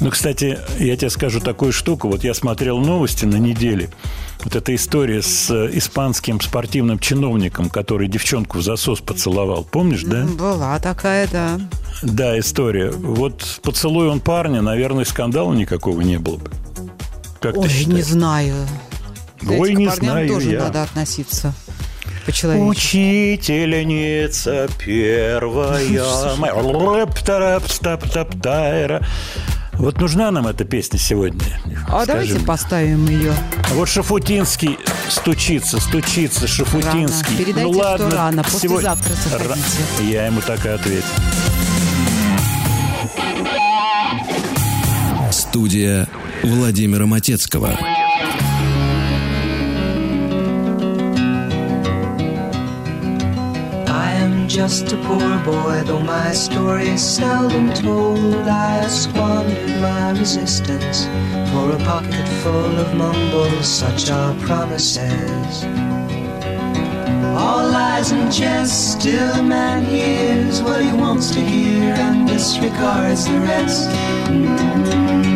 Ну, 0.00 0.10
кстати, 0.10 0.58
я 0.78 0.96
тебе 0.96 1.10
скажу 1.10 1.40
такую 1.40 1.72
штуку. 1.72 2.08
Вот 2.08 2.22
я 2.22 2.34
смотрел 2.34 2.78
новости 2.78 3.24
на 3.24 3.36
неделе. 3.36 3.90
Вот 4.44 4.54
эта 4.54 4.74
история 4.74 5.22
с 5.22 5.50
э, 5.50 5.70
испанским 5.72 6.40
спортивным 6.40 6.98
чиновником, 6.98 7.70
который 7.70 8.06
девчонку 8.06 8.58
в 8.58 8.62
засос 8.62 9.00
поцеловал. 9.00 9.64
Помнишь, 9.64 10.04
да? 10.04 10.24
Была 10.24 10.78
такая, 10.78 11.26
да. 11.28 11.58
Да, 12.02 12.38
история. 12.38 12.90
Вот 12.90 13.60
поцелуй 13.62 14.08
он 14.08 14.20
парня, 14.20 14.60
наверное, 14.60 15.04
скандала 15.04 15.54
никакого 15.54 16.02
не 16.02 16.18
было 16.18 16.36
бы. 16.36 16.50
Как 17.40 17.56
Ой, 17.56 17.84
не 17.86 18.02
знаю. 18.02 18.54
Ой, 19.48 19.74
не 19.74 19.88
знаю 19.88 20.28
тоже 20.28 20.50
я. 20.50 20.60
надо 20.60 20.82
относиться 20.82 21.54
по-человечески. 22.26 22.68
Учительница 22.68 24.68
первая. 24.78 25.80
Вот 29.78 30.00
нужна 30.00 30.30
нам 30.30 30.46
эта 30.46 30.64
песня 30.64 30.98
сегодня? 30.98 31.60
А 31.86 32.02
Скажи 32.02 32.06
давайте 32.06 32.34
мне. 32.34 32.44
поставим 32.46 33.06
ее. 33.08 33.34
Вот 33.72 33.88
Шафутинский 33.88 34.78
стучится, 35.08 35.78
стучится, 35.80 36.46
Шафутинский. 36.48 37.34
Рано. 37.34 37.38
Передайте, 37.44 37.62
ну 37.70 37.74
что 37.74 37.82
ладно, 37.84 38.10
рано. 38.10 38.44
сегодня- 38.48 38.90
Послезавтра 38.90 39.14
заходите. 39.14 39.54
Ра- 40.00 40.04
Я 40.10 40.26
ему 40.26 40.40
так 40.40 40.64
и 40.64 40.68
ответил. 40.70 41.04
Студия 45.30 46.08
Владимира 46.42 47.06
Матецкого. 47.06 47.78
Just 54.56 54.90
a 54.90 54.96
poor 55.02 55.38
boy, 55.44 55.82
though 55.84 56.00
my 56.00 56.32
story 56.32 56.88
is 56.88 57.02
seldom 57.02 57.74
told. 57.74 58.48
I 58.48 58.86
squandered 58.86 59.82
my 59.82 60.18
resistance 60.18 61.04
for 61.52 61.72
a 61.72 61.78
pocket 61.84 62.26
full 62.42 62.78
of 62.78 62.94
mumbles, 62.94 63.68
such 63.68 64.08
are 64.08 64.34
promises. 64.46 65.62
All 67.36 67.68
lies 67.68 68.12
and 68.12 68.32
jest, 68.32 68.98
still 68.98 69.30
a 69.34 69.42
man 69.42 69.84
hears 69.84 70.62
what 70.62 70.82
he 70.82 70.90
wants 70.90 71.32
to 71.32 71.40
hear 71.40 71.92
and 71.92 72.26
disregards 72.26 73.26
the 73.26 73.38
rest. 73.40 73.90
When 74.30 74.48
I 74.48 75.35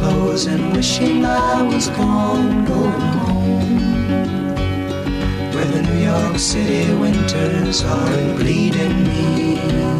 Clothes 0.00 0.46
and 0.46 0.74
wishing 0.74 1.26
I 1.26 1.62
was 1.62 1.88
gone, 1.88 2.64
going 2.64 3.12
home. 3.24 4.54
Where 5.52 5.70
the 5.76 5.82
New 5.82 6.00
York 6.12 6.38
City 6.38 6.92
winters 6.94 7.84
are 7.84 8.34
bleeding 8.38 8.96
me. 9.04 9.99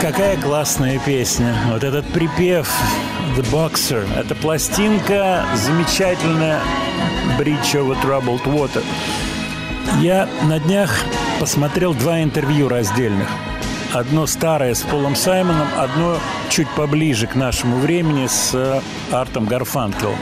Какая 0.00 0.36
классная 0.38 0.98
песня. 0.98 1.54
Вот 1.70 1.84
этот 1.84 2.04
припев 2.06 2.68
The 3.36 3.44
Boxer. 3.50 4.06
Это 4.18 4.34
пластинка 4.34 5.44
замечательная 5.54 6.60
Bridge 7.38 7.74
over 7.74 7.96
Troubled 8.02 8.42
Water. 8.44 8.82
Я 10.00 10.28
на 10.42 10.58
днях 10.58 10.90
посмотрел 11.38 11.94
два 11.94 12.22
интервью 12.22 12.68
раздельных. 12.68 13.28
Одно 13.92 14.26
старое 14.26 14.74
с 14.74 14.82
Полом 14.82 15.14
Саймоном, 15.14 15.68
одно 15.78 16.18
чуть 16.48 16.68
поближе 16.70 17.26
к 17.26 17.34
нашему 17.34 17.78
времени 17.78 18.26
с 18.26 18.50
э, 18.54 18.80
Артом 19.12 19.46
Гарфанкелом. 19.46 20.18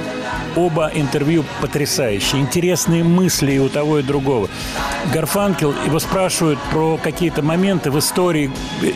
Оба 0.59 0.91
интервью 0.93 1.45
потрясающие. 1.61 2.41
Интересные 2.41 3.05
мысли 3.05 3.53
и 3.53 3.59
у 3.59 3.69
того, 3.69 4.01
и 4.01 4.03
другого. 4.03 4.49
Гарфанкел, 5.13 5.75
его 5.87 5.99
спрашивают 6.01 6.59
про 6.71 6.97
какие-то 6.97 7.43
моменты 7.43 7.91
в 7.91 7.99
истории 7.99 8.51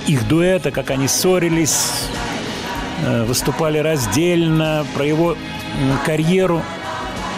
их 0.06 0.26
дуэта, 0.26 0.70
как 0.70 0.90
они 0.90 1.06
ссорились, 1.06 2.08
э, 3.06 3.24
выступали 3.24 3.78
раздельно, 3.78 4.84
про 4.94 5.04
его 5.04 5.36
карьеру 6.04 6.62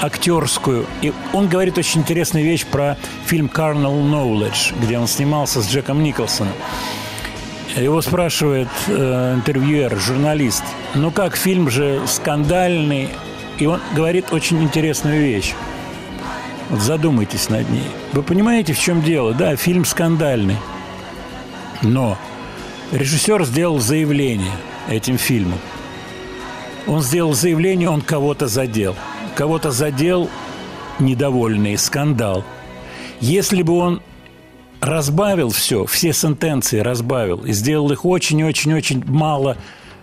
актерскую. 0.01 0.87
И 1.03 1.13
он 1.33 1.49
говорит 1.49 1.79
очень 1.79 2.01
интересную 2.01 2.45
вещь 2.45 2.67
про 2.67 2.97
фильм 3.27 3.51
«Carnal 3.53 4.03
Knowledge», 4.03 4.75
где 4.81 4.99
он 4.99 5.07
снимался 5.07 5.63
с 5.63 5.71
Джеком 5.71 6.03
Николсоном. 6.03 6.55
Его 7.77 8.01
спрашивает 8.03 8.69
э, 8.87 9.35
интервьюер, 9.35 9.97
журналист, 9.99 10.63
ну 10.95 11.11
как, 11.11 11.37
фильм 11.37 11.69
же 11.69 12.01
скандальный. 12.07 13.09
И 13.59 13.67
он 13.67 13.81
говорит 13.95 14.33
очень 14.33 14.63
интересную 14.63 15.21
вещь. 15.21 15.55
Вот 16.71 16.81
задумайтесь 16.81 17.49
над 17.49 17.69
ней. 17.71 17.87
Вы 18.13 18.23
понимаете, 18.23 18.73
в 18.73 18.79
чем 18.79 19.03
дело? 19.03 19.33
Да, 19.33 19.55
фильм 19.57 19.85
скандальный. 19.85 20.57
Но 21.83 22.19
режиссер 22.91 23.45
сделал 23.45 23.79
заявление 23.79 24.53
этим 24.89 25.19
фильмом. 25.19 25.59
Он 26.87 27.01
сделал 27.01 27.35
заявление, 27.35 27.89
он 27.89 28.01
кого-то 28.01 28.47
задел. 28.47 28.97
Кого-то 29.35 29.71
задел 29.71 30.29
недовольный, 30.99 31.79
скандал. 31.79 32.45
Если 33.21 33.63
бы 33.63 33.75
он 33.75 34.03
разбавил 34.81 35.51
все, 35.51 35.87
все 35.87 36.13
сентенции 36.13 36.79
разбавил 36.79 37.45
и 37.45 37.53
сделал 37.53 37.91
их 37.91 38.05
очень-очень-очень 38.05 39.05
мало 39.07 39.57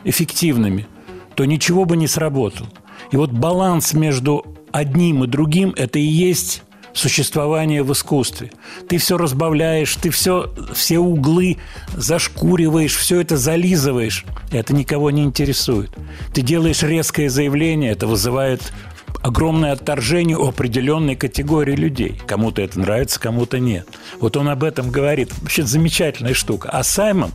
эффективными, 0.04 0.88
то 1.36 1.45
ничего 1.45 1.86
бы 1.86 1.97
не 1.97 2.08
сработало. 2.08 2.70
И 3.12 3.18
вот 3.18 3.32
баланс 3.32 3.93
между 3.93 4.45
одним 4.72 5.24
и 5.24 5.28
другим– 5.28 5.74
это 5.78 5.99
и 5.99 6.03
есть 6.03 6.64
существование 6.93 7.84
в 7.84 7.91
искусстве. 7.91 8.51
Ты 8.88 8.97
все 8.97 9.18
разбавляешь, 9.18 9.95
ты 9.95 10.09
все, 10.09 10.53
все 10.74 10.99
углы 10.99 11.57
зашкуриваешь, 11.95 12.95
все 12.95 13.22
это 13.22 13.38
зализываешь. 13.38 14.26
Это 14.51 14.74
никого 14.74 15.12
не 15.12 15.24
интересует. 15.24 15.91
Ты 16.34 16.41
делаешь 16.41 16.84
резкое 16.84 17.30
заявление, 17.30 17.91
это 17.91 18.07
вызывает 18.07 18.74
огромное 19.22 19.74
отторжение 19.74 20.38
у 20.38 20.47
определенной 20.47 21.16
категории 21.16 21.76
людей. 21.76 22.20
Кому-то 22.26 22.62
это 22.62 22.80
нравится, 22.80 23.20
кому-то 23.20 23.59
нет. 23.59 23.88
Вот 24.20 24.36
он 24.38 24.49
об 24.49 24.64
этом 24.64 24.89
говорит. 24.89 25.32
Вообще 25.39 25.64
замечательная 25.64 26.34
штука. 26.34 26.70
А 26.72 26.84
Саймон 26.84 27.32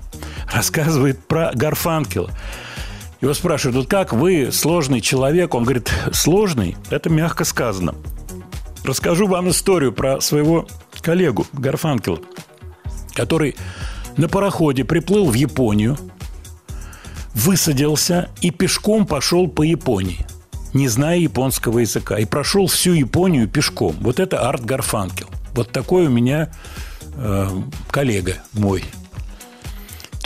рассказывает 0.52 1.24
про 1.26 1.52
Гарфанкела. 1.54 2.30
Его 3.26 3.34
спрашивают, 3.34 3.76
вот 3.76 3.86
как 3.88 4.12
вы, 4.12 4.50
сложный 4.52 5.00
человек? 5.00 5.52
Он 5.56 5.64
говорит, 5.64 5.92
сложный– 6.12 6.76
это 6.90 7.10
мягко 7.10 7.44
сказано. 7.44 7.96
Расскажу 8.84 9.26
вам 9.26 9.50
историю 9.50 9.92
про 9.92 10.20
своего 10.20 10.68
коллегу 11.00 11.44
Гарфанкела, 11.52 12.20
который 13.14 13.56
на 14.16 14.28
пароходе 14.28 14.84
приплыл 14.84 15.28
в 15.28 15.34
Японию, 15.34 15.98
высадился 17.34 18.28
и 18.42 18.52
пешком 18.52 19.04
пошел 19.04 19.48
по 19.48 19.62
Японии– 19.62 20.24
не 20.72 20.86
зная 20.86 21.18
японского 21.18 21.80
языка. 21.80 22.18
И 22.18 22.26
прошел 22.26 22.68
всю 22.68 22.92
Японию 22.92 23.48
пешком. 23.48 23.96
Вот 24.02 24.20
это 24.20 24.48
Арт 24.48 24.64
Гарфанкел. 24.64 25.26
Вот 25.52 25.72
такой 25.72 26.06
у 26.06 26.10
меня 26.10 26.52
э, 27.16 27.48
коллега 27.90 28.36
мой. 28.52 28.84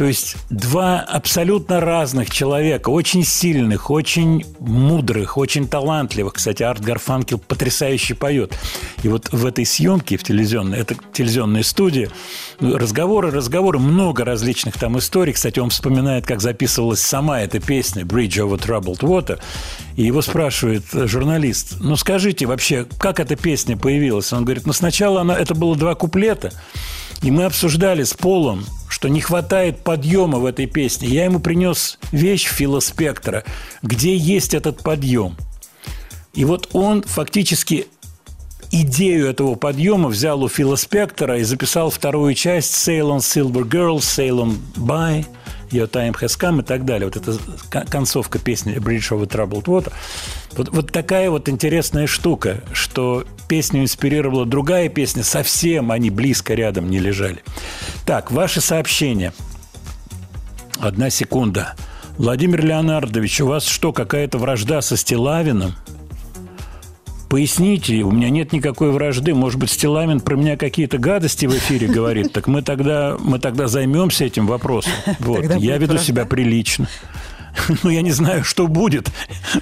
То 0.00 0.06
есть 0.06 0.38
два 0.48 1.00
абсолютно 1.00 1.78
разных 1.78 2.30
человека, 2.30 2.88
очень 2.88 3.22
сильных, 3.22 3.90
очень 3.90 4.46
мудрых, 4.58 5.36
очень 5.36 5.68
талантливых. 5.68 6.32
Кстати, 6.32 6.62
Арт 6.62 6.80
Гарфанкел 6.80 7.36
потрясающе 7.36 8.14
поет. 8.14 8.58
И 9.02 9.08
вот 9.08 9.30
в 9.30 9.44
этой 9.44 9.66
съемке, 9.66 10.16
в 10.16 10.22
телевизионной, 10.22 10.78
это 10.78 10.96
телевизионная 11.12 11.62
студия, 11.62 12.08
разговоры, 12.60 13.30
разговоры, 13.30 13.78
много 13.78 14.24
различных 14.24 14.78
там 14.78 14.96
историй. 14.96 15.34
Кстати, 15.34 15.58
он 15.58 15.68
вспоминает, 15.68 16.24
как 16.24 16.40
записывалась 16.40 17.02
сама 17.02 17.42
эта 17.42 17.60
песня 17.60 18.04
«Bridge 18.04 18.38
over 18.38 18.58
Troubled 18.58 19.00
Water». 19.00 19.38
И 20.00 20.04
его 20.04 20.22
спрашивает 20.22 20.84
журналист, 20.90 21.74
ну 21.78 21.94
скажите 21.94 22.46
вообще, 22.46 22.86
как 22.98 23.20
эта 23.20 23.36
песня 23.36 23.76
появилась? 23.76 24.32
Он 24.32 24.46
говорит, 24.46 24.64
ну 24.64 24.72
сначала 24.72 25.20
она, 25.20 25.36
это 25.36 25.54
было 25.54 25.76
два 25.76 25.94
куплета, 25.94 26.54
и 27.20 27.30
мы 27.30 27.44
обсуждали 27.44 28.04
с 28.04 28.14
Полом, 28.14 28.64
что 28.88 29.08
не 29.08 29.20
хватает 29.20 29.84
подъема 29.84 30.38
в 30.38 30.46
этой 30.46 30.64
песне. 30.64 31.06
Я 31.08 31.26
ему 31.26 31.38
принес 31.38 31.98
вещь 32.12 32.46
Фила 32.46 32.80
Спектра, 32.80 33.44
где 33.82 34.16
есть 34.16 34.54
этот 34.54 34.82
подъем. 34.82 35.36
И 36.32 36.46
вот 36.46 36.70
он 36.72 37.02
фактически 37.02 37.86
идею 38.70 39.28
этого 39.28 39.54
подъема 39.54 40.08
взял 40.08 40.42
у 40.42 40.48
Фила 40.48 40.76
Спектора 40.76 41.40
и 41.40 41.42
записал 41.42 41.90
вторую 41.90 42.32
часть 42.32 42.72
«Sail 42.72 43.10
on 43.10 43.18
Silver 43.18 43.68
Girl», 43.68 43.98
«Sail 43.98 44.46
on 44.46 44.56
By», 44.76 45.26
Your 45.70 45.90
Time 45.90 46.12
Has 46.20 46.38
Come 46.38 46.60
и 46.60 46.64
так 46.64 46.84
далее. 46.84 47.08
Вот 47.08 47.16
это 47.16 47.38
концовка 47.86 48.38
песни 48.38 48.74
Bridge 48.76 49.10
over 49.10 49.28
Troubled 49.28 49.64
Water. 49.64 49.92
Вот, 50.52 50.68
вот 50.70 50.92
такая 50.92 51.30
вот 51.30 51.48
интересная 51.48 52.06
штука, 52.06 52.62
что 52.72 53.24
песню 53.48 53.82
инспирировала 53.82 54.46
другая 54.46 54.88
песня, 54.88 55.22
совсем 55.22 55.90
они 55.90 56.10
близко 56.10 56.54
рядом 56.54 56.90
не 56.90 56.98
лежали. 56.98 57.42
Так, 58.06 58.30
ваши 58.30 58.60
сообщения. 58.60 59.32
Одна 60.78 61.10
секунда. 61.10 61.74
Владимир 62.16 62.64
Леонардович, 62.64 63.40
у 63.40 63.46
вас 63.46 63.64
что, 63.64 63.92
какая-то 63.92 64.38
вражда 64.38 64.82
со 64.82 64.96
Стилавиным? 64.96 65.74
Поясните, 67.30 68.02
у 68.02 68.10
меня 68.10 68.28
нет 68.28 68.52
никакой 68.52 68.90
вражды. 68.90 69.34
Может 69.34 69.60
быть, 69.60 69.70
Стиламин 69.70 70.18
про 70.18 70.34
меня 70.34 70.56
какие-то 70.56 70.98
гадости 70.98 71.46
в 71.46 71.56
эфире 71.56 71.86
говорит. 71.86 72.32
Так 72.32 72.48
мы 72.48 72.60
тогда, 72.60 73.16
мы 73.20 73.38
тогда 73.38 73.68
займемся 73.68 74.24
этим 74.24 74.48
вопросом. 74.48 74.92
Вот. 75.20 75.44
Я 75.58 75.78
веду 75.78 75.96
себя 75.98 76.26
прилично. 76.26 76.88
Ну, 77.82 77.90
я 77.90 78.02
не 78.02 78.12
знаю, 78.12 78.42
что 78.44 78.66
будет. 78.66 79.10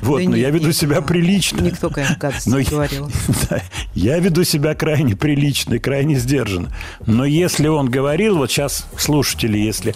Вот, 0.03 0.19
да 0.19 0.25
но 0.25 0.37
нет, 0.37 0.39
я 0.39 0.51
веду 0.51 0.73
себя 0.73 1.01
прилично. 1.01 1.61
Никто, 1.61 1.91
конечно, 1.91 2.33
но 2.47 2.59
не 2.59 2.65
говорил. 2.65 3.11
Да, 3.51 3.63
я 3.95 4.19
веду 4.19 4.45
себя 4.45 4.75
крайне 4.75 5.17
прилично 5.17 5.75
и 5.75 5.79
крайне 5.79 6.17
сдержанно. 6.17 6.73
Но 7.07 7.25
если 7.25 7.69
он 7.69 7.91
говорил, 7.91 8.39
вот 8.39 8.51
сейчас 8.51 8.87
слушатели, 8.97 9.59
если, 9.59 9.95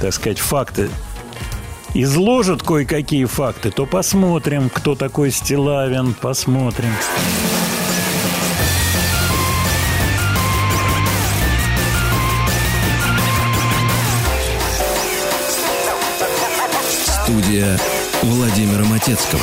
так 0.00 0.12
сказать, 0.12 0.38
факты 0.38 0.88
изложат 2.02 2.62
кое-какие 2.62 3.24
факты, 3.24 3.70
то 3.70 3.86
посмотрим, 3.86 4.70
кто 4.72 4.94
такой 4.94 5.30
Стилавин, 5.30 6.14
посмотрим. 6.14 6.90
Студия 17.24 17.78
Владимира 18.22 18.84
Матецкого. 18.84 19.40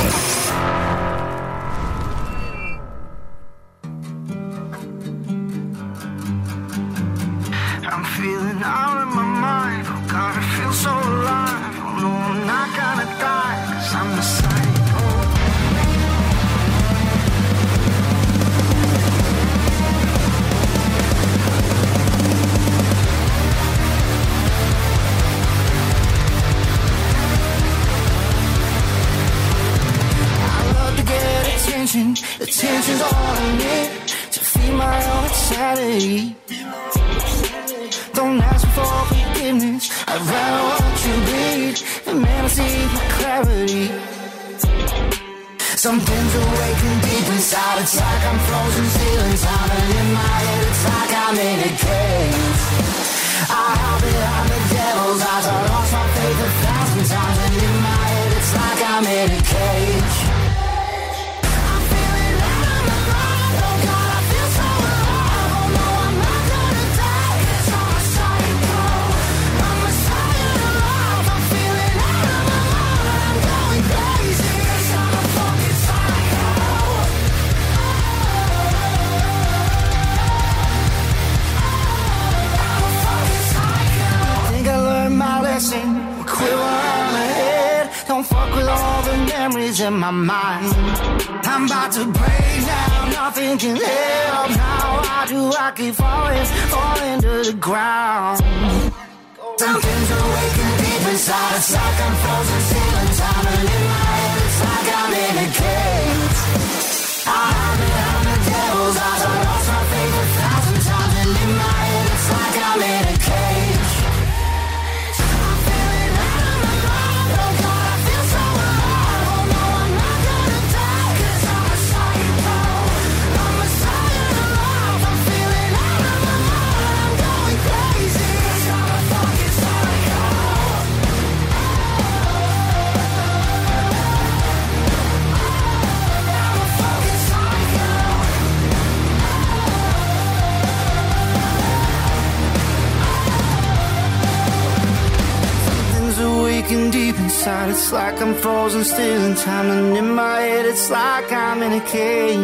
Cage. 151.94 152.40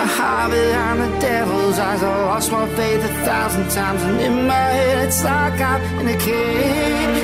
I 0.00 0.06
hide 0.16 0.50
behind 0.50 0.98
the 1.02 1.10
devil's 1.20 1.78
eyes. 1.78 2.02
I 2.02 2.24
lost 2.24 2.50
my 2.50 2.66
faith 2.74 3.04
a 3.04 3.12
thousand 3.22 3.68
times. 3.68 4.02
And 4.02 4.18
in 4.18 4.46
my 4.46 4.54
head, 4.54 5.06
it's 5.06 5.22
like 5.22 5.60
I'm 5.60 5.82
in 6.00 6.08
a 6.08 6.16
cage. 6.16 7.22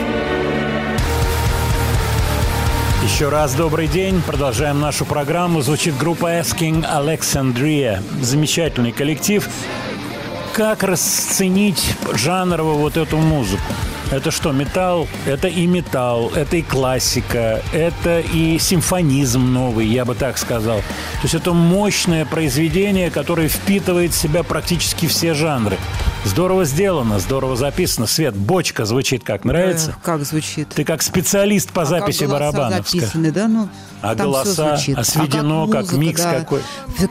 Еще 3.02 3.30
раз 3.30 3.54
добрый 3.54 3.88
день. 3.88 4.20
Продолжаем 4.20 4.78
нашу 4.78 5.06
программу. 5.06 5.62
Звучит 5.62 5.96
группа 5.96 6.38
Asking 6.38 6.84
Alexandria. 6.84 8.02
Замечательный 8.20 8.92
коллектив. 8.92 9.48
Как 10.52 10.82
расценить 10.82 11.94
жанрово 12.12 12.74
вот 12.74 12.98
эту 12.98 13.16
музыку? 13.16 13.62
Это 14.10 14.32
что, 14.32 14.50
металл? 14.50 15.06
Это 15.24 15.46
и 15.46 15.66
металл, 15.66 16.32
это 16.34 16.56
и 16.56 16.62
классика, 16.62 17.62
это 17.72 18.18
и 18.18 18.58
симфонизм 18.58 19.52
новый, 19.52 19.86
я 19.86 20.04
бы 20.04 20.16
так 20.16 20.36
сказал. 20.36 20.78
То 20.78 21.22
есть 21.22 21.34
это 21.34 21.52
мощное 21.52 22.24
произведение, 22.24 23.12
которое 23.12 23.46
впитывает 23.46 24.12
в 24.12 24.16
себя 24.16 24.42
практически 24.42 25.06
все 25.06 25.32
жанры. 25.32 25.78
Здорово 26.24 26.64
сделано, 26.64 27.18
здорово 27.18 27.56
записано. 27.56 28.06
Свет, 28.06 28.36
бочка 28.36 28.84
звучит 28.84 29.24
как? 29.24 29.44
Нравится? 29.44 29.92
Э, 29.92 29.94
Как 30.04 30.22
звучит? 30.24 30.68
Ты 30.68 30.84
как 30.84 31.02
специалист 31.02 31.70
по 31.70 31.82
А 31.82 31.86
записи 31.86 32.20
как 32.20 32.28
голоса 32.28 32.52
барабанов. 32.52 32.86
записаны, 32.88 33.32
да? 33.32 33.48
Ну, 33.48 33.68
А 34.02 34.14
голоса? 34.14 34.74
А 34.96 35.04
сведено, 35.04 35.66
как 35.66 35.82
музыка, 35.82 35.96
микс 35.98 36.22
да. 36.22 36.32
какой? 36.40 36.60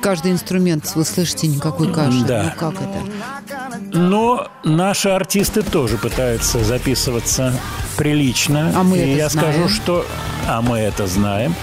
Каждый 0.02 0.32
инструмент, 0.32 0.92
вы 0.96 1.04
слышите, 1.06 1.48
никакой 1.48 1.92
каши. 1.92 2.24
Да. 2.26 2.44
Ну, 2.44 2.60
как 2.60 2.74
это? 2.76 3.98
Но 3.98 4.48
наши 4.64 5.10
артисты 5.10 5.64
тоже 5.64 5.98
пытаются 5.98 6.64
записываться 6.64 7.54
прилично. 7.98 8.72
А 8.76 8.84
мы 8.84 8.98
И 8.98 9.02
это 9.02 9.10
я 9.18 9.30
знаем. 9.30 9.54
скажу, 9.54 9.70
что... 9.70 10.06
А 10.48 10.62
мы 10.62 10.78
это 10.78 11.08
знаем. 11.08 11.54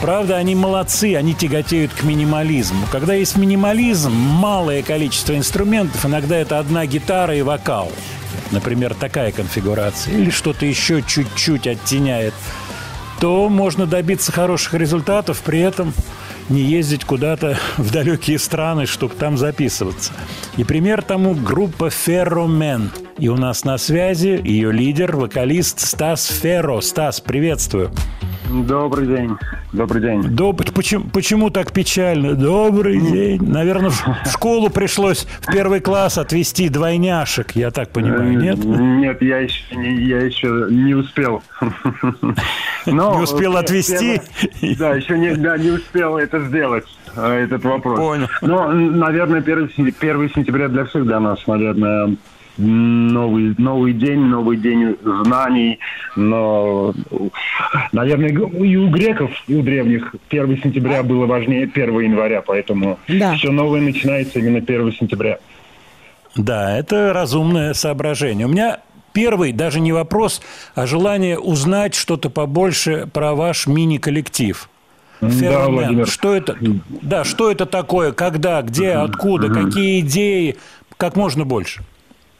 Правда, 0.00 0.36
они 0.36 0.54
молодцы, 0.54 1.16
они 1.16 1.34
тяготеют 1.34 1.92
к 1.92 2.02
минимализму. 2.02 2.86
Когда 2.92 3.14
есть 3.14 3.36
минимализм, 3.36 4.12
малое 4.12 4.82
количество 4.82 5.36
инструментов, 5.36 6.04
иногда 6.04 6.36
это 6.36 6.58
одна 6.58 6.86
гитара 6.86 7.34
и 7.34 7.42
вокал. 7.42 7.90
Например, 8.50 8.94
такая 8.94 9.32
конфигурация. 9.32 10.14
Или 10.14 10.30
что-то 10.30 10.66
еще 10.66 11.02
чуть-чуть 11.02 11.66
оттеняет. 11.66 12.34
То 13.20 13.48
можно 13.48 13.86
добиться 13.86 14.30
хороших 14.30 14.74
результатов, 14.74 15.40
при 15.40 15.60
этом 15.60 15.94
не 16.50 16.60
ездить 16.60 17.04
куда-то 17.04 17.58
в 17.78 17.90
далекие 17.90 18.38
страны, 18.38 18.84
чтобы 18.86 19.14
там 19.14 19.38
записываться. 19.38 20.12
И 20.58 20.64
пример 20.64 21.02
тому 21.02 21.34
группа 21.34 21.88
Ферромен. 21.88 22.90
И 23.18 23.28
у 23.28 23.36
нас 23.36 23.64
на 23.64 23.78
связи 23.78 24.40
ее 24.44 24.70
лидер, 24.70 25.16
вокалист 25.16 25.80
Стас 25.80 26.26
Ферро. 26.26 26.82
Стас, 26.82 27.20
приветствую. 27.20 27.90
Добрый 28.64 29.06
день. 29.06 29.36
Добрый 29.72 30.00
день. 30.00 30.20
Доб- 30.22 30.72
почему, 30.72 31.04
почему 31.12 31.50
так 31.50 31.72
печально? 31.72 32.34
Добрый 32.34 33.00
день. 33.00 33.42
Наверное, 33.42 33.90
в 33.90 34.02
школу 34.30 34.70
пришлось 34.70 35.26
в 35.40 35.52
первый 35.52 35.80
класс 35.80 36.16
отвезти 36.18 36.68
двойняшек, 36.68 37.52
я 37.52 37.70
так 37.70 37.90
понимаю, 37.90 38.38
нет? 38.38 38.56
Нет, 38.64 39.20
я 39.22 39.38
еще 39.38 39.76
не, 39.76 40.02
я 40.06 40.20
еще 40.22 40.66
не 40.70 40.94
успел. 40.94 41.42
Но, 42.86 43.16
Не 43.16 43.22
успел 43.22 43.56
э, 43.56 43.64
первое- 43.64 44.22
Да, 44.78 44.94
еще 44.94 45.18
не, 45.18 45.34
да, 45.34 45.58
не 45.58 45.70
успел 45.70 46.16
это 46.18 46.40
сделать, 46.46 46.84
э, 47.16 47.44
этот 47.44 47.64
вопрос. 47.64 47.98
Понял. 47.98 48.28
Но, 48.42 48.70
наверное, 48.72 49.40
1, 49.40 49.70
1 50.00 50.30
сентября 50.34 50.68
для 50.68 50.84
всех 50.84 51.04
для 51.04 51.18
нас, 51.20 51.44
наверное, 51.46 52.16
новый, 52.58 53.54
новый 53.58 53.92
день, 53.92 54.20
новый 54.20 54.56
день 54.56 54.96
знаний. 55.24 55.78
Но, 56.16 56.94
наверное, 57.92 58.28
и 58.30 58.76
у 58.76 58.88
греков, 58.88 59.30
и 59.46 59.54
у 59.54 59.62
древних 59.62 60.14
1 60.28 60.58
сентября 60.62 61.02
было 61.02 61.26
важнее 61.26 61.66
1 61.66 62.00
января, 62.00 62.42
поэтому 62.42 62.98
Да. 63.08 63.34
все 63.34 63.50
новое 63.50 63.80
начинается 63.80 64.38
именно 64.38 64.60
1 64.60 64.92
сентября. 64.92 65.38
Да, 66.34 66.76
это 66.78 67.12
разумное 67.12 67.72
соображение. 67.74 68.46
У 68.46 68.50
меня 68.50 68.80
первый 69.12 69.52
даже 69.52 69.80
не 69.80 69.92
вопрос, 69.92 70.42
а 70.74 70.86
желание 70.86 71.38
узнать 71.38 71.94
что-то 71.94 72.28
побольше 72.28 73.08
про 73.12 73.34
ваш 73.34 73.66
мини-коллектив. 73.66 74.68
Да, 75.22 75.30
Феномен. 75.30 75.72
Владимир. 75.72 76.06
Что 76.06 76.34
это? 76.34 76.56
Да, 77.00 77.24
что 77.24 77.50
это 77.50 77.64
такое? 77.64 78.12
Когда? 78.12 78.60
Где? 78.60 78.92
Откуда? 78.92 79.48
Какие 79.48 80.00
идеи? 80.00 80.56
Как 80.98 81.16
можно 81.16 81.44
больше? 81.46 81.82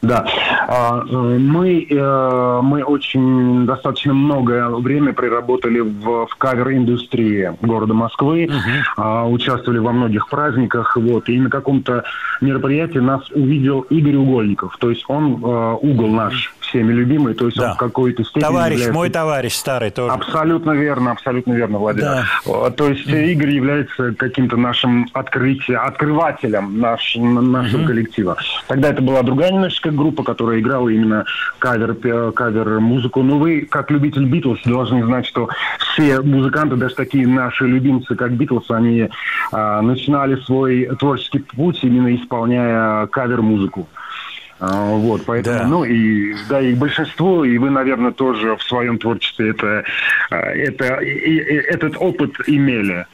Да, 0.01 0.25
А, 0.67 1.01
мы, 1.03 1.87
э, 1.89 2.59
мы 2.61 2.83
очень 2.83 3.65
достаточно 3.65 4.13
многое 4.13 4.69
время 4.69 5.13
проработали 5.13 5.79
в, 5.79 6.27
в 6.27 6.35
кавер-индустрии 6.37 7.57
города 7.61 7.93
Москвы, 7.93 8.49
А, 8.95 9.27
участвовали 9.27 9.79
во 9.79 9.91
многих 9.91 10.29
праздниках, 10.29 10.97
вот, 10.97 11.29
и 11.29 11.39
на 11.39 11.49
каком-то 11.49 12.03
мероприятии 12.41 12.99
нас 12.99 13.21
увидел 13.31 13.81
Игорь 13.81 14.17
Угольников, 14.17 14.77
то 14.77 14.89
есть 14.89 15.05
он 15.07 15.43
э, 15.43 15.77
угол 15.81 16.09
наш 16.09 16.53
всеми 16.67 16.91
любимый, 16.93 17.33
то 17.33 17.45
есть 17.45 17.57
Да. 17.57 17.69
он 17.69 17.75
в 17.75 17.77
какой-то 17.77 18.23
степени 18.23 18.41
Товарищ, 18.41 18.73
является- 18.73 18.93
мой 18.93 19.09
товарищ 19.09 19.53
старый 19.53 19.89
тоже. 19.91 20.13
Абсолютно 20.13 20.71
верно, 20.71 21.11
абсолютно 21.11 21.53
верно, 21.53 21.77
Владимир. 21.79 22.25
Да. 22.45 22.69
То 22.71 22.89
есть 22.89 23.07
э, 23.09 23.31
Игорь 23.31 23.51
является 23.51 24.13
каким-то 24.13 24.57
нашим 24.57 25.07
открытием, 25.13 25.79
открывателем 25.81 26.79
наш, 26.79 27.15
нашего 27.17 27.85
коллектива. 27.85 28.37
Тогда 28.67 28.89
это 28.89 29.01
была 29.01 29.23
другая 29.23 29.51
немножечко 29.51 29.91
группа, 29.91 30.23
которая 30.23 30.59
играла 30.59 30.89
именно 30.89 31.25
кавер, 31.59 31.93
пе- 31.93 32.31
кавер-музыку. 32.31 33.23
Но 33.23 33.37
вы, 33.37 33.61
как 33.69 33.91
любитель 33.91 34.25
Битлз, 34.25 34.59
должны 34.65 35.03
знать, 35.05 35.25
что 35.25 35.49
все 35.93 36.21
музыканты, 36.21 36.75
даже 36.75 36.95
такие 36.95 37.27
наши 37.27 37.65
любимцы, 37.65 38.15
как 38.15 38.31
Битлз, 38.33 38.69
они 38.71 39.09
а, 39.51 39.81
начинали 39.81 40.35
свой 40.41 40.85
творческий 40.99 41.39
путь 41.39 41.79
именно 41.83 42.13
исполняя 42.15 43.07
кавер-музыку. 43.07 43.87
А, 44.59 44.91
Вот, 44.95 45.23
поэтому, 45.25 45.59
Да. 45.59 45.67
ну 45.67 45.83
и 45.85 46.33
да, 46.49 46.59
и 46.61 46.73
большинство, 46.73 47.45
и 47.45 47.57
вы, 47.57 47.69
наверное, 47.69 48.11
тоже 48.11 48.55
в 48.55 48.63
своем 48.63 48.97
творчестве 48.97 49.51
это, 49.51 49.83
а, 50.31 50.35
это 50.37 50.95
и- 50.95 51.09
и- 51.09 51.39
этот 51.39 51.95
опыт 51.99 52.31
имели. 52.47 53.05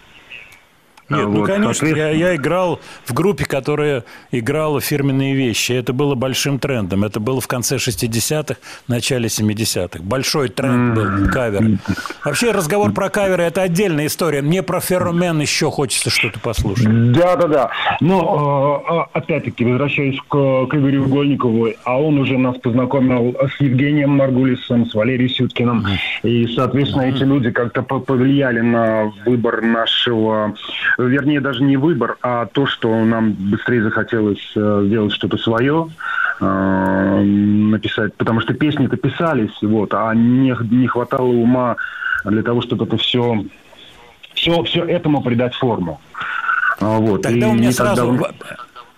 Нет, 1.10 1.20
А, 1.20 1.24
ну 1.28 1.40
вот, 1.40 1.48
конечно, 1.48 1.68
я, 1.68 1.74
соответственно- 1.74 2.18
я 2.30 2.36
играл 2.36 2.80
в 3.06 3.14
группе, 3.14 3.46
которая 3.46 4.04
играла 4.32 4.80
фирменные 4.82 5.36
вещи. 5.36 5.74
Это 5.74 5.94
было 5.94 6.16
большим 6.16 6.60
трендом. 6.60 7.04
Это 7.04 7.20
было 7.20 7.42
в 7.42 7.48
конце 7.48 7.78
60-х, 7.78 8.56
начале 8.88 9.28
70-х. 9.28 10.00
Большой 10.04 10.50
тренд 10.50 10.96
был 10.96 11.30
кавер. 11.32 11.78
Вообще 12.24 12.52
разговор 12.52 12.92
про 12.94 13.10
каверы– 13.10 13.44
это 13.44 13.62
отдельная 13.62 14.08
история. 14.08 14.42
Мне 14.42 14.64
про 14.64 14.80
феромен 14.80 15.40
еще 15.42 15.70
хочется 15.70 16.10
что-то 16.10 16.40
послушать. 16.40 17.12
Да, 17.12 17.36
да, 17.36 17.48
да. 17.48 17.72
Но 18.00 18.84
э, 18.90 18.94
э, 18.94 19.18
опять-таки, 19.20 19.66
возвращаясь 19.66 20.18
к, 20.28 20.32
к 20.68 20.74
Игорю 20.76 21.04
Угольникову, 21.06 21.70
а 21.84 22.02
он 22.02 22.18
уже 22.20 22.38
нас 22.38 22.58
познакомил 22.58 23.36
с 23.56 23.60
Евгением 23.62 24.12
Маргулисом, 24.12 24.86
с 24.86 24.94
Валерием 24.94 25.30
Сюткиным. 25.30 25.86
И, 26.24 26.48
соответственно, 26.48 27.04
эти 27.04 27.24
люди 27.24 27.52
как-то 27.52 27.82
по- 27.84 28.00
повлияли 28.00 28.62
на 28.62 29.12
выбор 29.26 29.62
нашего, 29.62 30.54
вернее, 30.98 31.42
даже 31.42 31.64
не 31.64 31.78
выбор, 31.78 32.18
а 32.22 32.46
то, 32.46 32.66
что 32.66 32.94
нам 33.06 33.32
быстрее 33.34 33.84
захотелось 33.84 34.52
э, 34.56 34.84
сделать 34.88 35.14
что-то 35.14 35.38
свое, 35.38 35.88
э, 36.40 37.22
написать. 37.24 38.14
Потому 38.16 38.42
что 38.42 38.54
песни-то 38.54 38.98
писались, 38.98 39.52
вот, 39.62 39.94
а 39.94 40.14
не, 40.14 40.56
не 40.72 40.88
хватало 40.88 41.28
ума 41.28 41.76
для 42.26 42.44
того, 42.44 42.62
чтобы 42.62 42.86
это 42.86 42.98
все 42.98 43.44
все, 44.34 44.64
все 44.64 44.84
этому 44.84 45.22
придать 45.22 45.54
форму. 45.56 46.02
А, 46.80 46.98
Вот. 46.98 47.22
Тогда 47.22 47.48
И 47.48 47.50
у 47.50 47.54
меня 47.54 47.72
сразу... 47.72 48.06
давно- 48.08 48.28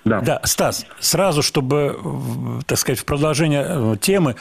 Да. 0.06 0.22
Да, 0.22 0.40
Стас, 0.44 0.86
сразу, 1.00 1.42
чтобы, 1.42 1.96
в- 2.02 2.64
так 2.64 2.78
сказать, 2.78 3.00
в 3.00 3.06
продолжение 3.06 3.66
э, 3.68 3.96
темы, 4.00 4.36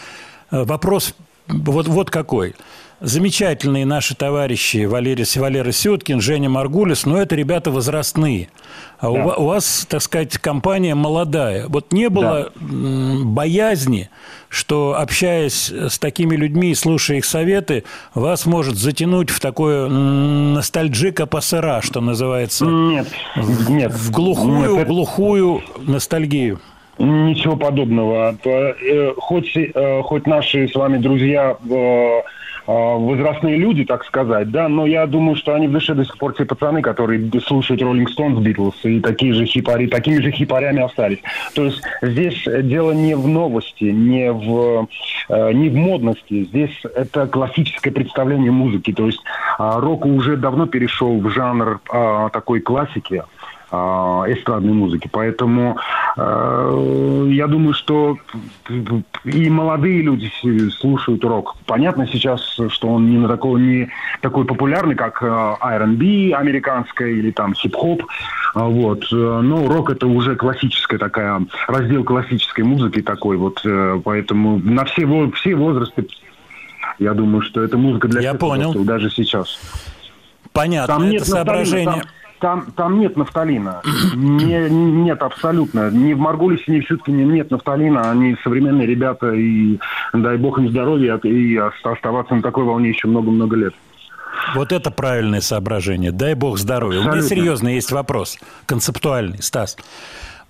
э, 0.51 0.63
вопрос 0.65 1.15
вот, 1.49 1.89
вот 1.89 2.11
какой. 2.11 2.55
Замечательные 3.01 3.85
наши 3.85 4.15
товарищи 4.15 4.85
Валерий, 4.87 5.25
Валера 5.39 5.73
Сюткин, 5.73 6.21
Женя 6.21 6.49
Маргулис, 6.49 7.05
но 7.07 7.21
это 7.21 7.35
ребята 7.35 7.71
возрастные. 7.71 8.49
А 8.99 9.11
у, 9.11 9.17
Да. 9.17 9.35
у 9.37 9.45
вас, 9.47 9.87
так 9.91 10.01
сказать, 10.01 10.39
компания 10.39 10.95
молодая. 10.95 11.67
Вот 11.69 11.93
не 11.93 12.09
было 12.09 12.53
м, 12.59 13.35
боязни, 13.35 14.09
что, 14.49 14.97
общаясь 14.99 15.71
с 15.71 15.99
такими 15.99 16.37
людьми 16.37 16.71
и 16.71 16.75
слушая 16.75 17.19
их 17.19 17.25
советы, 17.25 17.85
вас 18.15 18.47
может 18.47 18.77
затянуть 18.77 19.29
в 19.31 19.41
такое 19.41 19.89
ностальджика 19.89 21.27
пассера, 21.27 21.83
что 21.83 22.01
называется, 22.01 22.65
Нет, 22.65 23.09
нет. 23.69 23.93
в 23.93 24.11
глухую, 24.13 24.59
Нет, 24.61 24.71
это- 24.71 24.85
глухую 24.87 25.63
ностальгию. 25.79 26.61
Ничего 26.99 27.57
подобного. 27.57 28.37
Э, 28.45 29.13
Хоть, 29.19 29.57
э, 29.57 30.03
хоть 30.05 30.27
наши 30.29 30.69
с 30.69 30.75
вами 30.77 30.99
друзья 30.99 31.57
э, 31.69 32.23
возрастные 32.67 33.57
люди, 33.57 33.85
так 33.85 34.05
сказать, 34.05 34.51
да, 34.51 34.69
но 34.69 34.87
я 34.87 35.07
думаю, 35.07 35.37
что 35.37 35.55
они 35.55 35.69
в 35.69 35.73
душе 35.73 35.95
до 35.95 36.05
сих 36.05 36.17
пор 36.19 36.35
те 36.35 36.45
пацаны, 36.45 36.83
которые 36.83 37.31
слушают 37.41 37.83
Rolling 37.83 38.07
Stones, 38.07 38.39
Beatles 38.39 38.75
и 38.85 39.01
такие 39.01 39.35
же 39.35 39.45
хипари, 39.45 39.87
такими 39.87 40.21
же 40.21 40.31
хипарями 40.31 40.83
остались. 40.83 41.19
То 41.55 41.65
есть 41.65 41.83
здесь 42.03 42.43
дело 42.45 42.93
не 42.93 43.15
в 43.15 43.27
новости, 43.29 43.85
не 43.85 44.33
в, 44.33 44.89
э, 45.29 45.53
не 45.53 45.69
в 45.69 45.75
модности. 45.75 46.45
Здесь 46.45 46.83
это 46.95 47.27
классическое 47.27 47.93
представление 47.93 48.51
музыки. 48.51 48.93
То 48.93 49.07
есть 49.07 49.21
а, 49.59 49.81
рок 49.81 50.07
уже 50.07 50.37
давно 50.37 50.67
перешел 50.67 51.19
в 51.19 51.29
жанр 51.31 51.81
а, 51.91 52.29
такой 52.31 52.61
классики 52.61 53.17
а, 53.17 53.27
эстрадной 54.29 54.73
музыки. 54.73 55.09
Поэтому 55.11 55.77
э, 56.17 57.29
я 57.31 57.47
думаю, 57.47 57.75
что 57.75 58.19
и 59.25 59.51
молодые 59.51 60.03
люди 60.03 60.31
слушают 60.79 61.25
рок. 61.25 61.57
Понятно 61.67 62.07
сейчас, 62.07 62.41
что 62.69 62.89
он 62.89 63.11
не 63.11 63.19
на 63.19 63.29
такой, 63.29 63.61
не 63.61 63.91
такой 64.21 64.45
популярный, 64.45 64.95
как 64.95 65.23
э, 65.23 65.27
R&B 65.61 66.33
американская 66.35 67.09
или 67.09 67.31
там 67.31 67.55
хип-хоп. 67.55 68.03
А, 68.55 68.65
Вот. 68.65 69.07
Но 69.11 69.67
рок 69.69 69.91
это 69.91 70.07
уже 70.07 70.37
классическая 70.37 70.99
такая, 70.99 71.45
раздел 71.69 72.05
классической 72.05 72.65
музыки 72.65 73.03
такой. 73.03 73.37
Вот. 73.37 73.61
э, 73.65 74.01
Поэтому 74.05 74.59
на 74.59 74.85
все, 74.85 75.07
все 75.33 75.55
возрасты 75.55 76.07
я 76.99 77.15
думаю, 77.15 77.43
что 77.43 77.63
это 77.63 77.77
музыка 77.77 78.09
для 78.09 78.21
Я 78.21 78.31
всех 78.31 78.41
понял. 78.41 78.73
даже 78.85 79.11
сейчас. 79.11 79.59
Понятно, 80.53 80.95
Там 80.95 81.03
это 81.03 81.13
нет 81.13 81.27
соображение. 81.27 81.87
Там, 81.87 82.03
там, 82.45 82.67
там 82.77 83.01
нет 83.01 83.17
нафталина. 83.17 83.81
Не- 84.15 84.69
нет, 84.69 85.23
абсолютно. 85.23 85.91
Ни 85.91 86.13
в 86.13 86.19
Маргулисе, 86.19 86.65
ни 86.69 86.81
в 86.81 86.85
Щуткине 86.85 87.25
нет 87.25 87.51
нафталина. 87.51 88.11
Они 88.11 88.37
современные 88.45 88.87
ребята, 88.87 89.33
и 89.33 89.79
дай 90.13 90.37
бог 90.37 90.59
им 90.59 90.69
здоровья, 90.69 91.17
и 91.23 91.57
оста- 91.57 91.93
оставаться 91.93 92.35
на 92.35 92.43
такой 92.43 92.65
волне 92.65 92.91
еще 92.91 93.09
много-много 93.09 93.57
лет. 93.57 93.73
Вот 94.55 94.73
это 94.73 94.91
правильное 94.91 95.41
соображение. 95.41 96.13
Дай 96.13 96.35
бог 96.35 96.59
здоровья. 96.59 96.99
У 96.99 97.05
меня 97.05 97.13
Абсолютно. 97.13 97.37
серьезно 97.37 97.69
есть 97.69 97.91
вопрос, 97.93 98.39
концептуальный, 98.67 99.43
Стас. 99.43 99.79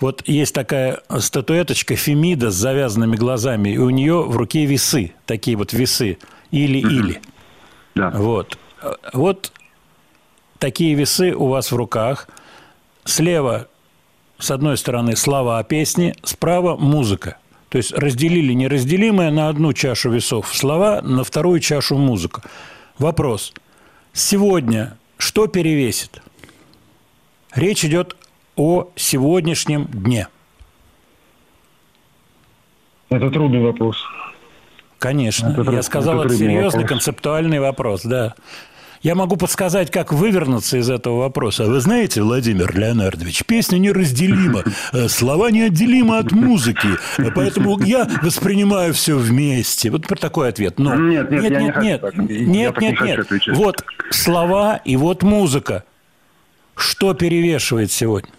Вот 0.00 0.24
есть 0.26 0.52
такая 0.52 0.98
статуэточка 1.20 1.94
Фемида 1.94 2.50
с 2.50 2.54
завязанными 2.56 3.14
глазами, 3.14 3.68
и 3.68 3.78
у 3.78 3.90
нее 3.90 4.20
в 4.20 4.36
руке 4.36 4.66
весы, 4.66 5.12
такие 5.26 5.56
вот 5.56 5.72
весы, 5.72 6.18
или-или. 6.50 7.20
Да. 7.94 8.10
Вот. 8.10 8.58
Вот 9.12 9.52
такие 10.64 10.94
весы 10.94 11.34
у 11.34 11.48
вас 11.48 11.72
в 11.72 11.76
руках. 11.76 12.26
Слева, 13.04 13.68
с 14.38 14.50
одной 14.50 14.78
стороны, 14.78 15.14
слова 15.14 15.58
о 15.58 15.62
песне, 15.62 16.14
справа 16.22 16.74
музыка. 16.74 17.36
То 17.68 17.76
есть 17.76 17.92
разделили 17.92 18.54
неразделимое 18.54 19.30
на 19.30 19.50
одну 19.50 19.74
чашу 19.74 20.10
весов 20.10 20.56
слова, 20.56 21.02
на 21.02 21.22
вторую 21.22 21.60
чашу 21.60 21.98
музыку. 21.98 22.40
Вопрос. 22.98 23.52
Сегодня 24.14 24.96
что 25.18 25.48
перевесит? 25.48 26.22
Речь 27.54 27.84
идет 27.84 28.16
о 28.56 28.88
сегодняшнем 28.96 29.84
дне. 29.84 30.28
Это 33.10 33.30
трудный 33.30 33.60
вопрос. 33.60 34.02
Конечно. 34.98 35.48
Это 35.48 35.70
Я 35.72 35.82
сказал, 35.82 36.20
это 36.20 36.28
это 36.28 36.36
серьезный 36.38 36.84
вопрос. 36.84 36.88
концептуальный 36.88 37.60
вопрос, 37.60 38.00
да. 38.02 38.34
Я 39.04 39.14
могу 39.14 39.36
подсказать, 39.36 39.90
как 39.90 40.14
вывернуться 40.14 40.78
из 40.78 40.88
этого 40.88 41.18
вопроса. 41.18 41.64
Вы 41.64 41.78
знаете, 41.80 42.22
Владимир 42.22 42.74
Леонардович, 42.74 43.44
песня 43.44 43.76
неразделима, 43.76 44.64
э, 44.94 45.08
слова 45.08 45.50
неотделимы 45.50 46.16
от 46.16 46.32
музыки, 46.32 46.88
поэтому 47.34 47.78
я 47.80 48.08
воспринимаю 48.22 48.94
все 48.94 49.18
вместе. 49.18 49.90
Вот 49.90 50.06
про 50.06 50.16
такой 50.16 50.48
ответ. 50.48 50.78
Но 50.78 50.94
Нет, 50.94 51.30
нет, 51.30 51.42
я 51.42 51.50
не 51.50 51.66
нет, 51.66 51.74
хочу 51.74 51.86
нет, 51.86 52.02
нет, 52.02 52.80
не 52.80 52.88
нет, 52.88 53.28
хочу 53.28 53.50
нет. 53.50 53.58
Вот 53.58 53.84
слова 54.10 54.80
и 54.86 54.96
вот 54.96 55.22
музыка. 55.22 55.84
Что 56.74 57.12
перевешивает 57.12 57.92
сегодня? 57.92 58.30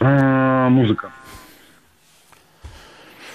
А, 0.00 0.68
Музыка. 0.68 1.12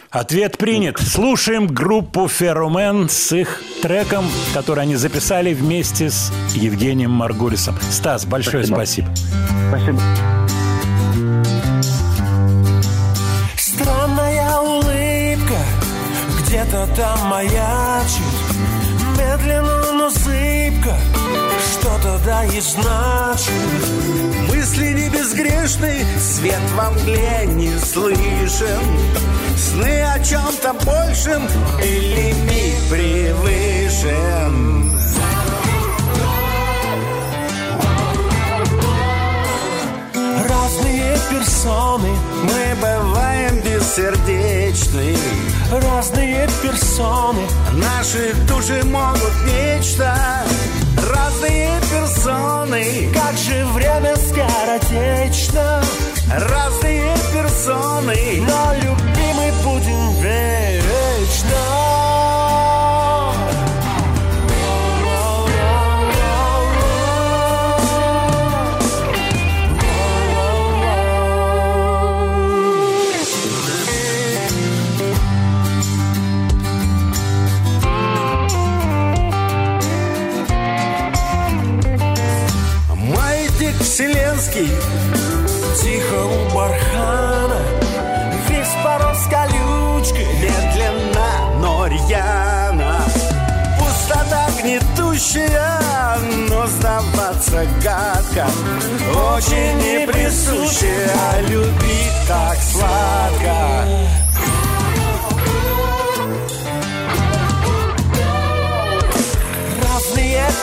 Ответ 0.09 0.57
принят. 0.57 0.99
Слушаем 0.99 1.67
группу 1.67 2.27
Ферумен 2.29 3.09
с 3.09 3.33
их 3.33 3.61
треком, 3.81 4.25
который 4.53 4.83
они 4.83 4.95
записали 4.95 5.53
вместе 5.53 6.09
с 6.09 6.31
Евгением 6.53 7.11
Маргулисом. 7.11 7.75
Стас, 7.91 8.25
большое 8.25 8.65
спасибо. 8.65 9.09
Спасибо. 9.67 9.99
Странная 13.57 14.57
улыбка 14.59 15.57
где-то 16.39 16.87
там 16.95 17.27
маячит 17.27 18.56
Медленно, 19.17 19.91
но 19.93 20.09
зыбко 20.09 20.95
Что-то 21.71 22.19
да 22.25 22.45
и 22.45 22.59
значит 22.59 23.51
Мысли 24.49 24.93
не 24.93 25.09
безгрешны 25.09 26.05
Свет 26.19 26.61
во 26.75 26.91
мгле 26.91 27.45
не 27.47 27.77
слышен. 27.79 28.81
Сны 29.57 30.03
о 30.03 30.19
чем-то 30.23 30.73
большем 30.85 31.47
И 31.83 31.99
лимит 31.99 32.67
Разные 40.67 41.17
персоны, 41.29 42.09
мы 42.43 42.75
бываем 42.75 43.61
бессердечны. 43.61 45.15
Разные 45.71 46.45
персоны, 46.61 47.47
наши 47.71 48.33
души 48.49 48.83
могут 48.83 49.31
нечто. 49.45 50.13
Разные 51.09 51.71
персоны, 51.89 53.09
как 53.13 53.37
же 53.37 53.65
время 53.67 54.13
скоротечно. 54.17 55.81
Разные 56.35 57.15
персоны, 57.31 58.43
но 58.45 58.73
любимы 58.75 59.53
будем 59.63 60.21
вечно. 60.21 61.86
Вселенский 83.97 84.69
Тихо 85.81 86.25
у 86.25 86.53
бархана. 86.53 87.61
Весь 88.47 88.75
порос 88.83 89.23
колючкой. 89.27 90.27
Медленно, 90.39 91.59
но 91.59 91.87
рьяно. 91.87 93.01
Пустота 93.79 94.49
гнетущая 94.61 95.79
Но 96.47 96.67
сдаваться 96.67 97.65
гадко. 97.83 98.45
Очень 99.35 99.77
неприсущая 99.79 101.41
Любить 101.47 102.27
так 102.27 102.57
сладко. 102.71 103.87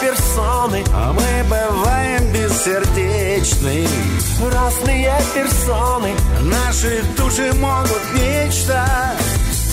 Персоны, 0.00 0.84
а 0.92 1.12
мы 1.12 1.44
бываем 1.48 2.30
бессердечны. 2.54 3.86
Разные 4.52 5.12
персоны, 5.34 6.12
наши 6.42 7.02
души 7.16 7.52
могут 7.54 8.02
нечто. 8.14 8.86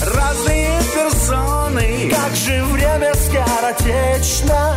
Разные 0.02 0.80
персоны, 0.94 2.10
как 2.10 2.34
же 2.34 2.64
время 2.64 3.12
скоротечно. 3.14 4.76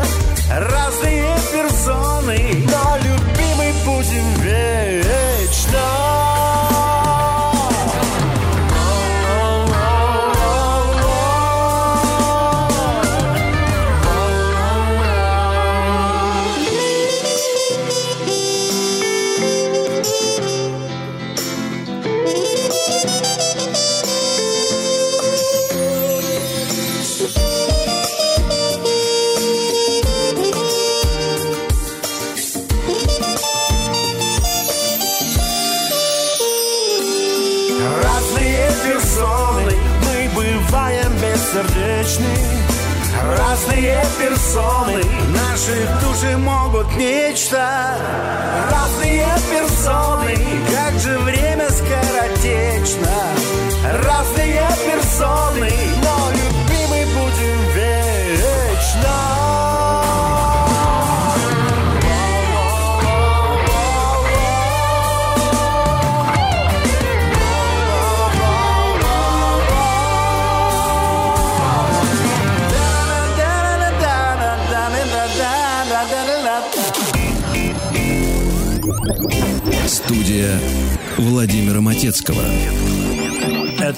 разные 0.50 1.36
персоны, 1.52 2.68
но 2.68 2.98
любимый 2.98 3.74
будем 3.84 4.42
вечно. 4.42 6.05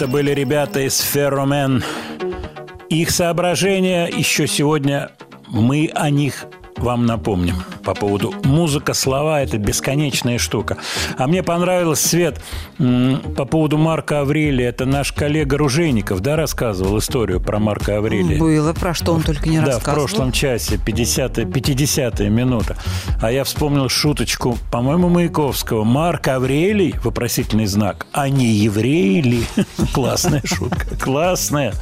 Это 0.07 0.13
были 0.13 0.31
ребята 0.31 0.79
из 0.79 1.01
Ферромен. 1.01 1.83
Их 2.87 3.11
соображения 3.11 4.05
еще 4.05 4.47
сегодня 4.47 5.11
мы 5.49 5.91
о 5.93 6.09
них 6.09 6.45
вам 6.77 7.05
напомним 7.05 7.55
по 7.83 7.93
поводу 7.93 8.33
музыка, 8.45 8.93
слова– 8.93 9.41
это 9.43 9.57
бесконечная 9.57 10.37
штука. 10.37 10.77
А 11.17 11.27
мне 11.27 11.43
понравилось, 11.43 11.99
Свет, 11.99 12.39
по 12.77 13.45
поводу 13.45 13.77
Марка 13.77 14.21
Аврелия. 14.21 14.69
Это 14.69 14.85
наш 14.85 15.11
коллега 15.11 15.57
Ружейников, 15.57 16.19
да, 16.21 16.35
рассказывал 16.35 16.99
историю 16.99 17.41
про 17.41 17.59
Марка 17.59 17.97
Аврелия? 17.97 18.39
Было, 18.39 18.73
про 18.73 18.93
что 18.93 19.13
он 19.13 19.23
только 19.23 19.49
не 19.49 19.57
Да, 19.57 19.63
в 19.63 19.67
рассказывал. 19.67 20.07
прошлом 20.07 20.31
часе, 20.31 20.77
50 20.77 21.51
50 21.51 22.19
минута. 22.29 22.77
А 23.21 23.31
я 23.31 23.43
вспомнил 23.43 23.89
шуточку, 23.89 24.57
по-моему, 24.71 25.09
Маяковского. 25.09 25.83
Марк 25.83 26.27
Аврелий, 26.27 26.95
вопросительный 27.03 27.65
знак, 27.65 28.05
а 28.11 28.29
не 28.29 28.47
евреи 28.47 29.21
ли? 29.21 29.43
Классная 29.93 30.41
шутка, 30.45 30.95
классная. 30.99 31.73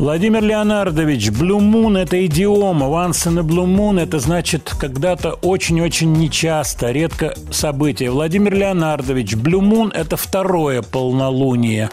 Владимир 0.00 0.42
Леонардович, 0.42 1.28
Blue 1.28 1.60
Moon– 1.60 1.98
это 2.00 2.24
идиома. 2.24 2.86
Once 2.86 3.26
in 3.26 3.38
a 3.38 3.42
Blue 3.42 3.66
Moon– 3.66 4.00
это 4.02 4.18
значит 4.18 4.74
когда-то 4.78 5.34
очень-очень 5.34 6.10
нечасто, 6.14 6.90
редко 6.90 7.34
событие. 7.50 8.10
Владимир 8.10 8.54
Леонардович, 8.54 9.34
Blue 9.34 9.60
Moon– 9.60 9.92
это 9.94 10.16
второе 10.16 10.80
полнолуние. 10.80 11.90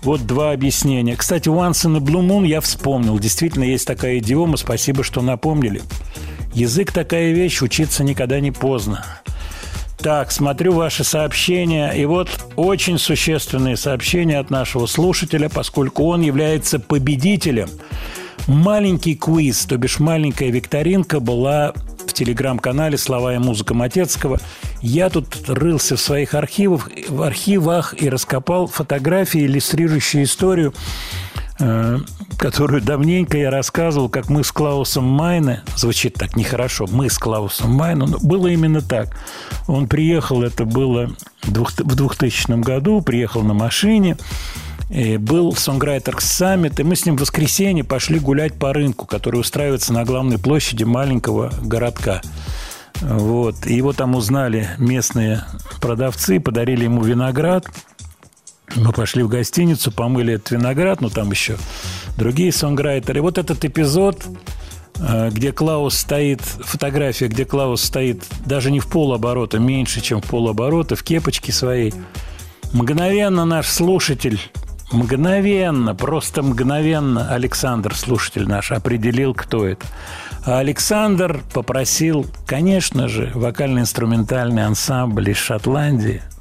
Вот 0.00 0.26
два 0.26 0.52
объяснения. 0.52 1.16
Кстати, 1.16 1.50
Once 1.50 1.84
in 1.84 1.98
a 1.98 2.00
Blue 2.00 2.26
Moon 2.26 2.46
я 2.46 2.62
вспомнил. 2.62 3.18
Действительно, 3.18 3.64
есть 3.64 3.86
такая 3.86 4.20
идиома. 4.20 4.56
Спасибо, 4.56 5.04
что 5.04 5.20
напомнили. 5.20 5.82
Язык 6.54 6.92
такая 6.92 7.32
вещь, 7.32 7.60
учиться 7.60 8.04
никогда 8.04 8.40
не 8.40 8.52
поздно. 8.52 9.04
Так, 9.98 10.30
смотрю 10.30 10.74
ваши 10.74 11.02
сообщения. 11.02 11.90
И 11.90 12.04
вот 12.04 12.28
очень 12.54 12.98
существенные 12.98 13.76
сообщения 13.76 14.38
от 14.38 14.48
нашего 14.48 14.86
слушателя, 14.86 15.48
поскольку 15.48 16.04
он 16.04 16.20
является 16.20 16.78
победителем. 16.78 17.68
Маленький 18.46 19.16
квиз, 19.16 19.66
то 19.66 19.76
бишь 19.76 19.98
маленькая 19.98 20.50
викторинка 20.50 21.18
была 21.18 21.74
в 22.06 22.12
телеграм-канале 22.12 22.96
«Слова 22.96 23.34
и 23.34 23.38
музыка 23.38 23.74
Матецкого». 23.74 24.40
Я 24.80 25.10
тут 25.10 25.26
рылся 25.48 25.96
в 25.96 26.00
своих 26.00 26.34
архивах, 26.34 26.88
в 27.08 27.22
архивах 27.22 28.00
и 28.00 28.08
раскопал 28.08 28.68
фотографии, 28.68 29.44
иллюстрирующие 29.44 30.22
историю 30.22 30.72
которую 31.58 32.82
давненько 32.82 33.36
я 33.36 33.50
рассказывал, 33.50 34.08
как 34.08 34.28
мы 34.28 34.44
с 34.44 34.52
Клаусом 34.52 35.04
Майне, 35.04 35.62
звучит 35.76 36.14
так 36.14 36.36
нехорошо, 36.36 36.86
мы 36.90 37.10
с 37.10 37.18
Клаусом 37.18 37.72
Майне, 37.72 38.06
но 38.06 38.18
было 38.18 38.46
именно 38.46 38.80
так. 38.80 39.16
Он 39.66 39.88
приехал, 39.88 40.42
это 40.42 40.64
было 40.64 41.10
в 41.42 41.94
2000 41.94 42.60
году, 42.62 43.02
приехал 43.02 43.42
на 43.42 43.54
машине, 43.54 44.16
и 44.88 45.16
был 45.16 45.50
Songwriters 45.52 46.18
Summit, 46.18 46.80
и 46.80 46.84
мы 46.84 46.94
с 46.94 47.04
ним 47.04 47.16
в 47.16 47.20
воскресенье 47.20 47.82
пошли 47.82 48.20
гулять 48.20 48.54
по 48.54 48.72
рынку, 48.72 49.06
который 49.06 49.40
устраивается 49.40 49.92
на 49.92 50.04
главной 50.04 50.38
площади 50.38 50.84
маленького 50.84 51.52
городка. 51.60 52.22
Вот. 53.00 53.66
И 53.66 53.74
его 53.74 53.92
там 53.92 54.14
узнали 54.14 54.68
местные 54.78 55.44
продавцы, 55.80 56.38
подарили 56.40 56.84
ему 56.84 57.02
виноград– 57.02 57.66
мы 58.76 58.92
пошли 58.92 59.22
в 59.22 59.28
гостиницу, 59.28 59.90
помыли 59.92 60.34
этот 60.34 60.50
виноград, 60.52 61.00
ну 61.00 61.10
там 61.10 61.30
еще 61.30 61.56
другие 62.16 62.52
сонграйтеры. 62.52 63.22
Вот 63.22 63.38
этот 63.38 63.64
эпизод, 63.64 64.24
э, 64.98 65.30
где 65.30 65.52
Клаус 65.52 65.96
стоит, 65.96 66.40
фотография, 66.42 67.28
где 67.28 67.44
Клаус 67.44 67.82
стоит 67.82 68.24
даже 68.44 68.70
не 68.70 68.80
в 68.80 68.88
полоборота, 68.88 69.58
меньше, 69.58 70.00
чем 70.00 70.20
в 70.20 70.26
полоборота, 70.26 70.96
в 70.96 71.02
кепочке 71.02 71.52
своей. 71.52 71.94
Мгновенно 72.72 73.44
наш 73.44 73.66
слушатель, 73.68 74.40
мгновенно, 74.92 75.94
просто 75.94 76.42
мгновенно 76.42 77.32
Александр, 77.32 77.94
слушатель 77.94 78.46
наш, 78.46 78.72
определил, 78.72 79.34
кто 79.34 79.66
это. 79.66 79.86
А 80.44 80.58
Александр 80.58 81.40
попросил, 81.52 82.26
конечно 82.46 83.08
же, 83.08 83.32
вокально-инструментальный 83.34 84.64
ансамбль 84.64 85.30
из 85.30 85.36
Шотландии– 85.36 86.22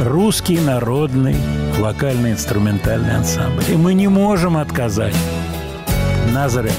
русский 0.00 0.58
народный 0.58 1.36
вокально-инструментальный 1.78 3.16
ансамбль. 3.16 3.64
И 3.68 3.76
мы 3.76 3.94
не 3.94 4.08
можем 4.08 4.56
отказать. 4.56 5.16
Назарет. 6.32 6.72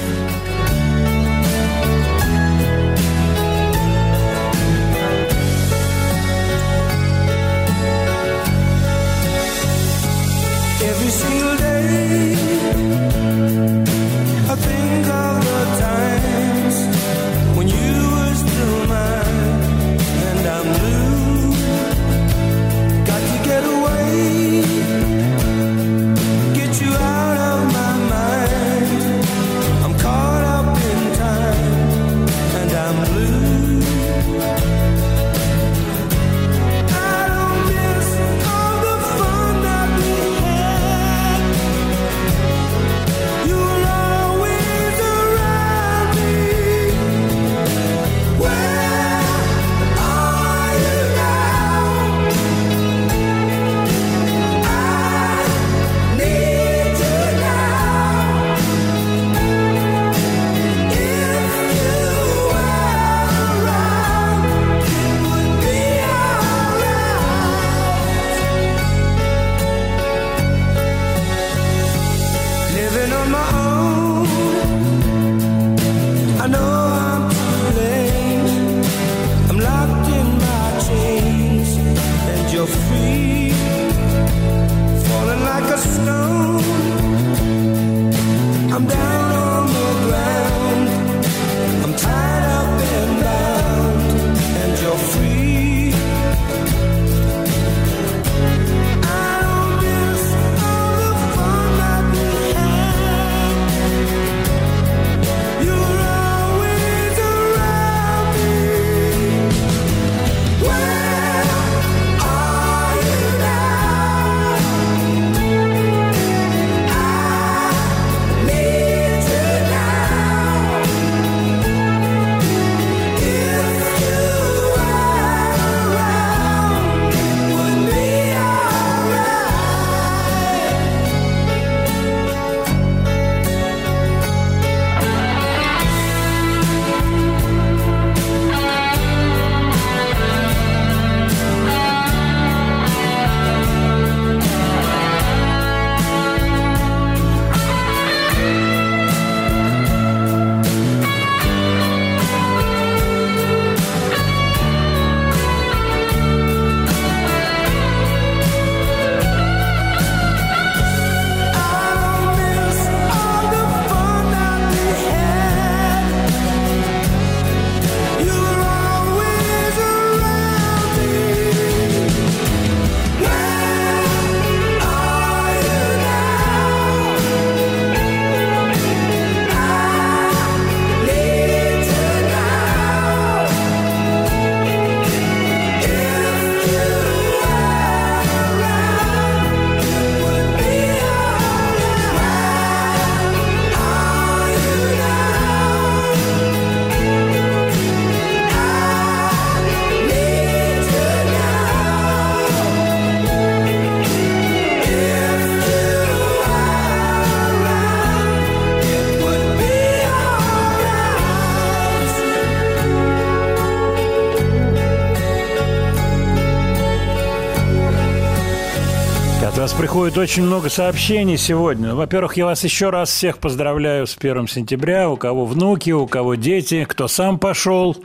Приходит 219.94 220.18
очень 220.18 220.42
много 220.42 220.70
сообщений 220.70 221.38
сегодня. 221.38 221.94
Во-первых, 221.94 222.36
я 222.36 222.46
вас 222.46 222.64
еще 222.64 222.90
раз 222.90 223.10
всех 223.10 223.38
поздравляю 223.38 224.08
с 224.08 224.16
1 224.18 224.48
сентября. 224.48 225.08
У 225.08 225.16
кого 225.16 225.46
внуки, 225.46 225.92
у 225.92 226.08
кого 226.08 226.34
дети, 226.34 226.84
кто 226.84 227.06
сам 227.06 227.38
пошел 227.38 227.96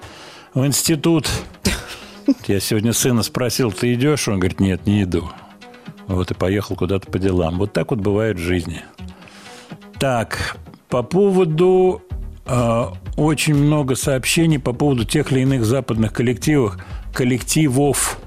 в 0.53 0.63
институт. 0.67 1.27
Я 2.47 2.59
сегодня 2.59 2.93
сына 2.93 3.23
спросил, 3.23 3.71
ты 3.71 3.95
идешь? 3.95 4.27
Он 4.27 4.37
говорит, 4.37 4.59
нет, 4.59 4.85
не 4.85 5.01
иду. 5.01 5.31
Вот 6.05 6.29
и 6.29 6.35
поехал 6.35 6.75
куда-то 6.75 7.09
по 7.09 7.17
делам. 7.17 7.57
Вот 7.57 7.73
так 7.73 7.89
вот 7.89 8.01
бывает 8.01 8.37
в 8.37 8.43
жизни. 8.43 8.83
Так, 9.97 10.57
по 10.89 11.01
поводу 11.01 12.03
э, 12.45 12.85
очень 13.17 13.55
много 13.55 13.95
сообщений 13.95 14.59
по 14.59 14.73
поводу 14.73 15.05
тех 15.05 15.31
или 15.31 15.39
иных 15.39 15.65
западных 15.65 16.13
коллективов, 16.13 16.77
коллективов. 17.11 18.18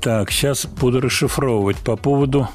Так, 0.00 0.30
сейчас 0.30 0.64
буду 0.64 1.00
расшифровывать 1.00 1.76
по 1.76 1.94
поводу 1.94 2.48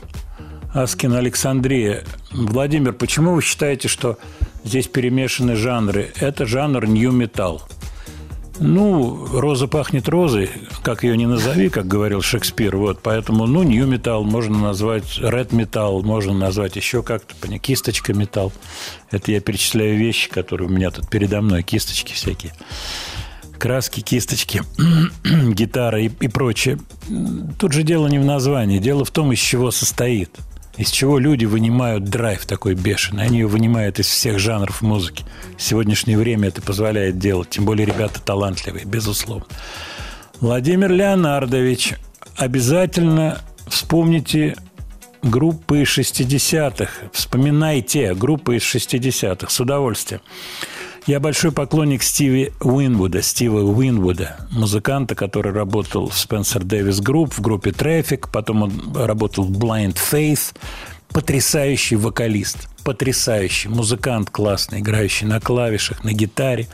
Аскина 0.73 1.19
Александрия. 1.19 2.03
Владимир, 2.31 2.91
почему 2.91 3.35
вы 3.35 3.43
считаете, 3.43 3.87
что 3.87 4.17
здесь 4.63 4.87
перемешаны 4.87 5.55
жанры? 5.55 6.11
Это 6.19 6.47
жанр 6.47 6.87
нью-металл. 6.87 7.61
Ну, 8.57 9.27
роза 9.31 9.67
пахнет 9.67 10.09
розой, 10.09 10.49
как 10.81 11.03
ее 11.03 11.15
не 11.17 11.27
назови, 11.27 11.69
как 11.69 11.87
говорил 11.87 12.23
Шекспир. 12.23 12.77
Вот, 12.77 13.01
поэтому, 13.03 13.45
ну, 13.45 13.61
нью 13.61 13.85
металл 13.85 14.23
можно 14.23 14.57
назвать, 14.57 15.19
ред 15.19 15.51
металл 15.51 16.01
можно 16.01 16.33
назвать 16.33 16.75
еще 16.75 17.03
как-то, 17.03 17.35
кисточка 17.59 18.13
металл. 18.13 18.53
Это 19.11 19.31
я 19.31 19.39
перечисляю 19.39 19.97
вещи, 19.99 20.29
которые 20.31 20.67
у 20.67 20.71
меня 20.71 20.89
тут 20.89 21.09
передо 21.09 21.41
мной, 21.41 21.61
кисточки 21.61 22.13
всякие. 22.13 22.53
Краски, 23.59 24.01
кисточки, 24.01 24.63
гитара 25.53 26.01
и, 26.01 26.09
и 26.21 26.27
прочее. 26.27 26.79
Тут 27.59 27.71
же 27.71 27.83
дело 27.83 28.07
не 28.07 28.19
в 28.19 28.25
названии, 28.25 28.79
дело 28.79 29.05
в 29.05 29.11
том, 29.11 29.31
из 29.31 29.39
чего 29.39 29.71
состоит– 29.71 30.31
из 30.77 30.91
чего 30.91 31.19
люди 31.19 31.45
вынимают 31.45 32.05
драйв 32.05 32.45
такой 32.45 32.75
бешеный. 32.75 33.23
Они 33.25 33.39
его 33.39 33.49
вынимают 33.49 33.99
из 33.99 34.07
всех 34.07 34.39
жанров 34.39 34.81
музыки. 34.81 35.23
В 35.57 35.61
сегодняшнее 35.61 36.17
время 36.17 36.49
это 36.49 36.61
позволяет 36.61 37.17
делать. 37.17 37.49
Тем 37.51 37.65
более 37.65 37.85
ребята 37.85 38.19
талантливые, 38.21 38.85
безусловно. 38.85 39.45
Владимир 40.41 40.91
Леонардович, 40.91 41.95
обязательно 42.35 43.41
вспомните 43.67 44.57
группы 45.21 45.83
из 45.83 45.97
60-х. 45.97 46.91
Вспоминайте 47.13 48.13
группы 48.13 48.57
из 48.57 48.63
60-х 48.63 49.49
с 49.49 49.59
удовольствием. 49.59 50.21
Я 51.07 51.19
большой 51.19 51.51
поклонник 51.51 52.01
Стиви 52.01 52.51
Уинвуда, 52.59 53.21
Стива 53.21 53.59
Уинвуда, 53.59 54.37
музыканта, 54.49 55.13
который 55.13 55.51
работал 55.51 56.09
в 56.09 56.15
Spencer 56.15 56.63
Davis 56.63 56.99
Group, 56.99 57.31
в 57.31 57.41
группе 57.41 57.69
Traffic, 57.69 58.27
потом 58.31 58.63
он 58.63 58.95
работал 58.95 59.43
в 59.43 59.51
Blind 59.51 59.97
Faith. 59.97 60.55
Потрясающий 61.09 61.95
вокалист, 61.95 62.67
потрясающий 62.83 63.69
музыкант 63.69 64.31
классный, 64.31 64.79
играющий 64.79 65.27
на 65.27 65.39
клавишах, 65.39 66.03
на 66.03 66.11
гитаре. 66.11 66.67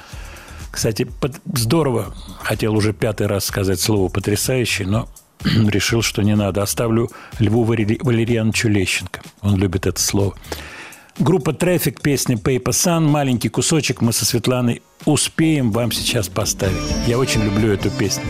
Кстати, 0.71 1.07
здорово, 1.53 2.15
хотел 2.41 2.73
уже 2.73 2.93
пятый 2.93 3.27
раз 3.27 3.43
сказать 3.43 3.81
слово 3.81 4.07
«потрясающий», 4.07 4.85
но 4.85 5.09
решил, 5.43 6.01
что 6.01 6.21
не 6.21 6.37
надо. 6.37 6.61
Оставлю 6.61 7.11
Льву 7.37 7.65
Валерьяновичу 7.65 8.69
Лещенко. 8.69 9.21
Он 9.41 9.57
любит 9.57 9.87
это 9.87 9.99
слово. 9.99 10.35
Группа 11.21 11.51
Traffic, 11.51 12.01
песня 12.01 12.35
Paper 12.35 12.71
Sun. 12.71 13.01
Маленький 13.01 13.47
кусочек 13.47 14.01
мы 14.01 14.11
со 14.11 14.25
Светланой 14.25 14.81
успеем 15.05 15.71
вам 15.71 15.91
сейчас 15.91 16.29
поставить. 16.29 16.81
Я 17.05 17.19
очень 17.19 17.43
люблю 17.43 17.71
эту 17.71 17.91
песню. 17.91 18.25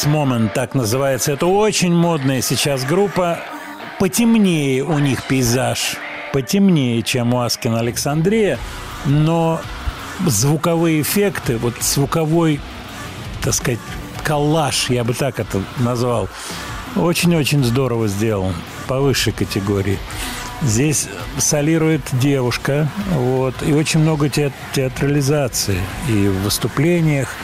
This 0.00 0.08
Moment, 0.08 0.52
так 0.54 0.74
называется. 0.74 1.32
Это 1.32 1.46
очень 1.46 1.92
модная 1.92 2.40
сейчас 2.40 2.84
группа. 2.84 3.38
Потемнее 3.98 4.82
у 4.82 4.98
них 4.98 5.24
пейзаж. 5.24 5.96
Потемнее, 6.32 7.02
чем 7.02 7.34
у 7.34 7.40
Аскина 7.40 7.80
Александрия. 7.80 8.58
Но 9.04 9.60
звуковые 10.26 11.02
эффекты, 11.02 11.58
вот 11.58 11.74
звуковой, 11.82 12.60
так 13.42 13.52
сказать, 13.52 13.80
коллаж, 14.22 14.88
я 14.88 15.04
бы 15.04 15.12
так 15.12 15.38
это 15.38 15.62
назвал, 15.78 16.28
очень-очень 16.96 17.62
здорово 17.62 18.08
сделан, 18.08 18.54
по 18.86 19.00
высшей 19.00 19.34
категории. 19.34 19.98
Здесь 20.62 21.08
солирует 21.36 22.02
девушка, 22.12 22.88
вот, 23.12 23.54
и 23.62 23.72
очень 23.72 24.00
много 24.00 24.30
те- 24.30 24.52
театрализации 24.72 25.80
и 26.08 26.28
в 26.28 26.42
выступлениях, 26.44 27.34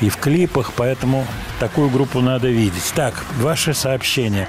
и 0.00 0.08
в 0.08 0.16
клипах, 0.18 0.72
поэтому 0.76 1.26
такую 1.58 1.90
группу 1.90 2.20
надо 2.20 2.48
видеть. 2.48 2.92
Так, 2.94 3.24
ваши 3.40 3.74
сообщения. 3.74 4.48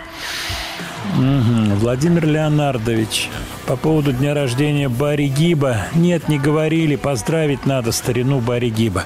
Мгм. 1.16 1.76
Владимир 1.76 2.26
Леонардович, 2.26 3.30
по 3.66 3.76
поводу 3.76 4.12
дня 4.12 4.34
рождения 4.34 4.90
Барри 4.90 5.28
Гиба. 5.28 5.88
Нет, 5.96 6.28
не 6.28 6.38
говорили, 6.38 6.96
поздравить 6.96 7.66
надо 7.66 7.92
старину 7.92 8.40
Барри 8.40 8.70
Гиба. 8.70 9.06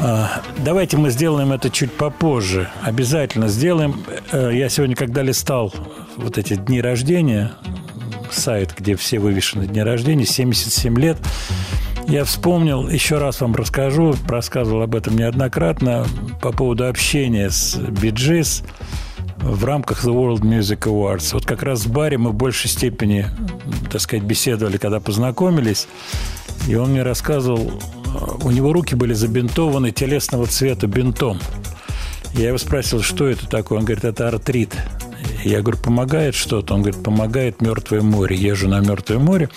А, 0.00 0.42
Давайте 0.58 0.96
мы 0.96 1.10
сделаем 1.10 1.52
это 1.52 1.70
чуть 1.70 1.92
попозже. 1.92 2.68
Обязательно 2.82 3.48
сделаем. 3.48 4.02
Э, 4.32 4.50
Я 4.52 4.68
сегодня, 4.68 4.94
когда 4.94 5.22
листал 5.22 5.72
вот 6.16 6.38
эти 6.38 6.54
дни 6.54 6.80
рождения, 6.80 7.52
сайт, 8.30 8.74
где 8.78 8.94
все 8.94 9.18
вывешены 9.18 9.66
дни 9.66 9.82
рождения, 9.82 10.26
77 10.26 10.98
лет, 10.98 11.16
я 12.08 12.24
вспомнил, 12.24 12.88
еще 12.88 13.18
раз 13.18 13.40
вам 13.40 13.54
расскажу, 13.54 14.14
рассказывал 14.26 14.82
об 14.82 14.94
этом 14.94 15.16
неоднократно, 15.16 16.06
по 16.40 16.52
поводу 16.52 16.88
общения 16.88 17.50
с 17.50 17.76
Биджис 17.76 18.64
в 19.36 19.64
рамках 19.64 20.04
The 20.04 20.12
World 20.12 20.40
Music 20.40 20.80
Awards. 20.80 21.34
Вот 21.34 21.44
как 21.44 21.62
раз 21.62 21.82
с 21.82 21.86
Барри 21.86 22.16
мы 22.16 22.30
в 22.30 22.34
большей 22.34 22.70
степени, 22.70 23.26
так 23.92 24.00
сказать, 24.00 24.24
беседовали, 24.24 24.78
когда 24.78 25.00
познакомились. 25.00 25.86
И 26.66 26.74
он 26.74 26.90
мне 26.90 27.02
рассказывал, 27.02 27.70
э, 27.70 28.18
у 28.42 28.50
него 28.50 28.72
руки 28.72 28.94
были 28.94 29.12
забинтованы 29.12 29.92
телесного 29.92 30.46
цвета 30.46 30.86
бинтом. 30.86 31.38
Я 32.34 32.48
его 32.48 32.58
спросил, 32.58 33.02
что 33.02 33.26
это 33.26 33.46
такое? 33.48 33.78
Он 33.78 33.84
говорит, 33.84 34.04
это 34.04 34.28
артрит. 34.28 34.74
Я 35.44 35.60
говорю, 35.60 35.78
помогает 35.78 36.34
что-то? 36.34 36.74
Он 36.74 36.82
говорит, 36.82 37.02
помогает 37.02 37.60
Мертвое 37.60 38.00
море. 38.00 38.36
Езжу 38.36 38.68
на 38.68 38.80
Мертвое 38.80 39.18
море. 39.18 39.50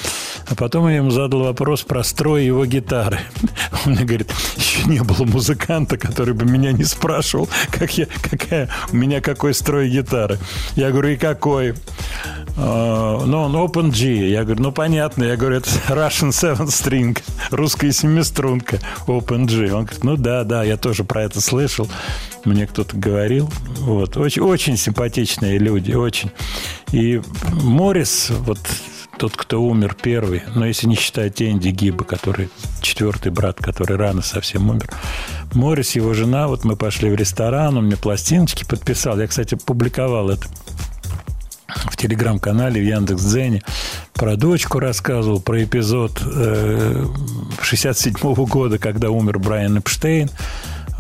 А 0.52 0.56
потом 0.56 0.90
я 0.90 0.98
ему 0.98 1.12
задал 1.12 1.44
вопрос 1.44 1.84
про 1.84 2.04
строй 2.04 2.46
его 2.46 2.66
гитары. 2.66 3.22
Он 3.86 3.94
мне 3.94 4.04
говорит, 4.04 4.34
еще 4.58 4.84
не 4.84 5.00
было 5.00 5.24
музыканта, 5.24 5.98
который 5.98 6.34
бы 6.34 6.46
меня 6.46 6.74
не 6.74 6.84
спрашивал, 6.84 7.48
как 7.72 7.98
я, 7.98 8.08
какая, 8.22 8.70
у 8.92 8.98
меня 8.98 9.22
какой 9.22 9.54
строй 9.54 9.90
гитары. 9.90 10.40
Я 10.76 10.92
говорю, 10.92 11.10
и 11.10 11.16
какой? 11.16 11.74
А, 12.58 13.24
Ну, 13.26 13.44
он 13.44 13.56
Open 13.56 13.92
G. 13.92 14.30
Я 14.30 14.44
говорю, 14.44 14.62
ну, 14.62 14.72
понятно. 14.74 15.24
Я 15.24 15.38
говорю, 15.38 15.58
это 15.58 15.70
Russian 15.88 16.32
Seven 16.32 16.68
String, 16.68 17.18
русская 17.52 17.94
семиструнка 17.94 18.80
Open 19.08 19.46
G. 19.46 19.72
Он 19.74 19.86
говорит, 19.86 20.04
ну, 20.04 20.18
да, 20.18 20.44
да, 20.44 20.64
я 20.64 20.76
тоже 20.76 21.06
про 21.06 21.24
это 21.24 21.40
слышал. 21.40 21.88
Мне 22.44 22.68
кто-то 22.68 22.98
говорил. 22.98 23.50
Вот. 23.80 24.18
Очень, 24.18 24.42
очень 24.42 24.76
симпатичные 24.76 25.58
люди, 25.60 25.94
очень. 25.94 26.32
И 26.92 27.22
Моррис, 27.54 28.32
вот 28.40 28.60
тот, 29.22 29.38
кто 29.38 29.62
умер 29.62 29.96
первый, 30.02 30.42
но 30.56 30.66
если 30.66 30.88
не 30.88 30.96
считать 30.96 31.44
Энди 31.44 31.70
Гиба, 31.70 32.06
который 32.06 32.50
четвертый 32.82 33.32
брат, 33.32 33.58
который 33.60 33.96
рано 33.96 34.24
совсем 34.24 34.68
умер. 34.68 34.90
Моррис, 35.54 35.92
его 35.92 36.16
жена, 36.16 36.48
вот 36.48 36.64
мы 36.64 36.76
пошли 36.76 37.08
в 37.08 37.14
ресторан, 37.14 37.78
он 37.78 37.86
мне 37.86 37.98
пластиночки 37.98 38.64
подписал. 38.64 39.20
Я, 39.20 39.28
кстати, 39.28 39.54
публиковал 39.54 40.32
это 40.32 40.48
в 41.68 41.98
телеграм-канале, 41.98 42.82
в 42.82 42.84
Яндекс.Дзене. 42.84 43.62
Про 44.14 44.38
дочку 44.38 44.80
рассказывал, 44.80 45.40
про 45.40 45.64
эпизод 45.66 46.20
э, 46.26 47.06
67 47.62 48.34
года, 48.48 48.80
когда 48.80 49.12
умер 49.12 49.38
Брайан 49.38 49.78
Эпштейн. 49.78 50.32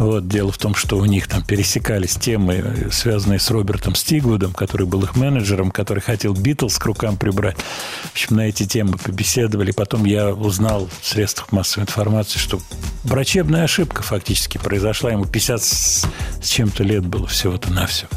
Вот, 0.02 0.28
дело 0.28 0.52
в 0.52 0.57
том, 0.57 0.73
что 0.73 0.98
у 0.98 1.06
них 1.06 1.28
там 1.28 1.44
пересекались 1.44 2.15
темы, 2.15 2.88
связанные 2.91 3.38
с 3.38 3.52
Робертом 3.52 3.94
Стигвудом, 3.94 4.52
который 4.52 4.88
был 4.88 5.03
их 5.03 5.15
менеджером, 5.15 5.69
который 5.69 5.99
хотел 5.99 6.34
Битлз 6.34 6.80
к 6.80 6.86
рукам 6.88 7.18
прибрать. 7.18 7.56
В 7.57 8.14
общем, 8.14 8.38
на 8.38 8.48
эти 8.49 8.65
темы 8.65 8.98
побеседовали. 8.98 9.69
Потом 9.69 10.06
я 10.06 10.30
узнал 10.30 10.90
в 11.02 11.07
средствах 11.07 11.52
массовой 11.52 11.84
информации, 11.84 12.40
что 12.40 12.60
врачебная 13.03 13.64
ошибка 13.64 14.02
фактически 14.02 14.57
произошла. 14.57 15.11
Ему 15.11 15.26
50 15.28 15.61
с 15.61 16.07
чем-то 16.41 16.84
лет 16.84 17.06
было 17.06 17.28
всего-то 17.28 17.72
на 17.72 17.86
все. 17.86 18.07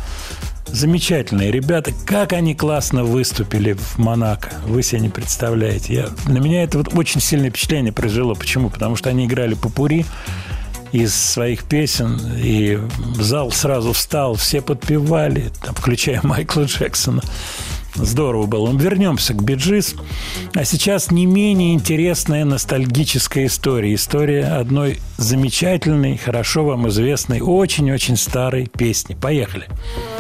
Замечательные 0.67 1.53
ребята. 1.53 1.93
Как 2.07 2.33
они 2.33 2.55
классно 2.55 3.05
выступили 3.05 3.75
в 3.75 3.99
Монако. 3.99 4.55
Вы 4.65 4.83
себе 4.83 5.03
не 5.03 5.11
представляете. 5.11 5.93
Я, 5.93 6.09
на 6.33 6.39
меня 6.39 6.65
это 6.65 6.79
вот 6.79 6.95
очень 6.95 7.21
сильное 7.21 7.51
впечатление 7.51 7.93
произвело. 7.93 8.35
Почему? 8.35 8.71
Потому 8.71 8.97
что 8.97 9.11
они 9.11 9.27
играли 9.27 9.53
по 9.53 9.69
пури 9.69 10.07
из 10.95 11.13
своих 11.13 11.65
песен, 11.65 12.21
и 12.37 12.79
зал 13.17 13.51
сразу 13.51 13.93
встал, 13.93 14.37
все 14.37 14.63
подпевали, 14.63 15.51
там, 15.61 15.75
включая 15.75 16.21
Майкла 16.23 16.63
Джексона. 16.63 17.21
Здорово 17.97 18.47
было. 18.47 18.71
Ну, 18.71 18.79
Вернемся 18.79 19.35
к 19.35 19.43
Биджис. 19.43 19.97
А 20.55 20.65
сейчас 20.65 21.11
не 21.11 21.27
менее 21.27 21.75
интересная 21.75 22.45
ностальгическая 22.45 23.47
история. 23.47 23.95
История 23.95 24.47
одной 24.47 24.99
замечательной, 25.17 26.17
хорошо 26.17 26.65
вам 26.65 26.89
известной, 26.89 27.41
очень-очень 27.41 28.17
старой 28.17 28.67
песни. 28.67 29.15
Поехали. 29.15 29.67
Когда 29.67 30.14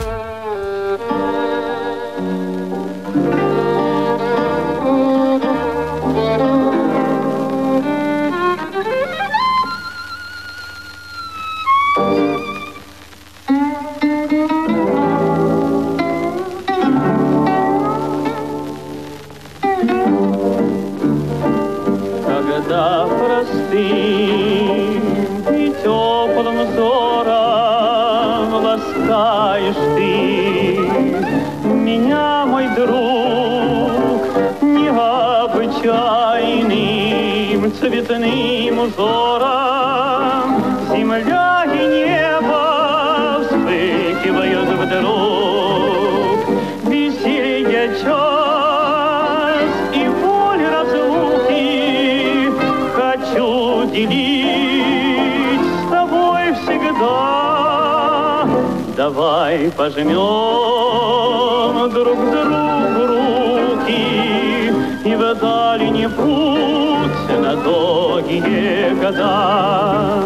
пожмем 59.94 61.90
друг 61.90 62.18
другу 62.18 63.06
руки 63.06 64.72
и 65.04 65.14
вдали 65.14 65.90
не 65.90 66.08
путь 66.08 67.38
на 67.38 67.56
долгие 67.56 68.94
года. 68.94 70.24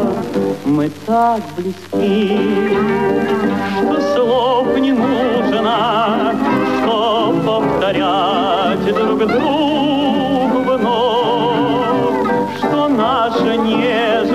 Мы 0.64 0.90
так 1.06 1.42
близки, 1.56 2.38
что 3.82 4.00
слов 4.14 4.78
не 4.78 4.92
нужно, 4.92 6.34
что 6.82 7.34
повторять 7.46 8.84
друг 8.94 9.18
другу 9.26 10.58
вновь, 10.62 12.28
что 12.58 12.88
наша 12.88 13.56
нежность 13.56 14.27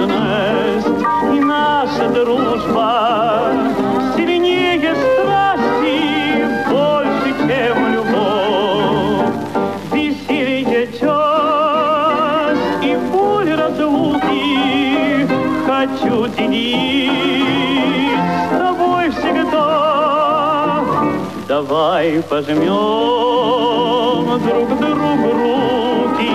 Пожмем 22.34 24.26
друг 24.40 24.70
другу 24.80 25.30
руки 25.34 26.34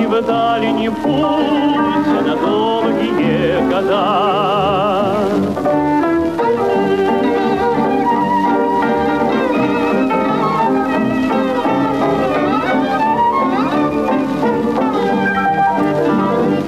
И 0.00 0.06
в 0.06 0.22
дальний 0.22 0.88
путь 0.88 2.06
на 2.24 2.36
долгие 2.36 3.58
года. 3.68 4.04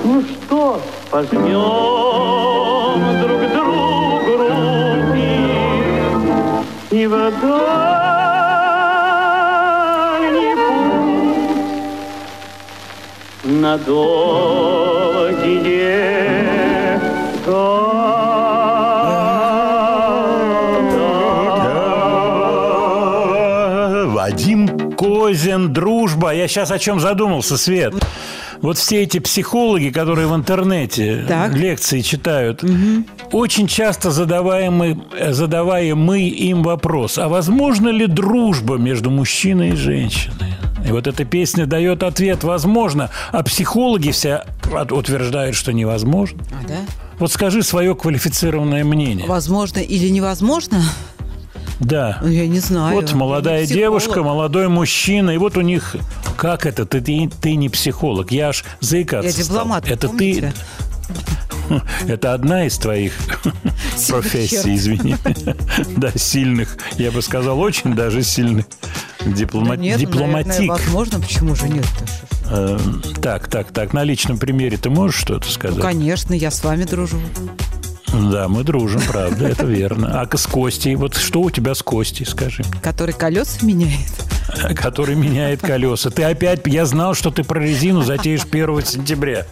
Ну 0.02 0.22
что, 0.22 0.80
пожмем 1.12 1.42
друг 3.22 3.40
другу 3.52 4.32
руки 4.36 5.30
И 6.90 7.06
в 7.06 7.10
дальний 7.40 7.65
на 13.66 13.78
долгие. 13.78 15.56
Вадим 24.06 24.92
Козин, 24.92 25.72
дружба. 25.72 26.32
Я 26.32 26.46
сейчас 26.46 26.70
о 26.70 26.78
чем 26.78 27.00
задумался, 27.00 27.56
Свет. 27.58 27.94
Вот 28.62 28.78
все 28.78 29.02
эти 29.02 29.18
психологи, 29.18 29.90
которые 29.90 30.28
в 30.28 30.34
интернете 30.34 31.24
Так. 31.28 31.54
лекции 31.54 32.00
читают, 32.00 32.64
очень 33.32 33.66
часто 33.66 34.10
задаваемый, 34.10 34.98
задаваемый 35.28 36.28
им 36.28 36.62
вопрос, 36.62 37.18
а 37.18 37.28
возможно 37.28 37.88
ли 37.88 38.06
дружба 38.06 38.76
между 38.76 39.10
мужчиной 39.10 39.70
и 39.70 39.76
женщиной? 39.76 40.55
И 40.86 40.92
вот 40.92 41.06
эта 41.06 41.24
песня 41.24 41.66
дает 41.66 42.02
ответ 42.02 42.44
«возможно», 42.44 43.10
а 43.32 43.42
психологи 43.42 44.10
все 44.12 44.44
утверждают, 44.90 45.56
что 45.56 45.72
невозможно. 45.72 46.42
А, 46.52 46.66
да? 46.66 46.76
Вот 47.18 47.32
скажи 47.32 47.62
свое 47.62 47.94
квалифицированное 47.94 48.84
мнение. 48.84 49.26
Возможно 49.26 49.80
или 49.80 50.08
невозможно? 50.08 50.82
Да. 51.80 52.20
Я 52.22 52.46
не 52.46 52.60
знаю. 52.60 52.94
Вот 52.94 53.12
молодая 53.12 53.66
девушка, 53.66 54.22
молодой 54.22 54.68
мужчина, 54.68 55.30
и 55.30 55.38
вот 55.38 55.56
у 55.56 55.60
них... 55.60 55.96
Как 56.36 56.66
это? 56.66 56.84
Ты, 56.86 57.00
ты, 57.00 57.30
ты 57.40 57.56
не 57.56 57.68
психолог. 57.68 58.30
Я 58.30 58.48
аж 58.48 58.64
заикаться 58.80 59.26
Я 59.28 59.32
стал. 59.32 59.56
дипломат, 59.56 59.88
Это 59.90 60.08
помните? 60.08 60.52
ты... 60.52 61.14
Это 62.08 62.34
одна 62.34 62.66
из 62.66 62.76
твоих 62.78 63.12
профессий, 64.08 64.74
извини. 64.76 65.16
Да, 65.96 66.10
сильных. 66.16 66.76
Я 66.98 67.10
бы 67.10 67.22
сказал, 67.22 67.58
очень 67.60 67.94
даже 67.94 68.22
сильных. 68.22 68.66
Диплома- 69.24 69.70
Да 69.70 69.76
нет, 69.76 69.98
Дипломатик. 69.98 70.46
наверное, 70.48 70.68
возможно, 70.78 71.20
почему 71.20 71.54
же 71.54 71.68
нет? 71.68 71.86
Э, 72.48 72.78
Так, 73.20 73.48
так, 73.48 73.72
так. 73.72 73.92
На 73.92 74.04
личном 74.04 74.38
примере 74.38 74.76
ты 74.76 74.88
можешь 74.90 75.20
что-то 75.20 75.46
Ну, 75.46 75.52
сказать? 75.52 75.80
конечно, 75.82 76.32
я 76.34 76.50
с 76.50 76.62
вами 76.62 76.84
дружу. 76.84 77.18
Да, 78.12 78.48
мы 78.48 78.62
дружим, 78.62 79.00
правда, 79.08 79.48
это 79.48 79.66
верно. 79.66 80.20
А 80.20 80.36
с 80.36 80.46
Костей? 80.46 80.94
Вот 80.94 81.16
что 81.16 81.40
у 81.42 81.50
тебя 81.50 81.74
с 81.74 81.82
Костей, 81.82 82.24
скажи? 82.24 82.62
Который 82.82 83.12
колеса 83.14 83.58
меняет. 83.66 84.08
который 84.76 85.16
меняет 85.16 85.60
колеса. 85.60 86.10
Ты 86.10 86.22
опять, 86.22 86.60
я 86.66 86.86
знал, 86.86 87.14
что 87.14 87.30
ты 87.30 87.42
про 87.42 87.58
резину 87.60 88.02
затеешь 88.02 88.42
1 88.50 88.84
сентября. 88.84 89.44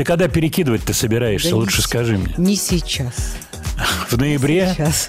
Ты 0.00 0.04
когда 0.04 0.28
перекидывать 0.28 0.82
ты 0.82 0.94
собираешься, 0.94 1.50
Да 1.50 1.56
лучше 1.56 1.82
скажи 1.82 2.16
мне. 2.16 2.32
Не 2.38 2.56
сейчас. 2.56 3.34
В 4.08 4.16
ноябре? 4.16 4.72
Сейчас. 4.74 5.08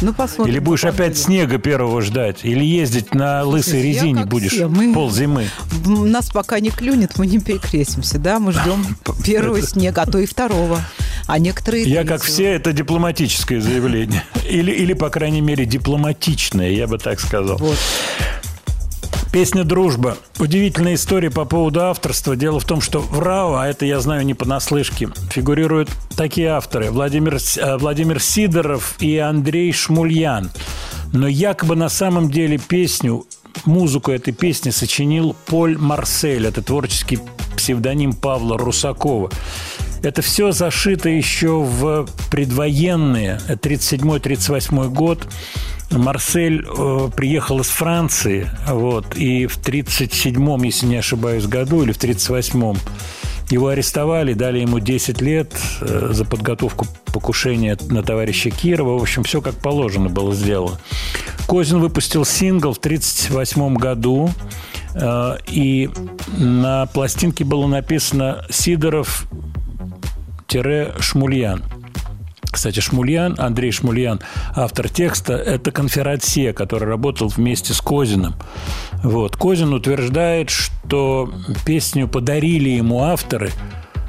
Ну, 0.00 0.14
посмотрим. 0.14 0.54
Или 0.54 0.60
будешь 0.60 0.84
на 0.84 0.90
опять 0.90 1.18
снега 1.18 1.58
первого 1.58 2.00
ждать? 2.02 2.44
Или 2.44 2.64
ездить 2.64 3.12
на 3.16 3.42
лысой 3.42 3.80
я 3.80 3.86
резине 3.86 4.26
будешь 4.26 4.52
все, 4.52 4.68
мы- 4.68 4.94
пол 4.94 5.10
зимы? 5.10 5.48
М, 5.84 6.12
Нас 6.12 6.30
пока 6.30 6.60
не 6.60 6.70
клюнет, 6.70 7.18
мы 7.18 7.26
не 7.26 7.40
перекрестимся, 7.40 8.20
да? 8.20 8.38
Мы 8.38 8.52
ждем 8.52 8.96
первого 9.24 9.60
снега, 9.60 10.02
а 10.02 10.06
то 10.06 10.18
и 10.20 10.26
второго. 10.26 10.82
А 11.26 11.40
некоторые 11.40 11.82
Я, 11.82 12.04
как 12.04 12.22
все, 12.22 12.44
это 12.44 12.72
дипломатическое 12.72 13.60
заявление. 13.60 14.22
Или, 14.48 14.70
или, 14.70 14.92
по 14.92 15.10
крайней 15.10 15.40
мере, 15.40 15.64
дипломатичное, 15.66 16.70
я 16.70 16.86
бы 16.86 16.98
так 16.98 17.18
сказал. 17.18 17.56
Вот. 17.58 17.76
Песня 19.32 19.62
«Дружба». 19.62 20.16
Удивительная 20.38 20.94
история 20.94 21.30
по 21.30 21.44
поводу 21.44 21.82
авторства. 21.82 22.34
Дело 22.34 22.60
в 22.60 22.64
том, 22.64 22.80
что 22.80 23.00
в 23.00 23.18
РАО, 23.18 23.56
а 23.56 23.66
это 23.66 23.84
я 23.84 24.00
знаю 24.00 24.24
не 24.24 24.32
понаслышке, 24.32 25.10
фигурируют 25.30 25.90
такие 26.16 26.48
авторы. 26.48 26.90
Владимир, 26.90 27.36
э, 27.36 27.76
Владимир 27.76 28.20
Сидоров 28.20 28.96
и 29.00 29.18
Андрей 29.18 29.70
Шмульян. 29.72 30.50
Но 31.12 31.28
якобы 31.28 31.76
на 31.76 31.90
самом 31.90 32.30
деле 32.30 32.58
песню, 32.58 33.26
музыку 33.66 34.12
этой 34.12 34.32
песни 34.32 34.70
сочинил 34.70 35.36
Поль 35.46 35.76
Марсель. 35.76 36.46
Это 36.46 36.62
творческий 36.62 37.18
псевдоним 37.54 38.14
Павла 38.14 38.56
Русакова. 38.56 39.30
Это 40.02 40.22
все 40.22 40.52
зашито 40.52 41.08
еще 41.08 41.60
в 41.60 42.08
предвоенные, 42.30 43.40
37-38 43.48 44.88
год. 44.88 45.26
Марсель 45.90 46.64
э, 46.66 47.10
приехал 47.16 47.60
из 47.60 47.68
Франции, 47.68 48.50
вот, 48.66 49.16
и 49.16 49.46
в 49.46 49.58
37-м, 49.58 50.62
если 50.62 50.86
не 50.86 50.96
ошибаюсь, 50.96 51.46
году, 51.46 51.82
или 51.82 51.92
в 51.92 51.98
38-м, 51.98 52.76
его 53.50 53.68
арестовали, 53.68 54.34
дали 54.34 54.58
ему 54.58 54.78
10 54.78 55.20
лет 55.22 55.52
э, 55.80 56.10
за 56.12 56.24
подготовку 56.24 56.86
покушения 57.06 57.78
на 57.88 58.02
товарища 58.02 58.50
Кирова. 58.50 58.98
В 58.98 59.02
общем, 59.02 59.24
все 59.24 59.40
как 59.40 59.54
положено 59.54 60.10
было 60.10 60.34
сделано. 60.34 60.78
Козин 61.46 61.80
выпустил 61.80 62.26
сингл 62.26 62.74
в 62.74 62.78
1938 62.78 63.74
году, 63.76 64.30
э, 64.94 65.38
и 65.46 65.88
на 66.36 66.86
пластинке 66.86 67.44
было 67.44 67.66
написано 67.66 68.44
«Сидоров 68.50 69.26
Шмульян. 71.00 71.62
Кстати, 72.50 72.80
Шмульян, 72.80 73.34
Андрей 73.38 73.72
Шмульян, 73.72 74.20
автор 74.54 74.88
текста, 74.88 75.34
это 75.34 75.70
конферансье, 75.70 76.52
который 76.52 76.88
работал 76.88 77.28
вместе 77.28 77.74
с 77.74 77.80
Козиным. 77.80 78.34
Вот. 79.02 79.36
Козин 79.36 79.72
утверждает, 79.72 80.50
что 80.50 81.30
песню 81.66 82.08
подарили 82.08 82.70
ему 82.70 83.02
авторы 83.02 83.50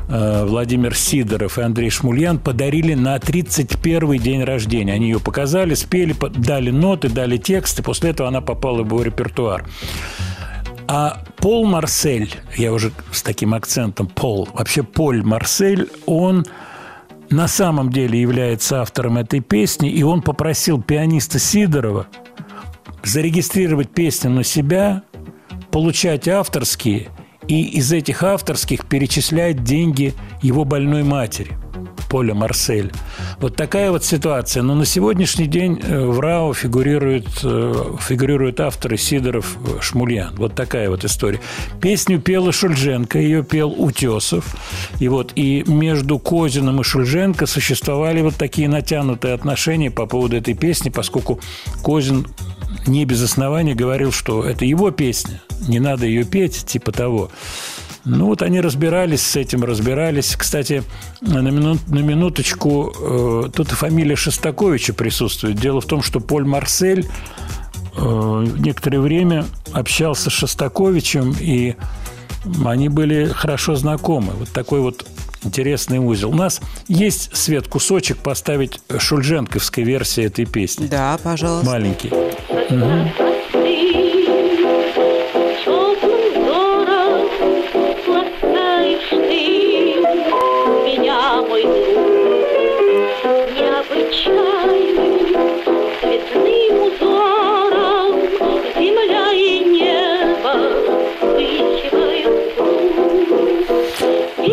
э, 0.08 0.46
Владимир 0.46 0.96
Сидоров 0.96 1.60
и 1.60 1.62
Андрей 1.62 1.90
Шмульян 1.90 2.40
подарили 2.40 2.94
на 2.94 3.18
31-й 3.18 4.20
день 4.20 4.44
рождения. 4.44 4.94
Они 4.94 5.10
ее 5.10 5.20
показали, 5.20 5.74
спели, 5.74 6.16
дали 6.36 6.72
ноты, 6.72 7.10
дали 7.10 7.38
тексты. 7.38 7.84
После 7.84 8.12
этого 8.12 8.30
она 8.30 8.42
попала 8.42 8.84
в 8.84 8.88
его 8.88 9.02
репертуар. 9.02 9.66
А 10.88 11.22
Пол 11.38 11.66
Марсель, 11.66 12.34
я 12.58 12.74
уже 12.74 12.92
с 13.12 13.22
таким 13.22 13.54
акцентом 13.54 14.08
Пол, 14.08 14.50
вообще 14.54 14.82
Поль 14.82 15.22
Марсель, 15.22 15.88
он 16.08 16.46
на 17.32 17.48
самом 17.48 17.92
деле 17.92 18.20
является 18.20 18.82
автором 18.82 19.18
этой 19.18 19.40
песни, 19.40 19.90
и 19.90 20.04
он 20.04 20.22
попросил 20.22 20.82
пианиста 20.82 21.40
Сидорова 21.40 22.08
зарегистрировать 23.04 23.90
песню 23.90 24.32
на 24.32 24.44
себя, 24.44 25.04
получать 25.72 26.28
авторские 26.28 27.10
и 27.50 27.64
из 27.64 27.92
этих 27.92 28.24
авторских 28.24 28.86
перечислять 28.86 29.64
деньги 29.64 30.14
его 30.42 30.64
больной 30.64 31.04
матери. 31.04 31.58
Поля 32.10 32.34
Марсель. 32.34 32.92
Вот 33.40 33.56
такая 33.56 33.92
вот 33.92 34.04
ситуация. 34.04 34.64
Но 34.64 34.74
на 34.74 34.86
сегодняшний 34.86 35.46
день 35.46 35.80
э, 35.82 36.06
в 36.06 36.20
РАО 36.20 36.54
фигурируют, 36.54 37.28
э, 37.44 37.74
фигурируют 38.02 38.60
авторы 38.60 38.98
Сидоров 38.98 39.58
э, 39.64 39.80
Шмульян. 39.80 40.34
Вот 40.36 40.56
такая 40.56 40.90
вот 40.90 41.06
история. 41.06 41.40
Песню 41.80 42.20
пела 42.20 42.52
Шульженко, 42.52 43.20
ее 43.20 43.44
пел 43.44 43.70
Утесов. 43.72 44.56
И 45.00 45.08
вот 45.08 45.34
и 45.36 45.64
между 45.68 46.18
Козиным 46.18 46.82
и 46.82 46.84
Шульженко 46.84 47.46
существовали 47.46 48.22
вот 48.22 48.36
такие 48.36 48.68
натянутые 48.68 49.36
отношения 49.36 49.92
по 49.92 50.08
поводу 50.08 50.36
этой 50.36 50.56
песни, 50.56 50.90
поскольку 50.90 51.40
Козин 51.84 52.26
не 52.88 53.06
без 53.06 53.22
основания 53.24 53.76
говорил, 53.76 54.12
что 54.12 54.44
это 54.44 54.66
его 54.66 54.92
песня, 54.92 55.42
не 55.68 55.80
надо 55.80 56.06
ее 56.06 56.24
петь, 56.24 56.66
типа 56.66 56.92
того. 56.92 57.30
Ну 58.06 58.28
вот 58.28 58.42
они 58.42 58.62
разбирались 58.62 59.22
с 59.22 59.36
этим, 59.36 59.64
разбирались. 59.64 60.36
Кстати, 60.36 60.84
на, 61.22 61.40
мину- 61.50 61.80
на 61.88 62.00
минуточку, 62.00 62.94
э, 62.98 63.50
тут 63.54 63.72
и 63.72 63.76
фамилия 63.76 64.16
Шостаковича 64.16 64.94
присутствует. 64.94 65.58
Дело 65.58 65.82
в 65.82 65.86
том, 65.86 66.02
что 66.02 66.20
Поль 66.20 66.46
Марсель 66.46 67.08
э, 67.96 68.48
некоторое 68.58 69.00
время 69.00 69.46
общался 69.74 70.30
с 70.30 70.34
Шостаковичем, 70.34 71.36
и 71.40 71.76
они 72.66 72.90
были 72.90 73.26
хорошо 73.26 73.76
знакомы. 73.76 74.32
Вот 74.34 74.50
такой 74.50 74.80
вот 74.80 75.06
интересный 75.44 76.00
узел. 76.00 76.32
У 76.32 76.36
нас 76.36 76.62
есть, 76.88 77.36
Свет, 77.36 77.68
кусочек 77.68 78.18
поставить 78.18 78.80
шульженковской 78.98 79.84
версии 79.84 80.24
этой 80.24 80.46
песни. 80.46 80.88
Да, 80.88 81.20
пожалуйста. 81.22 81.70
Маленький. 81.70 82.12
嗯 82.72 83.29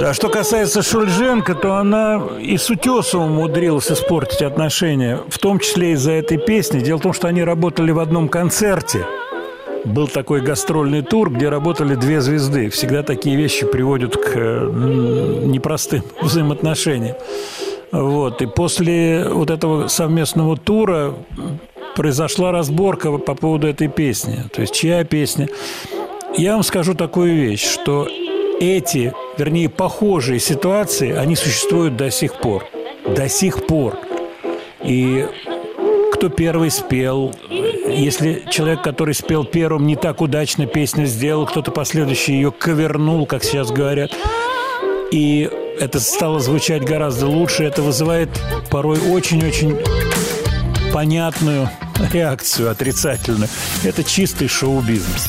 Да, 0.06 0.14
что 0.14 0.28
касается 0.28 0.82
Шульженко, 0.82 1.56
то 1.56 1.74
она 1.78 2.22
и 2.40 2.56
с 2.58 2.70
Утесовым 2.70 3.32
умудрилась 3.32 3.90
испортить 3.90 4.40
отношения, 4.40 5.18
в 5.28 5.36
том 5.40 5.58
числе 5.58 5.94
из-за 5.94 6.12
этой 6.12 6.38
песни. 6.38 6.78
Дело 6.78 6.98
в 6.98 7.02
том, 7.02 7.12
что 7.12 7.26
они 7.26 7.42
работали 7.42 7.90
в 7.90 7.98
одном 7.98 8.28
концерте. 8.28 9.04
Был 9.84 10.06
такой 10.06 10.42
гастрольный 10.42 11.02
тур, 11.02 11.32
где 11.32 11.48
работали 11.48 11.96
две 11.96 12.20
звезды. 12.20 12.70
Всегда 12.70 13.02
такие 13.02 13.34
вещи 13.34 13.66
приводят 13.66 14.16
к 14.16 14.30
э, 14.36 15.40
непростым 15.44 16.04
взаимоотношениям. 16.22 17.16
Вот. 17.90 18.40
И 18.42 18.46
после 18.46 19.28
вот 19.28 19.50
этого 19.50 19.88
совместного 19.88 20.56
тура 20.56 21.14
произошла 21.96 22.52
разборка 22.52 23.10
по 23.10 23.34
поводу 23.34 23.66
этой 23.66 23.88
песни. 23.88 24.44
То 24.54 24.60
есть, 24.60 24.72
чья 24.72 25.02
песня. 25.02 25.48
Я 26.36 26.52
вам 26.52 26.62
скажу 26.62 26.94
такую 26.94 27.34
вещь, 27.34 27.64
что 27.64 28.06
эти, 28.60 29.12
вернее, 29.36 29.68
похожие 29.68 30.40
ситуации, 30.40 31.12
они 31.12 31.36
существуют 31.36 31.96
до 31.96 32.10
сих 32.10 32.34
пор. 32.40 32.64
До 33.06 33.28
сих 33.28 33.66
пор. 33.66 33.98
И 34.82 35.26
кто 36.12 36.28
первый 36.28 36.70
спел, 36.70 37.34
если 37.50 38.44
человек, 38.50 38.82
который 38.82 39.14
спел 39.14 39.44
первым, 39.44 39.86
не 39.86 39.96
так 39.96 40.20
удачно 40.20 40.66
песню 40.66 41.06
сделал, 41.06 41.46
кто-то 41.46 41.70
последующий 41.70 42.34
ее 42.34 42.50
ковернул, 42.50 43.26
как 43.26 43.44
сейчас 43.44 43.70
говорят, 43.70 44.10
и 45.12 45.50
это 45.78 46.00
стало 46.00 46.40
звучать 46.40 46.82
гораздо 46.82 47.26
лучше, 47.26 47.64
это 47.64 47.82
вызывает 47.82 48.30
порой 48.70 48.98
очень-очень 48.98 49.78
понятную 50.92 51.68
реакцию 52.12 52.70
отрицательную. 52.70 53.48
Это 53.84 54.02
чистый 54.02 54.48
шоу-бизнес. 54.48 55.28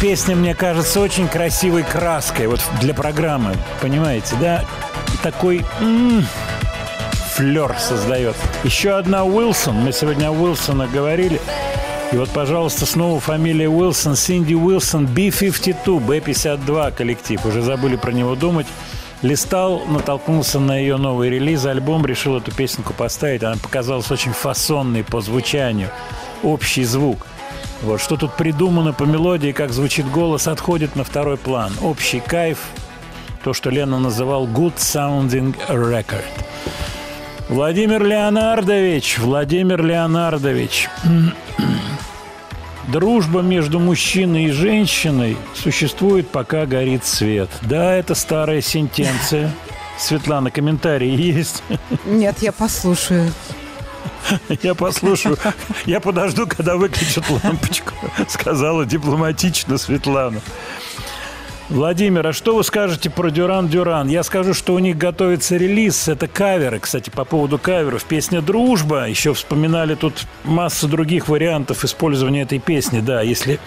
Песня, 0.00 0.36
мне 0.36 0.54
кажется, 0.54 1.00
очень 1.00 1.28
красивой 1.28 1.82
краской 1.82 2.46
вот 2.46 2.60
для 2.80 2.94
программы, 2.94 3.54
понимаете, 3.80 4.36
да? 4.40 4.64
Такой 5.22 5.64
м-м, 5.80 6.24
флер 7.34 7.76
создает. 7.78 8.36
Еще 8.64 8.96
одна 8.96 9.24
Уилсон. 9.24 9.76
Мы 9.76 9.92
сегодня 9.92 10.28
о 10.28 10.32
Уилсона 10.32 10.86
говорили. 10.86 11.40
И 12.12 12.16
вот, 12.16 12.30
пожалуйста, 12.30 12.86
снова 12.86 13.20
фамилия 13.20 13.68
Уилсон. 13.68 14.16
Синди 14.16 14.54
Уилсон, 14.54 15.06
B-52, 15.06 16.00
B-52 16.00 16.92
коллектив. 16.92 17.44
Уже 17.44 17.62
забыли 17.62 17.96
про 17.96 18.12
него 18.12 18.34
думать. 18.34 18.66
Листал, 19.22 19.82
натолкнулся 19.86 20.60
на 20.60 20.78
ее 20.78 20.98
новый 20.98 21.30
релиз, 21.30 21.64
альбом, 21.64 22.04
решил 22.06 22.36
эту 22.36 22.52
песенку 22.52 22.92
поставить. 22.92 23.42
Она 23.42 23.56
показалась 23.56 24.10
очень 24.10 24.32
фасонной 24.32 25.04
по 25.04 25.20
звучанию. 25.20 25.90
Общий 26.42 26.84
звук. 26.84 27.26
Вот 27.82 28.00
что 28.00 28.16
тут 28.16 28.34
придумано 28.34 28.92
по 28.92 29.04
мелодии, 29.04 29.52
как 29.52 29.72
звучит 29.72 30.10
голос, 30.10 30.48
отходит 30.48 30.96
на 30.96 31.04
второй 31.04 31.36
план. 31.36 31.72
Общий 31.82 32.20
кайф, 32.20 32.58
то, 33.44 33.52
что 33.52 33.70
Лена 33.70 33.98
называл 33.98 34.46
good 34.46 34.76
sounding 34.76 35.54
record. 35.68 36.24
Владимир 37.48 38.02
Леонардович, 38.02 39.18
Владимир 39.18 39.84
Леонардович. 39.84 40.88
Дружба 42.88 43.40
между 43.40 43.78
мужчиной 43.78 44.44
и 44.44 44.50
женщиной 44.50 45.36
существует, 45.54 46.28
пока 46.28 46.66
горит 46.66 47.04
свет. 47.04 47.50
Да, 47.62 47.94
это 47.94 48.14
старая 48.14 48.60
сентенция. 48.60 49.52
Светлана, 49.98 50.50
комментарии 50.50 51.10
есть? 51.10 51.62
Нет, 52.04 52.36
я 52.40 52.52
послушаю. 52.52 53.30
Я 54.62 54.74
послушаю. 54.74 55.36
Я 55.84 56.00
подожду, 56.00 56.46
когда 56.46 56.76
выключат 56.76 57.24
лампочку, 57.30 57.92
сказала 58.28 58.84
дипломатично 58.84 59.78
Светлана. 59.78 60.40
Владимир, 61.68 62.24
а 62.24 62.32
что 62.32 62.54
вы 62.54 62.62
скажете 62.62 63.10
про 63.10 63.28
Дюран 63.28 63.66
Дюран? 63.66 64.06
Я 64.06 64.22
скажу, 64.22 64.54
что 64.54 64.72
у 64.74 64.78
них 64.78 64.96
готовится 64.96 65.56
релиз. 65.56 66.06
Это 66.06 66.28
каверы, 66.28 66.78
кстати, 66.78 67.10
по 67.10 67.24
поводу 67.24 67.58
каверов. 67.58 68.04
Песня 68.04 68.40
«Дружба». 68.40 69.08
Еще 69.08 69.34
вспоминали 69.34 69.96
тут 69.96 70.26
массу 70.44 70.86
других 70.86 71.26
вариантов 71.26 71.84
использования 71.84 72.42
этой 72.42 72.60
песни. 72.60 73.00
Да, 73.00 73.20
если, 73.20 73.58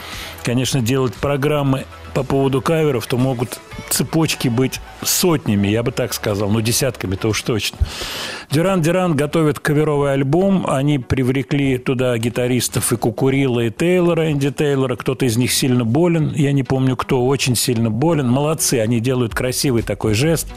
конечно, 0.44 0.82
делать 0.82 1.14
программы 1.14 1.86
по 2.11 2.23
поводу 2.23 2.61
каверов, 2.61 3.07
то 3.07 3.18
могут 3.18 3.60
цепочки 3.90 4.48
быть 4.48 4.80
сотнями, 5.02 5.68
я 5.68 5.84
бы 5.84 5.91
так 5.91 6.14
сказал, 6.14 6.49
ну, 6.49 6.61
десятками-то 6.61 7.30
уж 7.30 7.41
точно. 7.41 7.77
Дюран 8.52 8.81
Дюран 8.81 9.15
готовит 9.15 9.60
каверовый 9.60 10.14
альбом. 10.14 10.65
Они 10.68 10.98
привлекли 10.98 11.77
туда 11.77 12.18
гитаристов 12.18 12.91
и 12.91 12.98
Кукурила, 12.98 13.60
и 13.60 13.69
Тейлора, 13.69 14.31
Энди 14.31 14.52
Тейлора. 14.52 14.95
Кто-то 14.95 15.26
из 15.26 15.38
них 15.38 15.53
сильно 15.53 15.86
болен. 15.86 16.34
Я 16.36 16.52
не 16.52 16.64
помню, 16.64 16.95
кто 16.95 17.26
очень 17.26 17.56
сильно 17.56 17.91
болен. 17.91 18.27
Молодцы, 18.27 18.80
они 18.80 18.99
делают 18.99 19.36
красивый 19.36 19.84
такой 19.84 20.15
жест. 20.15 20.48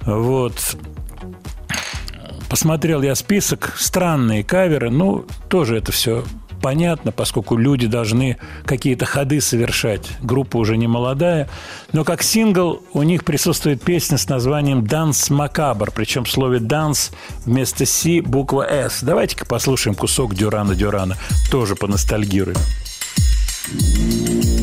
Вот. 0.00 0.54
Посмотрел 2.48 3.02
я 3.02 3.14
список. 3.14 3.74
Странные 3.76 4.42
каверы. 4.42 4.90
Ну, 4.90 5.26
тоже 5.48 5.76
это 5.76 5.92
все 5.92 6.24
понятно, 6.60 7.12
поскольку 7.12 7.56
люди 7.56 7.86
должны 7.86 8.36
какие-то 8.64 9.06
ходы 9.06 9.40
совершать. 9.40 10.08
Группа 10.22 10.56
уже 10.56 10.76
не 10.76 10.86
молодая. 10.86 11.48
Но 11.92 12.04
как 12.04 12.22
сингл 12.22 12.82
у 12.92 13.02
них 13.02 13.24
присутствует 13.24 13.82
песня 13.82 14.18
с 14.18 14.28
названием 14.28 14.86
«Данс 14.86 15.30
Макабр». 15.30 15.90
Причем 15.90 16.24
в 16.24 16.30
слове 16.30 16.60
«данс» 16.60 17.10
вместо 17.44 17.86
«си» 17.86 18.20
буква 18.20 18.66
«с». 18.68 19.02
Давайте-ка 19.02 19.44
послушаем 19.44 19.94
кусок 19.94 20.34
Дюрана 20.34 20.74
Дюрана. 20.74 21.16
Тоже 21.50 21.76
поностальгируем. 21.76 22.58
Halloween 23.70 24.57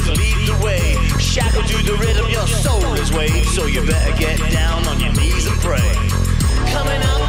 sisters 0.00 0.18
lead 0.18 0.48
the 0.48 0.64
way. 0.64 0.96
Shackled 1.18 1.66
to 1.66 1.82
the 1.82 1.96
rhythm, 1.96 2.28
your 2.30 2.46
soul 2.46 2.94
is 2.94 3.12
waved. 3.12 3.48
So 3.48 3.66
you 3.66 3.84
better 3.86 4.16
get 4.18 4.38
down 4.50 4.86
on 4.86 5.00
your 5.00 5.12
knees 5.12 5.46
and 5.46 5.58
pray. 5.60 5.92
Coming 6.72 7.02
out 7.02 7.25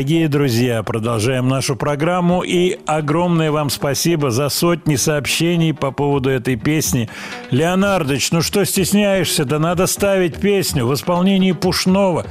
Дорогие 0.00 0.28
друзья, 0.28 0.82
продолжаем 0.82 1.46
нашу 1.46 1.76
программу 1.76 2.40
и 2.40 2.78
огромное 2.86 3.52
вам 3.52 3.68
спасибо 3.68 4.30
за 4.30 4.48
сотни 4.48 4.96
сообщений 4.96 5.74
по 5.74 5.90
поводу 5.90 6.30
этой 6.30 6.56
песни. 6.56 7.10
Леонардович, 7.50 8.32
ну 8.32 8.40
что 8.40 8.64
стесняешься? 8.64 9.44
Да 9.44 9.58
надо 9.58 9.86
ставить 9.86 10.36
песню 10.36 10.86
в 10.86 10.94
исполнении 10.94 11.52
Пушного. 11.52 12.24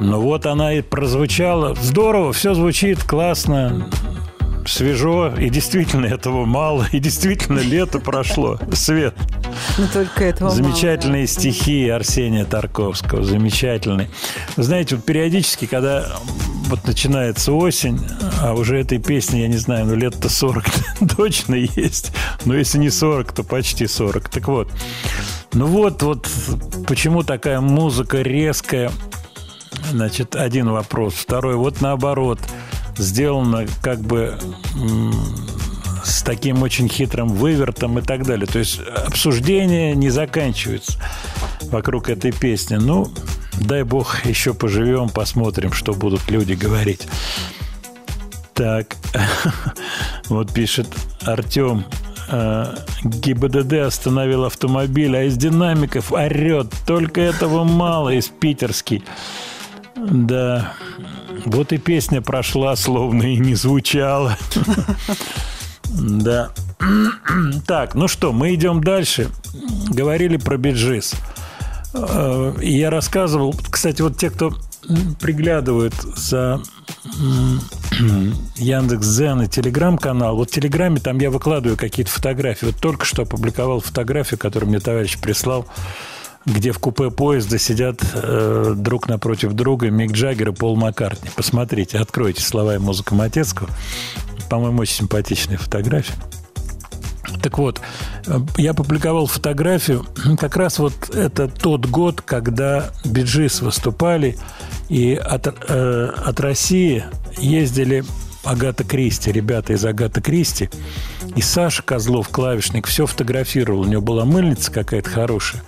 Ну 0.00 0.20
вот 0.20 0.44
она 0.44 0.74
и 0.74 0.82
прозвучала. 0.82 1.74
Здорово, 1.80 2.34
все 2.34 2.52
звучит 2.52 3.02
классно, 3.02 3.88
свежо, 4.66 5.32
и 5.34 5.48
действительно 5.48 6.04
этого 6.04 6.44
мало, 6.44 6.86
и 6.92 6.98
действительно 6.98 7.60
лето 7.60 8.00
прошло. 8.00 8.58
Свет. 8.74 9.14
Но 9.78 9.86
только 9.90 10.24
этого 10.24 10.48
мало. 10.48 10.56
Замечательные 10.56 11.26
стихи 11.26 11.88
Арсения 11.88 12.44
Тарковского, 12.44 13.22
замечательные. 13.22 14.10
Знаете, 14.56 14.96
вот 14.96 15.06
периодически, 15.06 15.64
когда 15.64 16.04
вот 16.66 16.86
начинается 16.86 17.52
осень, 17.52 18.00
а 18.40 18.54
уже 18.54 18.78
этой 18.78 18.98
песни, 18.98 19.38
я 19.38 19.48
не 19.48 19.56
знаю, 19.56 19.86
ну 19.86 19.94
лет-то 19.94 20.28
40 20.28 20.64
точно 21.16 21.54
есть. 21.54 22.12
Но 22.44 22.54
если 22.54 22.78
не 22.78 22.90
40, 22.90 23.32
то 23.32 23.42
почти 23.42 23.86
40. 23.86 24.28
Так 24.28 24.48
вот, 24.48 24.70
ну 25.52 25.66
вот, 25.66 26.02
вот 26.02 26.28
почему 26.86 27.22
такая 27.22 27.60
музыка 27.60 28.22
резкая, 28.22 28.90
Значит, 29.90 30.34
один 30.36 30.70
вопрос. 30.70 31.14
Второй, 31.14 31.54
вот 31.54 31.80
наоборот, 31.80 32.40
сделано 32.96 33.66
как 33.82 34.00
бы 34.00 34.38
с 36.04 36.22
таким 36.22 36.62
очень 36.62 36.88
хитрым 36.88 37.28
вывертом 37.28 37.98
и 37.98 38.02
так 38.02 38.24
далее. 38.24 38.46
То 38.46 38.58
есть 38.58 38.80
обсуждение 38.80 39.94
не 39.94 40.10
заканчивается 40.10 40.98
вокруг 41.70 42.08
этой 42.08 42.32
песни. 42.32 42.76
Ну, 42.76 43.10
дай 43.60 43.82
бог 43.82 44.24
еще 44.24 44.54
поживем, 44.54 45.08
посмотрим, 45.08 45.72
что 45.72 45.94
будут 45.94 46.30
люди 46.30 46.54
говорить. 46.54 47.06
Так, 48.54 48.96
вот 50.28 50.52
пишет 50.52 50.88
Артем. 51.24 51.84
э, 52.28 52.74
ГИБДД 53.04 53.72
остановил 53.86 54.44
автомобиль, 54.44 55.14
а 55.16 55.24
из 55.24 55.36
динамиков 55.36 56.12
орет. 56.12 56.72
Только 56.86 57.20
этого 57.20 57.64
мало 57.64 58.10
из 58.14 58.28
питерский. 58.28 59.04
Да, 59.96 60.72
вот 61.44 61.72
и 61.72 61.78
песня 61.78 62.22
прошла, 62.22 62.76
словно 62.76 63.24
и 63.24 63.36
не 63.36 63.54
звучала. 63.54 64.36
Да. 65.88 66.50
Так, 67.66 67.94
ну 67.94 68.08
что, 68.08 68.32
мы 68.32 68.54
идем 68.54 68.82
дальше. 68.82 69.30
Говорили 69.88 70.36
про 70.36 70.56
биджис. 70.56 71.14
Я 72.60 72.90
рассказывал, 72.90 73.54
кстати, 73.70 74.02
вот 74.02 74.16
те, 74.16 74.30
кто 74.30 74.52
приглядывают 75.20 75.94
за 75.94 76.60
Яндекс 78.56 79.06
Зен 79.06 79.42
и 79.42 79.48
Телеграм-канал. 79.48 80.36
Вот 80.36 80.50
в 80.50 80.54
Телеграме 80.54 81.00
там 81.00 81.18
я 81.18 81.30
выкладываю 81.30 81.76
какие-то 81.76 82.10
фотографии. 82.12 82.66
Вот 82.66 82.76
только 82.76 83.04
что 83.04 83.22
опубликовал 83.22 83.80
фотографию, 83.80 84.38
которую 84.38 84.70
мне 84.70 84.80
товарищ 84.80 85.18
прислал, 85.18 85.66
где 86.44 86.72
в 86.72 86.78
купе 86.78 87.10
поезда 87.10 87.58
сидят 87.58 88.00
э, 88.14 88.74
друг 88.76 89.08
напротив 89.08 89.52
друга 89.54 89.90
Мик 89.90 90.12
Джаггер 90.12 90.50
и 90.50 90.52
Пол 90.52 90.76
Маккартни. 90.76 91.30
Посмотрите, 91.34 91.98
откройте 91.98 92.42
слова 92.42 92.76
и 92.76 92.78
музыка 92.78 93.14
Матецкого. 93.14 93.68
По-моему, 94.48 94.82
очень 94.82 94.94
симпатичная 94.94 95.58
фотография. 95.58 96.14
Так 97.42 97.58
вот, 97.58 97.80
э, 98.26 98.38
я 98.56 98.74
публиковал 98.74 99.26
фотографию. 99.26 100.06
Как 100.38 100.56
раз 100.56 100.78
вот 100.78 101.10
это 101.14 101.48
тот 101.48 101.86
год, 101.86 102.20
когда 102.20 102.90
Биджис 103.04 103.60
выступали, 103.60 104.36
и 104.88 105.14
от, 105.14 105.46
э, 105.46 106.12
от 106.24 106.40
России 106.40 107.04
ездили 107.38 108.04
Агата 108.46 108.84
Кристи, 108.84 109.32
ребята 109.32 109.72
из 109.72 109.84
Агата 109.84 110.20
Кристи. 110.20 110.70
И 111.34 111.42
Саша 111.42 111.82
Козлов, 111.82 112.28
клавишник, 112.28 112.86
все 112.86 113.06
фотографировал. 113.06 113.80
У 113.80 113.84
него 113.84 114.02
была 114.02 114.24
мыльница 114.24 114.70
какая-то 114.70 115.10
хорошая. 115.10 115.62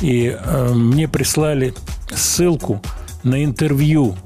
И 0.00 0.36
э, 0.38 0.72
мне 0.74 1.08
прислали 1.08 1.74
ссылку 2.12 2.82
на 3.22 3.44
интервью 3.44 4.16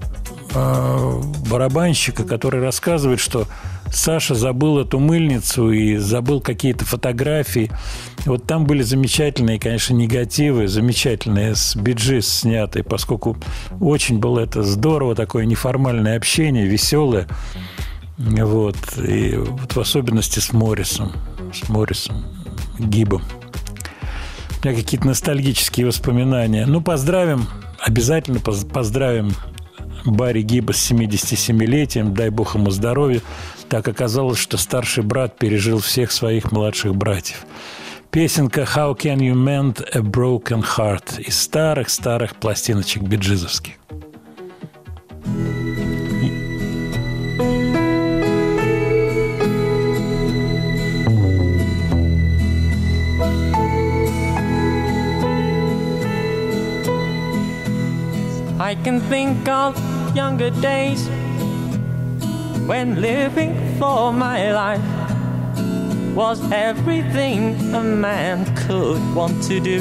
э, 0.54 1.20
барабанщика, 1.48 2.24
который 2.24 2.60
рассказывает, 2.62 3.20
что 3.20 3.46
Саша 3.92 4.34
забыл 4.34 4.78
эту 4.78 4.98
мыльницу 4.98 5.70
и 5.70 5.96
забыл 5.98 6.40
какие-то 6.40 6.84
фотографии. 6.86 7.70
Вот 8.24 8.46
там 8.46 8.64
были 8.64 8.82
замечательные, 8.82 9.58
конечно, 9.60 9.92
негативы, 9.94 10.66
замечательные 10.66 11.54
с 11.54 11.76
биджис 11.76 12.26
снятые, 12.26 12.84
поскольку 12.84 13.36
очень 13.80 14.18
было 14.18 14.40
это 14.40 14.62
здорово, 14.62 15.14
такое 15.14 15.44
неформальное 15.44 16.16
общение, 16.16 16.66
веселое. 16.66 17.28
Вот. 18.16 18.76
И 18.96 19.36
вот 19.36 19.74
в 19.74 19.78
особенности 19.78 20.38
с 20.38 20.52
Моррисом, 20.52 21.12
с 21.52 21.68
Моррисом 21.68 22.24
Гибом. 22.78 23.22
У 24.62 24.66
меня 24.66 24.76
какие-то 24.76 25.06
ностальгические 25.06 25.86
воспоминания. 25.86 26.64
Ну, 26.66 26.80
поздравим, 26.80 27.46
обязательно 27.78 28.40
поз- 28.40 28.64
поздравим 28.64 29.32
Барри 30.04 30.42
Гиба 30.42 30.72
с 30.72 30.90
77-летием, 30.90 32.14
дай 32.14 32.30
бог 32.30 32.54
ему 32.54 32.70
здоровья. 32.70 33.20
Так 33.72 33.88
оказалось, 33.88 34.38
что 34.38 34.58
старший 34.58 35.02
брат 35.02 35.38
пережил 35.38 35.78
всех 35.78 36.12
своих 36.12 36.52
младших 36.52 36.94
братьев. 36.94 37.46
Песенка 38.10 38.68
«How 38.76 38.94
can 38.94 39.16
you 39.16 39.32
mend 39.32 39.82
a 39.94 40.00
broken 40.00 40.62
heart» 40.62 41.18
из 41.18 41.40
старых-старых 41.40 42.36
пластиночек 42.36 43.02
биджизовских. 43.02 43.76
I 58.60 58.74
can 58.84 59.00
think 59.08 59.48
of 59.48 59.74
younger 60.14 60.50
days 60.60 61.08
when 62.66 63.00
living 63.00 63.54
for 63.78 64.12
my 64.12 64.52
life 64.52 65.02
was 66.14 66.40
everything 66.52 67.74
a 67.74 67.82
man 67.82 68.44
could 68.66 69.00
want 69.14 69.42
to 69.44 69.60
do. 69.60 69.80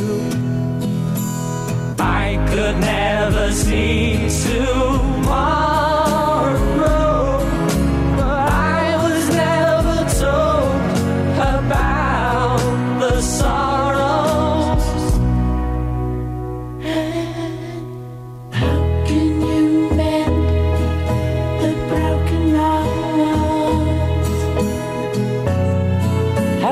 I 2.00 2.38
could 2.50 2.78
never 2.80 3.52
see 3.52 4.30
tomorrow, 4.44 6.31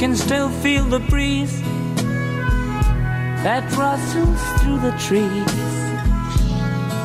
Can 0.00 0.16
still 0.16 0.48
feel 0.48 0.82
the 0.86 0.98
breeze 1.10 1.60
that 3.44 3.62
rustles 3.76 4.40
through 4.62 4.78
the 4.78 4.96
trees 4.96 5.56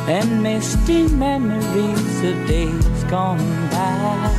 and 0.07 0.41
misty 0.41 1.05
memories 1.09 2.23
of 2.23 2.47
days 2.47 3.03
gone 3.11 3.37
by. 3.69 4.31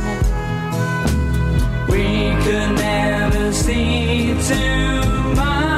We 1.87 2.33
could 2.43 2.71
never 2.81 3.53
see 3.53 4.35
tomorrow. 4.47 5.76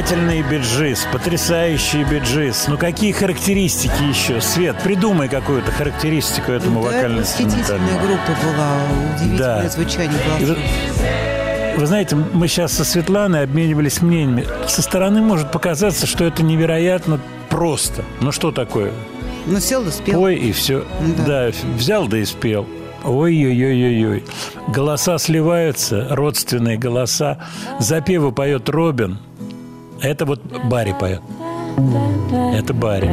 Замечательный 0.00 0.40
биджис, 0.40 1.06
потрясающий 1.12 2.04
биджис. 2.04 2.68
Ну 2.68 2.78
какие 2.78 3.12
характеристики 3.12 4.02
еще? 4.08 4.40
Свет, 4.40 4.76
придумай 4.82 5.28
какую-то 5.28 5.70
характеристику 5.72 6.52
этому 6.52 6.80
Да, 6.82 6.86
вокально 6.86 7.18
восхитительная 7.18 8.00
группа 8.00 8.32
была, 8.42 9.14
удивительное 9.14 9.62
Да. 9.62 9.68
звучание 9.68 10.18
голосов. 10.26 10.56
Вы 11.76 11.86
знаете, 11.86 12.16
мы 12.16 12.48
сейчас 12.48 12.72
со 12.72 12.84
Светланой 12.86 13.42
обменивались 13.42 14.00
мнениями. 14.00 14.46
Со 14.66 14.80
стороны 14.80 15.20
может 15.20 15.52
показаться, 15.52 16.06
что 16.06 16.24
это 16.24 16.42
невероятно 16.42 17.20
просто. 17.50 18.02
Ну 18.22 18.32
что 18.32 18.52
такое? 18.52 18.92
Ну, 19.44 19.60
сел 19.60 19.84
да 19.84 19.90
спел. 19.90 20.22
Ой, 20.22 20.36
и 20.36 20.52
все. 20.52 20.82
Да. 21.26 21.50
взял 21.76 22.06
да 22.08 22.16
и 22.16 22.24
спел. 22.24 22.66
Ой-ой-ой-ой-ой. 23.04 24.24
Голоса 24.68 25.18
сливаются, 25.18 26.06
родственные 26.08 26.78
голоса. 26.78 27.36
Запевы 27.78 28.32
поет 28.32 28.70
Робин. 28.70 29.18
Это 30.02 30.24
вот 30.26 30.40
Барри 30.64 30.94
поет. 30.98 31.22
Это 32.54 32.74
Барри. 32.74 33.10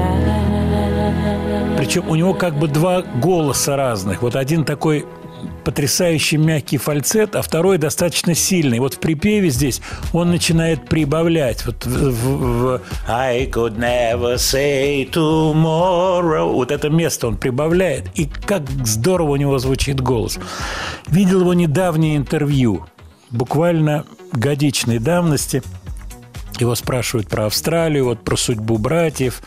Причем 1.78 2.10
у 2.10 2.16
него 2.16 2.34
как 2.34 2.58
бы 2.58 2.68
два 2.68 3.02
голоса 3.02 3.76
разных. 3.76 4.22
Вот 4.22 4.36
один 4.36 4.66
такой 4.66 5.06
потрясающий 5.64 6.38
мягкий 6.38 6.78
фальцет, 6.78 7.36
а 7.36 7.42
второй 7.42 7.78
достаточно 7.78 8.34
сильный. 8.34 8.80
Вот 8.80 8.96
в 8.96 9.00
припеве 9.00 9.50
здесь 9.50 9.82
он 10.14 10.32
начинает 10.32 10.88
прибавлять. 10.88 11.66
Вот 11.66 11.86
в, 11.86 11.90
в- 12.12 12.78
в 12.78 12.82
I 13.08 13.46
could 13.48 13.78
never 13.78 14.36
say 14.36 15.10
tomorrow. 15.12 16.52
Вот 16.54 16.72
это 16.72 16.90
место 16.90 17.28
он 17.28 17.38
прибавляет. 17.38 18.06
И 18.16 18.26
как 18.46 18.64
здорово 18.86 19.32
у 19.32 19.36
него 19.36 19.60
звучит 19.60 20.02
голос. 20.02 20.40
Видел 21.08 21.42
его 21.42 21.54
недавнее 21.54 22.16
интервью, 22.18 22.86
буквально 23.30 24.06
годичной 24.32 25.00
давности. 25.00 25.62
Его 26.60 26.76
спрашивают 26.76 27.28
про 27.28 27.46
Австралию, 27.46 28.06
вот 28.06 28.24
про 28.24 28.36
судьбу 28.36 28.78
братьев, 28.78 29.42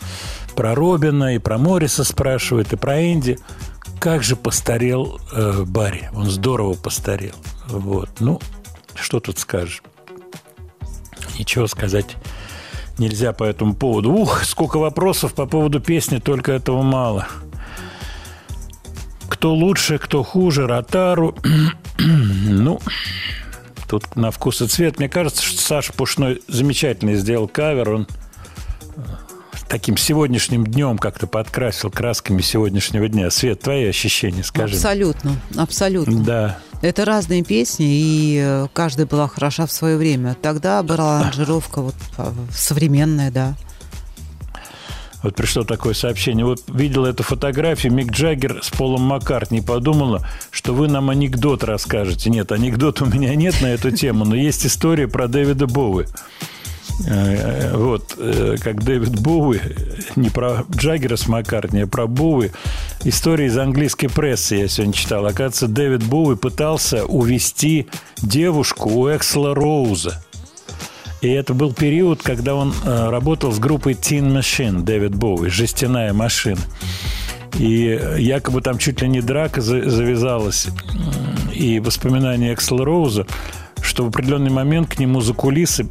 про 0.55 0.75
Робина 0.75 1.35
и 1.35 1.39
про 1.39 1.57
Морриса 1.57 2.03
спрашивают, 2.03 2.73
и 2.73 2.77
про 2.77 3.01
Энди. 3.01 3.37
Как 3.99 4.23
же 4.23 4.35
постарел 4.35 5.19
э, 5.31 5.63
Барри. 5.67 6.09
Он 6.13 6.25
здорово 6.25 6.73
постарел. 6.73 7.35
Вот. 7.67 8.09
Ну, 8.19 8.39
что 8.95 9.19
тут 9.19 9.37
скажешь? 9.37 9.83
Ничего 11.37 11.67
сказать 11.67 12.17
нельзя 13.01 13.33
по 13.33 13.43
этому 13.43 13.73
поводу. 13.73 14.11
Ух, 14.11 14.43
сколько 14.43 14.77
вопросов 14.77 15.33
по 15.33 15.45
поводу 15.45 15.81
песни, 15.81 16.19
только 16.19 16.53
этого 16.53 16.81
мало. 16.81 17.27
Кто 19.27 19.53
лучше, 19.53 19.97
кто 19.97 20.23
хуже, 20.23 20.67
Ротару. 20.67 21.35
ну, 21.97 22.79
тут 23.91 24.15
на 24.15 24.31
вкус 24.31 24.61
и 24.61 24.67
цвет. 24.67 24.99
Мне 24.99 25.09
кажется, 25.09 25.43
что 25.43 25.61
Саша 25.61 25.91
Пушной 25.91 26.41
замечательно 26.47 27.13
сделал 27.15 27.49
кавер. 27.49 27.89
Он 27.89 28.07
э, 28.95 29.01
таким 29.67 29.97
сегодняшним 29.97 30.65
днем 30.65 30.97
как-то 30.97 31.27
подкрасил 31.27 31.91
красками 31.91 32.41
сегодняшнего 32.41 33.09
дня. 33.09 33.29
Свет, 33.29 33.59
твои 33.59 33.85
ощущения, 33.89 34.45
скажи. 34.45 34.75
Абсолютно, 34.75 35.35
абсолютно. 35.57 36.23
Да. 36.23 36.59
Это 36.81 37.03
разные 37.03 37.43
песни, 37.43 37.85
и 37.85 38.41
э, 38.41 38.67
каждая 38.71 39.05
была 39.05 39.27
хороша 39.27 39.65
в 39.65 39.73
свое 39.73 39.97
время. 39.97 40.37
Тогда 40.41 40.81
была 40.83 41.19
аранжировка 41.23 41.81
вот, 41.81 41.95
а, 42.17 42.33
современная, 42.49 43.29
да. 43.29 43.57
Вот 45.23 45.35
пришло 45.35 45.63
такое 45.63 45.93
сообщение. 45.93 46.45
Вот 46.45 46.61
видел 46.67 47.05
эту 47.05 47.23
фотографию. 47.23 47.93
Мик 47.93 48.11
Джаггер 48.11 48.59
с 48.63 48.69
Полом 48.69 49.01
Маккартни 49.03 49.61
подумала, 49.61 50.27
что 50.49 50.73
вы 50.73 50.87
нам 50.87 51.09
анекдот 51.09 51.63
расскажете. 51.63 52.29
Нет, 52.29 52.51
анекдота 52.51 53.03
у 53.03 53.07
меня 53.07 53.35
нет 53.35 53.61
на 53.61 53.67
эту 53.67 53.91
тему, 53.91 54.25
но 54.25 54.35
есть 54.35 54.65
история 54.65 55.07
про 55.07 55.27
Дэвида 55.27 55.67
Боуи. 55.67 56.05
Э, 57.07 57.75
Вот, 57.75 58.15
э, 58.17 58.55
как 58.61 58.83
Дэвид 58.83 59.19
Боуи, 59.19 59.59
не 60.15 60.29
про 60.29 60.65
Джаггера 60.75 61.15
с 61.15 61.27
Маккартни, 61.27 61.81
а 61.81 61.87
про 61.87 62.07
Боуи. 62.07 62.51
История 63.03 63.45
из 63.47 63.57
английской 63.57 64.07
прессы 64.07 64.55
я 64.55 64.67
сегодня 64.67 64.93
читал. 64.93 65.25
Оказывается, 65.25 65.67
Дэвид 65.67 66.03
Боуи 66.03 66.35
пытался 66.35 67.05
увести 67.05 67.87
девушку 68.21 68.89
у 68.89 69.09
Эксла 69.09 69.55
Роуза. 69.55 70.23
И 71.21 71.29
это 71.29 71.53
был 71.53 71.71
период, 71.73 72.21
когда 72.23 72.55
он 72.55 72.73
э, 72.83 73.09
работал 73.09 73.51
с 73.51 73.59
группой 73.59 73.93
Teen 73.93 74.31
Machine, 74.35 74.81
Дэвид 74.81 75.13
Боуи, 75.15 75.49
жестяная 75.49 76.13
машина. 76.13 76.61
И 77.59 77.99
якобы 78.17 78.61
там 78.61 78.77
чуть 78.77 79.01
ли 79.01 79.07
не 79.09 79.21
драка 79.21 79.61
за- 79.61 79.87
завязалась. 79.89 80.65
М, 80.67 81.51
И 81.53 81.79
воспоминания 81.79 82.53
Эксела 82.53 82.83
Роуза, 82.85 83.27
что 83.81 84.03
в 84.05 84.07
определенный 84.07 84.49
момент 84.49 84.89
к 84.89 84.99
нему 84.99 85.21
за 85.21 85.33
кулисы 85.33 85.85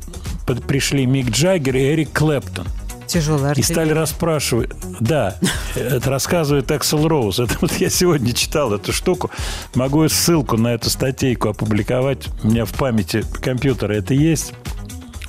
пришли 0.67 1.07
Мик 1.07 1.31
Джаггер 1.31 1.77
и 1.77 1.81
Эрик 1.93 2.13
Клэптон. 2.13 2.67
Тяжелая 3.07 3.55
И 3.55 3.63
стали 3.63 3.91
расспрашивать. 3.93 4.71
Да, 5.01 5.37
это 5.77 6.11
рассказывает 6.11 6.71
Эксел 6.73 7.07
Роуз. 7.07 7.39
Это 7.41 7.55
вот 7.61 7.73
я 7.75 7.91
сегодня 7.91 8.33
читал 8.33 8.73
эту 8.73 8.93
штуку. 8.93 9.31
Могу 9.75 10.09
ссылку 10.09 10.57
на 10.57 10.69
эту 10.75 10.91
статейку 10.91 11.49
опубликовать. 11.51 12.29
У 12.43 12.49
меня 12.49 12.65
в 12.65 12.73
памяти 12.73 13.25
компьютера 13.43 13.93
это 13.93 14.15
есть. 14.15 14.55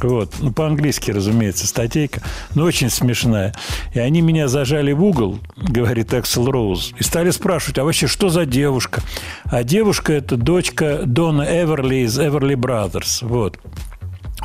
Вот. 0.03 0.33
Ну, 0.39 0.51
по-английски, 0.51 1.11
разумеется, 1.11 1.67
статейка. 1.67 2.21
Но 2.55 2.63
очень 2.63 2.89
смешная. 2.89 3.53
И 3.93 3.99
они 3.99 4.21
меня 4.21 4.47
зажали 4.47 4.91
в 4.91 5.03
угол, 5.03 5.39
говорит 5.55 6.13
Эксел 6.13 6.49
Роуз, 6.49 6.93
и 6.97 7.03
стали 7.03 7.29
спрашивать, 7.31 7.77
а 7.77 7.83
вообще 7.83 8.07
что 8.07 8.29
за 8.29 8.45
девушка? 8.45 9.01
А 9.45 9.63
девушка– 9.63 10.13
это 10.13 10.37
дочка 10.37 11.01
Дона 11.05 11.43
Эверли 11.43 12.05
из 12.05 12.17
Эверли 12.19 12.55
Brothers. 12.55 13.25
Вот. 13.25 13.59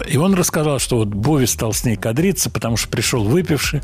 И 0.06 0.16
он 0.16 0.34
рассказал, 0.34 0.78
что 0.78 0.98
вот 0.98 1.08
Бови 1.08 1.46
стал 1.46 1.72
с 1.72 1.84
ней 1.84 1.96
кадриться, 1.96 2.50
потому 2.50 2.76
что 2.76 2.88
пришел 2.88 3.24
выпивший. 3.24 3.80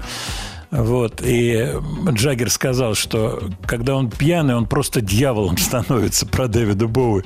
Вот. 0.73 1.21
И 1.23 1.71
Джаггер 2.09 2.49
сказал, 2.49 2.95
что 2.95 3.51
когда 3.67 3.95
он 3.95 4.11
пьяный, 4.11 4.57
он 4.57 4.67
просто 4.67 5.03
дьяволом 5.03 5.59
становится 5.59 6.27
про 6.27 6.49
Дэвида 6.49 6.89
Боуи. 6.89 7.23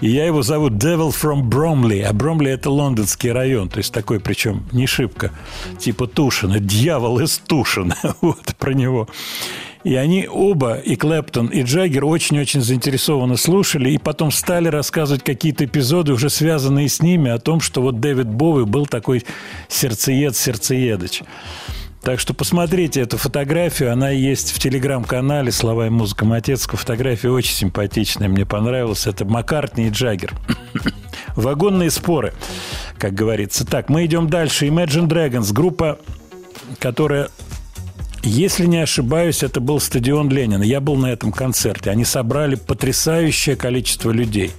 И 0.00 0.08
я 0.08 0.24
его 0.24 0.40
зовут 0.42 0.72
Devil 0.72 1.10
from 1.10 1.42
Bromley. 1.42 2.02
А 2.02 2.14
Бромли– 2.14 2.50
это 2.52 2.70
лондонский 2.70 3.30
район. 3.30 3.68
То 3.68 3.78
есть 3.78 3.92
такой, 3.92 4.20
причем 4.20 4.66
не 4.72 4.86
шибко, 4.86 5.32
типа 5.78 6.06
Тушина. 6.06 6.60
Дьявол 6.60 7.20
из 7.20 7.38
Тушина. 7.38 7.94
Вот 8.22 8.56
про 8.58 8.72
него. 8.72 9.06
И 9.84 9.94
они 9.94 10.26
оба, 10.28 10.74
и 10.74 10.96
Клэптон, 10.96 11.46
и 11.46 11.62
Джаггер, 11.62 12.04
очень-очень 12.04 12.62
заинтересованно 12.62 13.36
слушали, 13.36 13.90
и 13.90 13.98
потом 13.98 14.32
стали 14.32 14.68
рассказывать 14.68 15.22
какие-то 15.22 15.66
эпизоды, 15.66 16.12
уже 16.12 16.30
связанные 16.30 16.88
с 16.88 17.00
ними, 17.00 17.30
о 17.30 17.38
том, 17.38 17.60
что 17.60 17.80
вот 17.80 18.00
Дэвид 18.00 18.26
Боуи 18.26 18.64
был 18.64 18.86
такой 18.86 19.24
сердцеед-сердцеедыч. 19.68 21.22
Так 22.02 22.20
что 22.20 22.32
посмотрите 22.32 23.00
эту 23.00 23.18
фотографию, 23.18 23.92
она 23.92 24.10
есть 24.10 24.52
в 24.52 24.58
телеграм-канале 24.58 25.52
«Слова 25.52 25.86
и 25.86 25.90
музыка 25.90 26.24
Матецкого». 26.24 26.78
Фотография 26.78 27.30
очень 27.30 27.54
симпатичная, 27.54 28.28
мне 28.28 28.46
понравилась. 28.46 29.06
Это 29.06 29.24
Маккартни 29.24 29.88
и 29.88 29.90
Джаггер. 29.90 30.32
Вагонные 31.36 31.90
споры, 31.90 32.32
как 32.98 33.14
говорится. 33.14 33.66
Так, 33.66 33.88
мы 33.88 34.06
идем 34.06 34.28
дальше. 34.28 34.66
Imagine 34.66 35.08
Dragons, 35.08 35.52
группа, 35.52 35.98
которая 36.78 37.28
если 38.22 38.66
не 38.66 38.78
ошибаюсь, 38.78 39.42
это 39.42 39.60
был 39.60 39.80
стадион 39.80 40.28
Ленина. 40.28 40.62
Я 40.62 40.80
был 40.80 40.96
на 40.96 41.06
этом 41.06 41.32
концерте. 41.32 41.90
Они 41.90 42.04
собрали 42.04 42.56
потрясающее 42.56 43.56
количество 43.56 44.10
людей. 44.10 44.52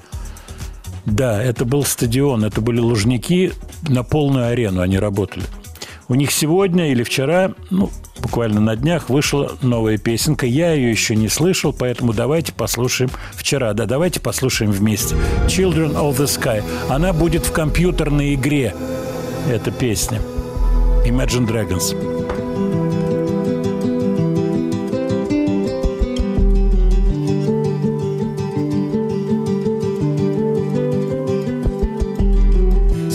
Да, 1.05 1.41
это 1.41 1.65
был 1.65 1.83
стадион, 1.83 2.45
это 2.45 2.61
были 2.61 2.79
лужники 2.79 3.53
на 3.87 4.03
полную 4.03 4.47
арену 4.47 4.81
они 4.81 4.99
работали. 4.99 5.43
У 6.09 6.15
них 6.15 6.31
сегодня 6.31 6.91
или 6.91 7.03
вчера, 7.03 7.53
ну, 7.69 7.91
буквально 8.19 8.59
на 8.59 8.75
днях, 8.75 9.09
вышла 9.09 9.55
новая 9.61 9.99
песенка. 9.99 10.47
Я 10.47 10.73
ее 10.73 10.89
еще 10.89 11.15
не 11.15 11.29
слышал, 11.29 11.71
поэтому 11.71 12.13
давайте 12.13 12.51
послушаем 12.51 13.11
вчера. 13.33 13.73
Да, 13.73 13.85
давайте 13.85 14.19
послушаем 14.19 14.71
вместе. 14.71 15.15
Children 15.45 15.93
of 15.93 16.17
the 16.17 16.25
Sky. 16.25 16.63
Она 16.89 17.13
будет 17.13 17.45
в 17.45 17.51
компьютерной 17.51 18.33
игре, 18.33 18.73
эта 19.47 19.69
песня. 19.69 20.19
Imagine 21.05 21.47
Dragons. 21.47 22.18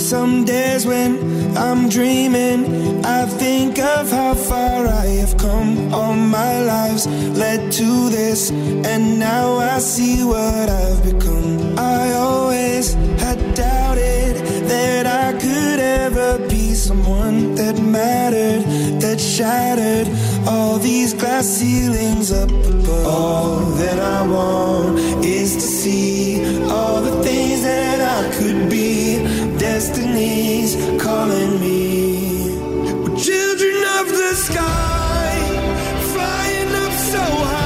Some 0.04 0.44
days 0.44 0.84
when 0.84 1.56
I'm 1.56 1.88
dreaming, 1.88 3.02
I 3.06 3.24
think 3.24 3.78
of 3.78 4.10
how 4.10 4.34
far 4.34 4.86
I 4.86 5.06
have 5.22 5.38
come. 5.38 5.94
All 5.94 6.12
my 6.12 6.60
lives 6.60 7.06
led 7.06 7.72
to 7.72 8.10
this, 8.10 8.50
and 8.50 9.18
now 9.18 9.56
I 9.56 9.78
see 9.78 10.22
what 10.22 10.68
I've 10.68 11.02
become. 11.02 11.78
I 11.78 12.12
always 12.12 12.92
had 13.18 13.38
doubted 13.54 14.36
that 14.68 15.06
I 15.06 15.32
could 15.40 15.80
ever 15.80 16.38
be 16.50 16.74
someone 16.74 17.54
that 17.54 17.80
mattered, 17.80 18.62
that 19.00 19.18
shattered 19.18 20.06
all 20.46 20.76
these 20.78 21.14
glass 21.14 21.46
ceilings 21.46 22.30
up 22.30 22.50
above. 22.50 23.06
All 23.06 23.60
that 23.80 23.98
I 23.98 24.26
want 24.26 24.98
is 25.24 25.54
to 25.54 25.62
see 25.62 26.44
all 26.68 27.00
the 27.00 27.22
things 27.22 27.62
that 27.62 28.00
I 28.02 28.30
could 28.36 28.68
be 28.68 29.33
destiny's 29.74 30.76
calling 31.02 31.58
me. 31.58 32.56
We're 33.02 33.16
children 33.16 33.76
of 33.98 34.06
the 34.06 34.32
sky, 34.36 35.34
flying 36.12 36.72
up 36.84 36.92
so 36.92 37.18
high. 37.18 37.63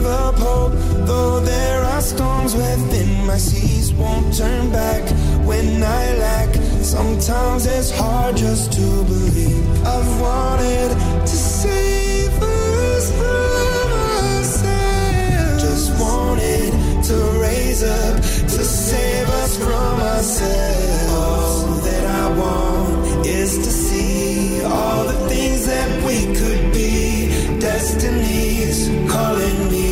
give 0.00 0.10
up 0.10 0.34
hope. 0.36 0.72
Though 1.06 1.40
there 1.40 1.82
are 1.82 2.00
storms 2.00 2.54
within 2.54 3.26
my 3.26 3.36
seas, 3.36 3.92
won't 3.92 4.36
turn 4.36 4.70
back 4.72 5.02
when 5.46 5.82
I 5.82 6.04
lack. 6.26 6.54
Sometimes 6.82 7.66
it's 7.66 7.90
hard 7.90 8.36
just 8.36 8.72
to 8.72 8.86
believe. 9.04 9.64
I've 9.86 10.20
wanted 10.20 10.90
to 11.30 11.36
save 11.62 12.32
us 12.42 13.04
from 13.20 13.88
ourselves. 14.36 15.62
Just 15.66 15.88
wanted 16.00 16.72
to 17.08 17.16
raise 17.44 17.82
up 17.82 18.16
to 18.54 18.60
save 18.64 19.28
us 19.42 19.52
from 19.58 19.94
ourselves. 20.12 21.12
All 21.12 21.74
that 21.88 22.04
I 22.22 22.26
want 22.40 23.26
is 23.26 23.58
to 23.58 23.70
see 23.70 24.64
all 24.64 25.04
the 25.04 25.18
things 25.28 25.66
that 25.66 25.90
we 26.06 26.16
could 26.38 26.72
be. 26.72 26.90
Destiny's 27.60 28.88
calling 29.12 29.70
me. 29.70 29.89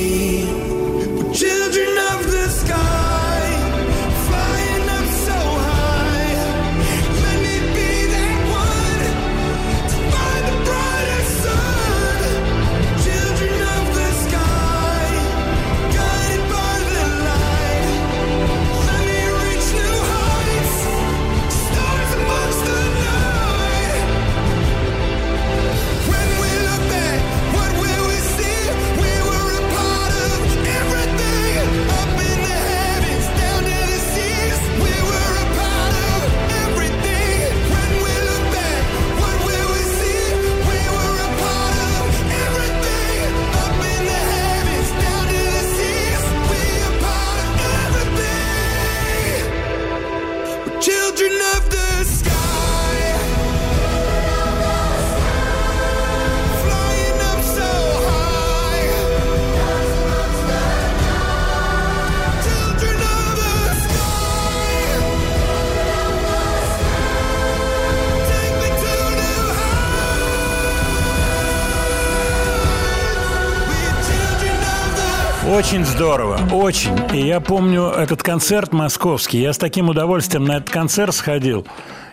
Очень 75.58 75.84
здорово, 75.84 76.38
очень. 76.52 76.92
И 77.12 77.26
я 77.26 77.40
помню 77.40 77.86
этот 77.86 78.22
концерт 78.22 78.72
московский. 78.72 79.40
Я 79.40 79.52
с 79.52 79.58
таким 79.58 79.88
удовольствием 79.88 80.44
на 80.44 80.58
этот 80.58 80.70
концерт 80.70 81.12
сходил. 81.12 81.66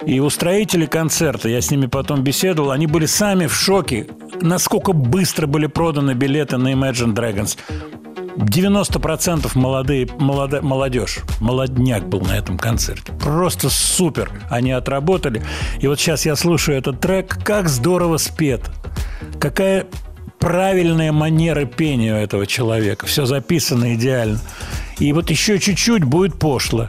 И 0.03 0.19
устроители 0.19 0.87
концерта, 0.87 1.47
я 1.47 1.61
с 1.61 1.69
ними 1.69 1.85
потом 1.85 2.23
беседовал, 2.23 2.71
они 2.71 2.87
были 2.87 3.05
сами 3.05 3.45
в 3.45 3.53
шоке, 3.53 4.07
насколько 4.41 4.93
быстро 4.93 5.45
были 5.45 5.67
проданы 5.67 6.15
билеты 6.15 6.57
на 6.57 6.73
Imagine 6.73 7.13
Dragons. 7.13 7.55
90% 8.35 9.51
молодые, 9.53 10.09
молода, 10.17 10.63
молодежь, 10.63 11.19
молодняк 11.39 12.09
был 12.09 12.21
на 12.21 12.35
этом 12.35 12.57
концерте. 12.57 13.13
Просто 13.13 13.69
супер. 13.69 14.31
Они 14.49 14.71
отработали. 14.71 15.43
И 15.79 15.87
вот 15.87 15.99
сейчас 15.99 16.25
я 16.25 16.35
слушаю 16.35 16.79
этот 16.79 16.99
трек. 16.99 17.37
Как 17.43 17.69
здорово 17.69 18.17
спет. 18.17 18.71
Какая 19.39 19.85
правильная 20.39 21.11
манера 21.11 21.65
пения 21.65 22.13
у 22.13 22.17
этого 22.17 22.45
человека. 22.45 23.05
Все 23.05 23.25
записано 23.25 23.95
идеально. 23.95 24.39
И 24.99 25.11
вот 25.13 25.29
еще 25.29 25.59
чуть-чуть 25.59 26.03
будет 26.03 26.39
пошло. 26.39 26.87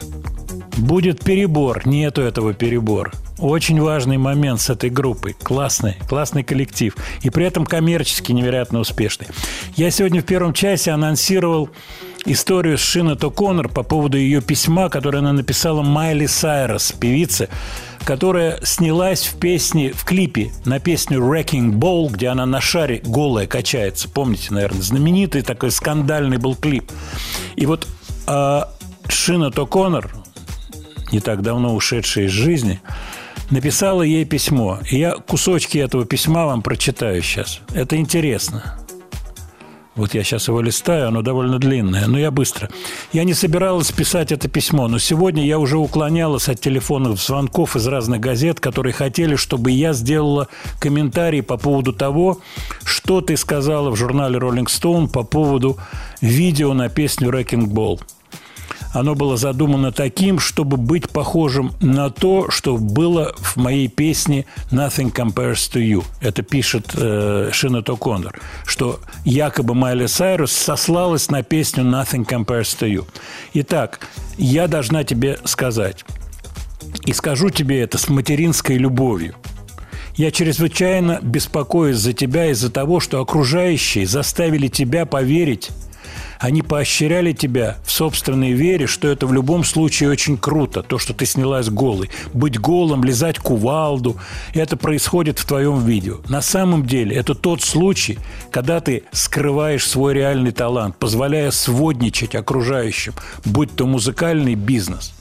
Будет 0.77 1.23
перебор. 1.23 1.87
Нету 1.87 2.21
этого 2.21 2.53
перебора. 2.53 3.11
Очень 3.39 3.81
важный 3.81 4.17
момент 4.17 4.61
с 4.61 4.69
этой 4.69 4.89
группой. 4.89 5.33
Классный, 5.33 5.95
классный 6.09 6.43
коллектив. 6.43 6.95
И 7.21 7.29
при 7.29 7.45
этом 7.45 7.65
коммерчески 7.65 8.31
невероятно 8.31 8.79
успешный. 8.79 9.27
Я 9.75 9.91
сегодня 9.91 10.21
в 10.21 10.25
первом 10.25 10.53
часе 10.53 10.91
анонсировал 10.91 11.69
историю 12.25 12.77
с 12.77 12.81
Шина 12.81 13.11
То'Коннор 13.11 13.69
по 13.69 13.83
поводу 13.83 14.17
ее 14.17 14.41
письма, 14.41 14.89
которое 14.89 15.19
она 15.19 15.33
написала 15.33 15.81
Майли 15.81 16.25
Сайрос, 16.25 16.91
певице, 16.91 17.49
которая 18.07 18.57
снялась 18.63 19.25
в 19.25 19.37
песне, 19.37 19.91
в 19.91 20.05
клипе 20.05 20.53
на 20.63 20.79
песню 20.79 21.19
«Wrecking 21.19 21.73
Ball», 21.73 22.09
где 22.09 22.29
она 22.29 22.45
на 22.45 22.61
шаре 22.61 23.01
голая 23.03 23.47
качается. 23.47 24.07
Помните, 24.07 24.53
наверное, 24.53 24.81
знаменитый 24.81 25.41
такой 25.41 25.71
скандальный 25.71 26.37
был 26.37 26.55
клип. 26.55 26.89
И 27.57 27.65
вот 27.65 27.85
э, 28.25 28.61
Шина 29.09 29.47
То'Коннор, 29.47 30.09
не 31.11 31.19
так 31.19 31.41
давно 31.41 31.75
ушедшая 31.75 32.27
из 32.27 32.31
жизни, 32.31 32.79
написала 33.49 34.03
ей 34.03 34.23
письмо. 34.23 34.79
И 34.89 34.99
я 34.99 35.15
кусочки 35.15 35.77
этого 35.77 36.05
письма 36.05 36.45
вам 36.45 36.61
прочитаю 36.61 37.21
сейчас. 37.21 37.59
Это 37.73 37.97
интересно. 37.97 38.86
Вот 39.97 40.13
я 40.13 40.23
сейчас 40.23 40.47
его 40.47 40.61
листаю, 40.61 41.07
оно 41.07 41.23
довольно 41.23 41.57
длинное, 41.57 42.05
но 42.05 42.19
я 42.19 42.29
быстро. 42.29 42.69
Я 43.13 43.23
не 43.23 43.33
собиралась 43.33 43.91
писать 43.91 44.31
это 44.31 44.47
письмо, 44.47 44.87
но 44.87 44.99
сегодня 44.99 45.43
я 45.43 45.57
уже 45.57 45.77
уклонялась 45.77 46.47
от 46.49 46.61
телефонных 46.61 47.19
звонков 47.19 47.75
из 47.75 47.87
разных 47.87 48.19
газет, 48.19 48.59
которые 48.59 48.93
хотели, 48.93 49.35
чтобы 49.35 49.71
я 49.71 49.93
сделала 49.93 50.49
комментарий 50.79 51.41
по 51.41 51.57
поводу 51.57 51.93
того, 51.93 52.39
что 52.85 53.21
ты 53.21 53.35
сказала 53.35 53.89
в 53.89 53.95
журнале 53.95 54.37
Rolling 54.37 54.67
Stone 54.67 55.07
по 55.07 55.23
поводу 55.23 55.77
видео 56.21 56.75
на 56.75 56.89
песню 56.89 57.29
«Wrecking 57.29 57.65
Ball». 57.65 57.99
Оно 58.97 59.13
было 59.13 59.37
задумано 59.37 59.91
таким, 59.91 60.39
чтобы 60.39 60.75
быть 60.75 61.07
похожим 61.11 61.71
на 61.81 62.09
то, 62.09 62.49
что 62.49 62.77
было 62.77 63.31
в 63.37 63.55
моей 63.57 63.89
песне 63.89 64.47
«Nothing 64.71 65.13
Compares 65.13 65.71
to 65.71 65.79
You». 65.79 66.03
Это 66.19 66.41
пишет 66.41 66.95
э, 66.95 67.51
Шина 67.53 67.83
То'Коннор, 67.83 68.33
что 68.65 68.99
якобы 69.23 69.75
Майли 69.75 70.07
Сайрус 70.07 70.51
сослалась 70.51 71.29
на 71.29 71.43
песню 71.43 71.83
«Nothing 71.83 72.25
Compares 72.25 72.75
to 72.75 72.91
You». 72.91 73.05
Итак, 73.53 73.99
я 74.39 74.67
должна 74.67 75.03
тебе 75.03 75.37
сказать, 75.43 76.03
и 77.05 77.13
скажу 77.13 77.51
тебе 77.51 77.81
это 77.81 77.99
с 77.99 78.09
материнской 78.09 78.77
любовью– 78.77 79.35
я 80.17 80.31
чрезвычайно 80.31 81.19
беспокоюсь 81.21 81.97
за 81.97 82.11
тебя 82.11 82.49
из-за 82.49 82.71
того, 82.71 82.99
что 82.99 83.21
окружающие 83.21 84.07
заставили 84.07 84.67
тебя 84.67 85.05
поверить 85.05 85.69
они 86.39 86.61
поощряли 86.61 87.33
тебя 87.33 87.77
в 87.85 87.91
собственной 87.91 88.51
вере, 88.51 88.87
что 88.87 89.07
это 89.07 89.27
в 89.27 89.33
любом 89.33 89.63
случае 89.63 90.09
очень 90.09 90.37
круто, 90.37 90.83
то, 90.83 90.97
что 90.97 91.13
ты 91.13 91.25
снялась 91.25 91.69
голой. 91.69 92.09
Быть 92.33 92.59
голым, 92.59 93.03
лизать 93.03 93.39
кувалду, 93.39 94.17
это 94.53 94.77
происходит 94.77 95.39
в 95.39 95.45
твоем 95.45 95.83
видео. 95.85 96.17
На 96.29 96.41
самом 96.41 96.85
деле 96.85 97.15
это 97.15 97.35
тот 97.35 97.61
случай, 97.61 98.19
когда 98.51 98.79
ты 98.79 99.03
скрываешь 99.11 99.87
свой 99.87 100.13
реальный 100.13 100.51
талант, 100.51 100.95
позволяя 100.97 101.51
сводничать 101.51 102.35
окружающим, 102.35 103.13
будь 103.45 103.75
то 103.75 103.85
музыкальный 103.85 104.55
бизнес 104.55 105.13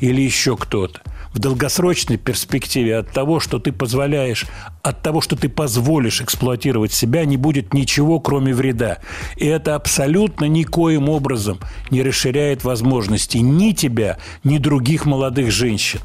или 0.00 0.20
еще 0.20 0.56
кто-то 0.56 1.00
в 1.32 1.38
долгосрочной 1.38 2.16
перспективе 2.16 2.98
от 2.98 3.10
того, 3.10 3.40
что 3.40 3.58
ты 3.58 3.72
позволяешь, 3.72 4.46
от 4.82 5.02
того, 5.02 5.20
что 5.20 5.36
ты 5.36 5.48
позволишь 5.48 6.20
эксплуатировать 6.20 6.92
себя, 6.92 7.24
не 7.24 7.36
будет 7.36 7.74
ничего, 7.74 8.20
кроме 8.20 8.54
вреда. 8.54 8.98
И 9.36 9.46
это 9.46 9.74
абсолютно 9.74 10.44
никоим 10.44 11.08
образом 11.08 11.58
не 11.90 12.02
расширяет 12.02 12.64
возможности 12.64 13.38
ни 13.38 13.72
тебя, 13.72 14.18
ни 14.44 14.58
других 14.58 15.06
молодых 15.06 15.50
женщин. 15.50 16.00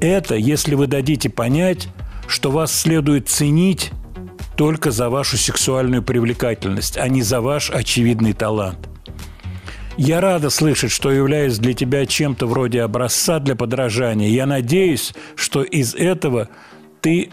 Это, 0.00 0.34
если 0.34 0.74
вы 0.74 0.88
дадите 0.88 1.30
понять, 1.30 1.88
что 2.26 2.50
вас 2.50 2.74
следует 2.74 3.28
ценить 3.28 3.92
только 4.56 4.90
за 4.90 5.08
вашу 5.10 5.36
сексуальную 5.36 6.02
привлекательность, 6.02 6.96
а 6.96 7.08
не 7.08 7.22
за 7.22 7.40
ваш 7.40 7.70
очевидный 7.70 8.32
талант. 8.32 8.91
Я 9.98 10.20
рада 10.22 10.48
слышать, 10.48 10.90
что 10.90 11.10
являюсь 11.10 11.58
для 11.58 11.74
тебя 11.74 12.06
чем-то 12.06 12.46
вроде 12.46 12.82
образца 12.82 13.38
для 13.38 13.54
подражания. 13.54 14.28
Я 14.28 14.46
надеюсь, 14.46 15.12
что 15.36 15.62
из 15.62 15.94
этого 15.94 16.48
ты 17.00 17.30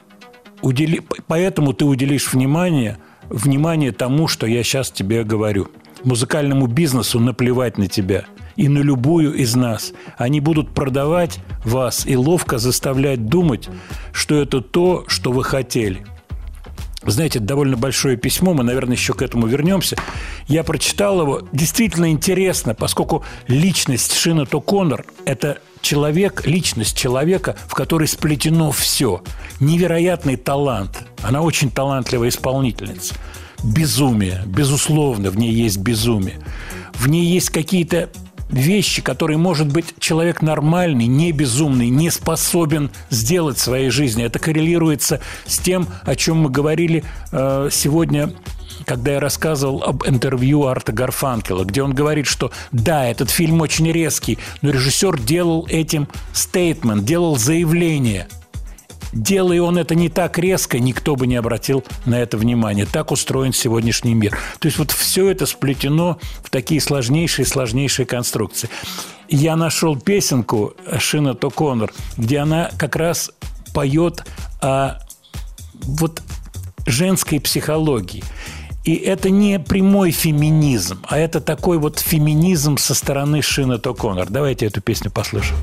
удели... 0.62 1.02
поэтому 1.28 1.74
ты 1.74 1.86
уделишь 1.86 2.34
внимание, 2.34 2.98
внимание 3.30 3.94
тому, 3.94 4.28
что 4.28 4.46
я 4.46 4.62
сейчас 4.64 4.92
тебе 4.92 5.24
говорю. 5.24 5.70
Музыкальному 6.04 6.68
бизнесу 6.68 7.20
наплевать 7.20 7.78
на 7.78 7.88
тебя 7.88 8.26
и 8.58 8.68
на 8.68 8.80
любую 8.80 9.36
из 9.36 9.56
нас. 9.56 9.94
Они 10.18 10.42
будут 10.42 10.74
продавать 10.74 11.40
вас 11.64 12.06
и 12.06 12.18
ловко 12.18 12.58
заставлять 12.58 13.28
думать, 13.28 13.70
что 14.12 14.36
это 14.36 14.60
то, 14.60 15.06
что 15.08 15.32
вы 15.32 15.46
хотели. 15.46 16.06
Знаете, 17.06 17.40
довольно 17.40 17.78
большое 17.78 18.18
письмо, 18.18 18.54
мы, 18.54 18.64
наверное, 18.64 18.96
еще 18.96 19.14
к 19.14 19.22
этому 19.22 19.48
вернемся. 19.48 19.96
Я 20.48 20.64
прочитал 20.64 21.22
его. 21.22 21.42
Действительно 21.54 22.12
интересно, 22.12 22.76
поскольку 22.76 23.24
личность 23.48 24.14
Шина 24.14 24.46
Токонор– 24.46 25.06
это 25.26 25.60
человек, 25.82 26.46
личность 26.46 26.98
человека, 26.98 27.56
в 27.68 27.74
которой 27.74 28.08
сплетено 28.08 28.72
все. 28.72 29.24
Невероятный 29.62 30.36
талант. 30.36 31.04
Она 31.22 31.42
очень 31.42 31.72
талантливая 31.72 32.30
исполнительница. 32.30 33.16
Безумие, 33.64 34.44
безусловно, 34.46 35.30
в 35.30 35.38
ней 35.38 35.52
есть 35.52 35.78
безумие. 35.78 36.40
В 36.94 37.08
ней 37.08 37.26
есть 37.26 37.50
какие-то 37.50 38.10
вещи, 38.50 39.02
которые, 39.02 39.38
может 39.38 39.72
быть, 39.72 39.96
человек 40.00 40.42
нормальный, 40.42 41.08
не 41.08 41.32
безумный, 41.32 41.90
не 41.90 42.10
способен 42.10 42.92
сделать 43.10 43.58
в 43.58 43.62
своей 43.62 43.90
жизни. 43.90 44.24
Это 44.24 44.40
коррелируется 44.40 45.22
с 45.46 45.60
тем, 45.60 45.88
о 46.04 46.16
чем 46.16 46.38
мы 46.38 46.50
говорили 46.50 47.04
э, 47.32 47.70
сегодня 47.72 48.32
когда 48.86 49.12
я 49.14 49.20
рассказывал 49.20 49.84
об 49.84 50.08
интервью 50.08 50.66
Арта 50.66 50.94
Гарфанкела, 50.94 51.66
где 51.66 51.84
он 51.84 51.94
говорит, 51.94 52.26
что 52.26 52.52
да, 52.72 53.06
этот 53.06 53.30
фильм 53.30 53.60
очень 53.62 53.92
резкий, 53.92 54.40
но 54.62 54.72
режиссер 54.72 55.20
делал 55.20 55.68
этим 55.70 56.08
стейтмент, 56.34 57.04
делал 57.04 57.36
заявление– 57.38 58.28
Делая 59.12 59.62
он 59.62 59.78
это 59.78 59.96
не 59.96 60.10
так 60.10 60.38
резко, 60.38 60.80
никто 60.80 61.16
бы 61.16 61.28
не 61.28 61.36
обратил 61.36 61.84
на 62.06 62.20
это 62.20 62.38
внимание. 62.38 62.86
Так 62.86 63.12
устроен 63.12 63.54
сегодняшний 63.54 64.14
мир. 64.14 64.38
То 64.60 64.68
есть 64.68 64.78
вот 64.78 64.92
все 64.92 65.30
это 65.30 65.46
сплетено 65.46 66.20
в 66.44 66.50
такие 66.50 66.80
сложнейшие, 66.80 67.46
сложнейшие 67.46 68.06
конструкции. 68.06 68.70
Я 69.28 69.56
нашел 69.56 70.00
песенку 70.00 70.74
Шина 70.98 71.36
Токонор, 71.36 71.94
где 72.18 72.40
она 72.40 72.72
как 72.78 72.96
раз 72.96 73.32
поет 73.74 74.26
о 74.62 75.00
вот 75.74 76.22
женской 76.86 77.40
психологии. 77.40 78.24
И 78.86 78.96
это 78.96 79.30
не 79.30 79.60
прямой 79.60 80.12
феминизм, 80.12 81.00
а 81.08 81.18
это 81.18 81.42
такой 81.42 81.78
вот 81.78 82.00
феминизм 82.00 82.78
со 82.78 82.96
стороны 82.96 83.42
Шина 83.42 83.78
Токонор. 83.78 84.28
Давайте 84.30 84.66
эту 84.66 84.82
песню 84.82 85.12
послушаем. 85.12 85.60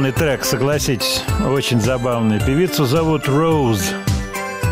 Забавный 0.00 0.18
трек, 0.18 0.44
согласитесь. 0.46 1.22
Очень 1.46 1.78
забавный. 1.78 2.40
Певицу 2.40 2.86
зовут 2.86 3.28
Rose. 3.28 3.92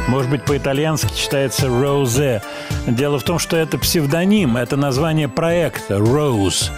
Может 0.09 0.31
быть, 0.31 0.43
по-итальянски 0.43 1.15
читается 1.15 1.69
Розе. 1.69 2.41
Дело 2.87 3.19
в 3.19 3.25
том, 3.25 3.39
что 3.39 3.55
это 3.55 3.77
псевдоним, 3.77 4.57
это 4.57 4.79
название 4.79 5.29
проекта 5.29 5.97
Rose. 5.97 6.71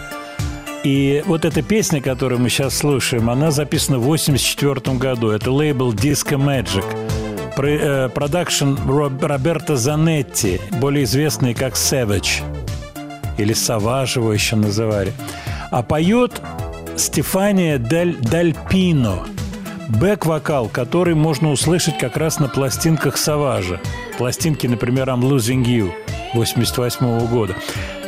И 0.82 1.22
вот 1.26 1.44
эта 1.44 1.62
песня, 1.62 2.02
которую 2.02 2.40
мы 2.40 2.48
сейчас 2.48 2.76
слушаем, 2.76 3.30
она 3.30 3.52
записана 3.52 3.98
в 3.98 4.02
1984 4.02 4.98
году. 4.98 5.30
Это 5.30 5.52
лейбл 5.52 5.92
Disco 5.92 6.36
Magic. 6.36 6.84
Э, 7.56 8.08
Продакшн 8.08 8.74
Роб- 8.84 9.22
Роберто 9.22 9.76
Занетти, 9.76 10.60
более 10.72 11.04
известный 11.04 11.54
как 11.54 11.74
Savage. 11.74 12.42
Или 13.38 13.52
его 13.52 14.32
еще 14.32 14.56
называли. 14.56 15.12
А 15.70 15.84
поет 15.84 16.42
Стефания 17.00 17.78
Дель, 17.78 18.16
Дальпино. 18.16 19.24
Бэк-вокал, 19.88 20.68
который 20.68 21.14
можно 21.14 21.50
услышать 21.50 21.98
как 21.98 22.16
раз 22.16 22.38
на 22.38 22.48
пластинках 22.48 23.16
Саважа. 23.16 23.80
Пластинки, 24.18 24.66
например, 24.66 25.08
I'm 25.08 25.22
Losing 25.22 25.64
You 25.64 25.92
88 26.34 27.26
года. 27.26 27.56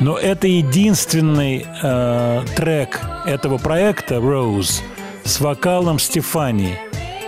Но 0.01 0.19
это 0.19 0.47
единственный 0.47 1.67
э, 1.83 2.45
трек 2.55 3.01
этого 3.27 3.59
проекта 3.59 4.17
Rose 4.17 4.83
с 5.25 5.41
вокалом 5.41 5.99
Стефании 5.99 6.79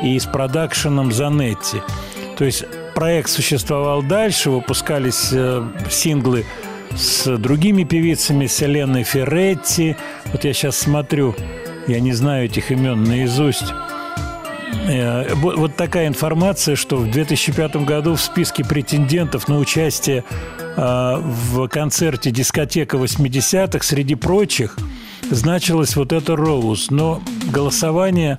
и 0.02 0.18
с 0.18 0.26
продакшеном 0.26 1.12
Занетти. 1.12 1.82
То 2.36 2.44
есть 2.44 2.64
проект 2.94 3.30
существовал 3.30 4.02
дальше, 4.02 4.50
выпускались 4.50 5.30
э, 5.32 5.66
синглы 5.90 6.44
с 6.96 7.36
другими 7.38 7.84
певицами, 7.84 8.46
с 8.46 8.60
Еленой 8.60 9.02
Ферретти. 9.02 9.96
Вот 10.26 10.44
я 10.44 10.52
сейчас 10.52 10.78
смотрю, 10.78 11.34
я 11.86 12.00
не 12.00 12.12
знаю 12.12 12.46
этих 12.46 12.70
имен 12.70 13.04
наизусть. 13.04 13.72
Э, 14.86 15.34
Вот 15.34 15.76
такая 15.76 16.06
информация, 16.08 16.76
что 16.76 16.96
в 16.96 17.10
2005 17.10 17.76
году 17.84 18.14
в 18.14 18.20
списке 18.20 18.64
претендентов 18.64 19.48
на 19.48 19.58
участие 19.58 20.24
э, 20.76 21.16
в 21.20 21.68
концерте 21.68 22.30
«Дискотека 22.30 22.96
80-х» 22.96 23.84
среди 23.84 24.14
прочих 24.14 24.76
значилась 25.30 25.96
вот 25.96 26.12
эта 26.12 26.36
«Роуз». 26.36 26.90
Но 26.90 27.22
голосование, 27.50 28.38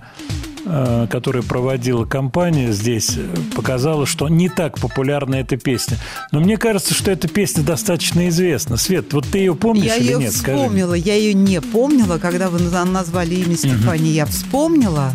э, 0.65 1.07
которое 1.09 1.43
проводила 1.43 2.05
компания 2.05 2.71
здесь, 2.71 3.11
э, 3.17 3.23
показало, 3.55 4.05
что 4.05 4.27
не 4.27 4.49
так 4.49 4.79
популярна 4.79 5.35
эта 5.35 5.57
песня. 5.57 5.97
Но 6.31 6.39
мне 6.39 6.57
кажется, 6.57 6.93
что 6.93 7.11
эта 7.11 7.27
песня 7.27 7.63
достаточно 7.63 8.27
известна. 8.29 8.77
Свет, 8.77 9.13
вот 9.13 9.25
ты 9.31 9.37
ее 9.39 9.55
помнишь 9.55 9.85
Я 9.85 9.95
или 9.97 10.05
ее 10.13 10.19
нет? 10.19 10.33
Скажи. 10.33 10.57
вспомнила. 10.57 10.93
Я 10.93 11.15
ее 11.15 11.33
не 11.33 11.61
помнила. 11.61 12.17
Когда 12.17 12.49
вы 12.49 12.59
на- 12.59 12.85
назвали 12.85 13.35
имя 13.35 13.55
Стефани, 13.55 14.09
я 14.09 14.25
вспомнила. 14.25 15.13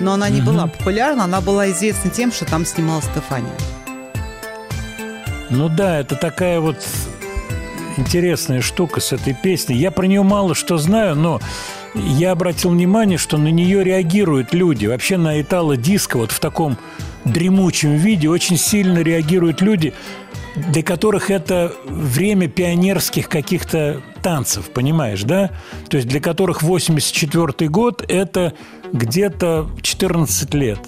Но 0.00 0.12
она 0.12 0.28
не 0.28 0.40
Мгм. 0.42 0.46
была 0.52 0.66
популярна. 0.66 1.24
Она 1.24 1.40
была 1.40 1.70
известна 1.70 2.10
тем, 2.10 2.32
что 2.32 2.44
там 2.44 2.66
снимала 2.66 3.00
Стефания. 3.02 3.52
Ну 5.50 5.68
да, 5.68 6.00
это 6.00 6.16
такая 6.16 6.60
вот 6.60 6.76
интересная 7.96 8.60
штука 8.60 9.00
с 9.00 9.12
этой 9.12 9.32
песней. 9.34 9.76
Я 9.76 9.90
про 9.90 10.06
нее 10.06 10.22
мало 10.22 10.54
что 10.54 10.76
знаю, 10.76 11.14
но 11.16 11.40
я 11.96 12.32
обратил 12.32 12.70
внимание, 12.70 13.18
что 13.18 13.38
на 13.38 13.48
нее 13.48 13.82
реагируют 13.82 14.52
люди. 14.54 14.86
Вообще 14.86 15.16
на 15.16 15.40
итало-диско 15.40 16.18
вот 16.18 16.30
в 16.32 16.40
таком 16.40 16.76
дремучем 17.24 17.96
виде 17.96 18.28
очень 18.28 18.56
сильно 18.56 18.98
реагируют 18.98 19.60
люди, 19.60 19.92
для 20.54 20.82
которых 20.82 21.30
это 21.30 21.72
время 21.86 22.48
пионерских 22.48 23.28
каких-то 23.28 24.02
танцев, 24.22 24.70
понимаешь, 24.70 25.22
да? 25.22 25.50
То 25.88 25.96
есть 25.96 26.08
для 26.08 26.20
которых 26.20 26.62
84 26.62 27.68
год– 27.68 28.04
это 28.08 28.54
где-то 28.92 29.68
14 29.82 30.54
лет. 30.54 30.78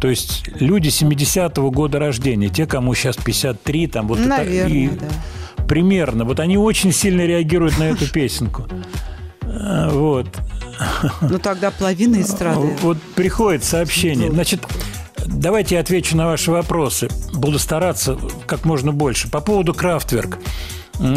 То 0.00 0.08
есть 0.08 0.48
люди 0.58 0.88
70-го 0.88 1.70
года 1.70 1.98
рождения, 1.98 2.48
те, 2.48 2.66
кому 2.66 2.94
сейчас 2.94 3.16
53, 3.16 3.86
там 3.86 4.08
вот 4.08 4.18
это- 4.18 4.28
Наверное, 4.28 4.72
и 4.72 4.88
да. 4.88 5.64
примерно. 5.68 6.24
Вот 6.24 6.40
они 6.40 6.56
очень 6.56 6.92
сильно 6.92 7.20
реагируют 7.26 7.78
на 7.78 7.84
эту 7.84 8.10
песенку. 8.10 8.66
А, 9.52 9.90
Вот. 9.90 10.26
Ну 11.20 11.38
тогда 11.38 11.70
половина 11.70 12.20
эстрады. 12.20 12.76
Вот 12.80 12.98
приходит 13.14 13.64
сообщение. 13.64 14.30
Значит, 14.30 14.66
давайте 15.26 15.74
я 15.74 15.80
отвечу 15.80 16.16
на 16.16 16.26
ваши 16.26 16.50
вопросы. 16.50 17.08
Буду 17.34 17.58
стараться 17.58 18.16
как 18.46 18.64
можно 18.64 18.92
больше. 18.92 19.28
По 19.30 19.40
поводу 19.40 19.74
Крафтверк. 19.74 20.38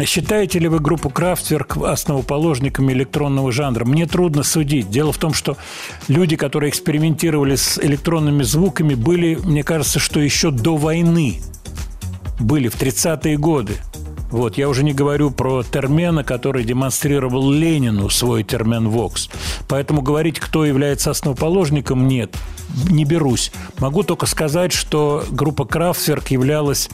Считаете 0.06 0.58
ли 0.58 0.68
вы 0.68 0.78
группу 0.80 1.10
Крафтверк 1.10 1.76
основоположниками 1.76 2.92
электронного 2.94 3.52
жанра? 3.52 3.84
Мне 3.84 4.06
трудно 4.06 4.42
судить. 4.42 4.88
Дело 4.88 5.12
в 5.12 5.18
том, 5.18 5.34
что 5.34 5.58
люди, 6.08 6.36
которые 6.36 6.70
экспериментировали 6.70 7.56
с 7.56 7.78
электронными 7.78 8.42
звуками, 8.44 8.94
были, 8.94 9.34
мне 9.34 9.62
кажется, 9.62 9.98
что 9.98 10.20
еще 10.20 10.50
до 10.50 10.76
войны 10.76 11.40
были 12.40 12.68
в 12.68 12.80
30-е 12.80 13.36
годы. 13.36 13.74
Вот, 14.34 14.58
я 14.58 14.68
уже 14.68 14.82
не 14.82 14.92
говорю 14.92 15.30
про 15.30 15.62
Термена, 15.62 16.24
который 16.24 16.64
демонстрировал 16.64 17.52
Ленину 17.52 18.10
свой 18.10 18.42
термен 18.42 18.88
Вокс. 18.88 19.30
Поэтому 19.68 20.02
говорить, 20.02 20.40
кто 20.40 20.64
является 20.64 21.12
основоположником, 21.12 22.08
нет, 22.08 22.36
не 22.90 23.04
берусь. 23.04 23.52
Могу 23.78 24.02
только 24.02 24.26
сказать, 24.26 24.72
что 24.72 25.22
группа 25.30 25.64
Крафтверк 25.64 26.32
являлась 26.32 26.90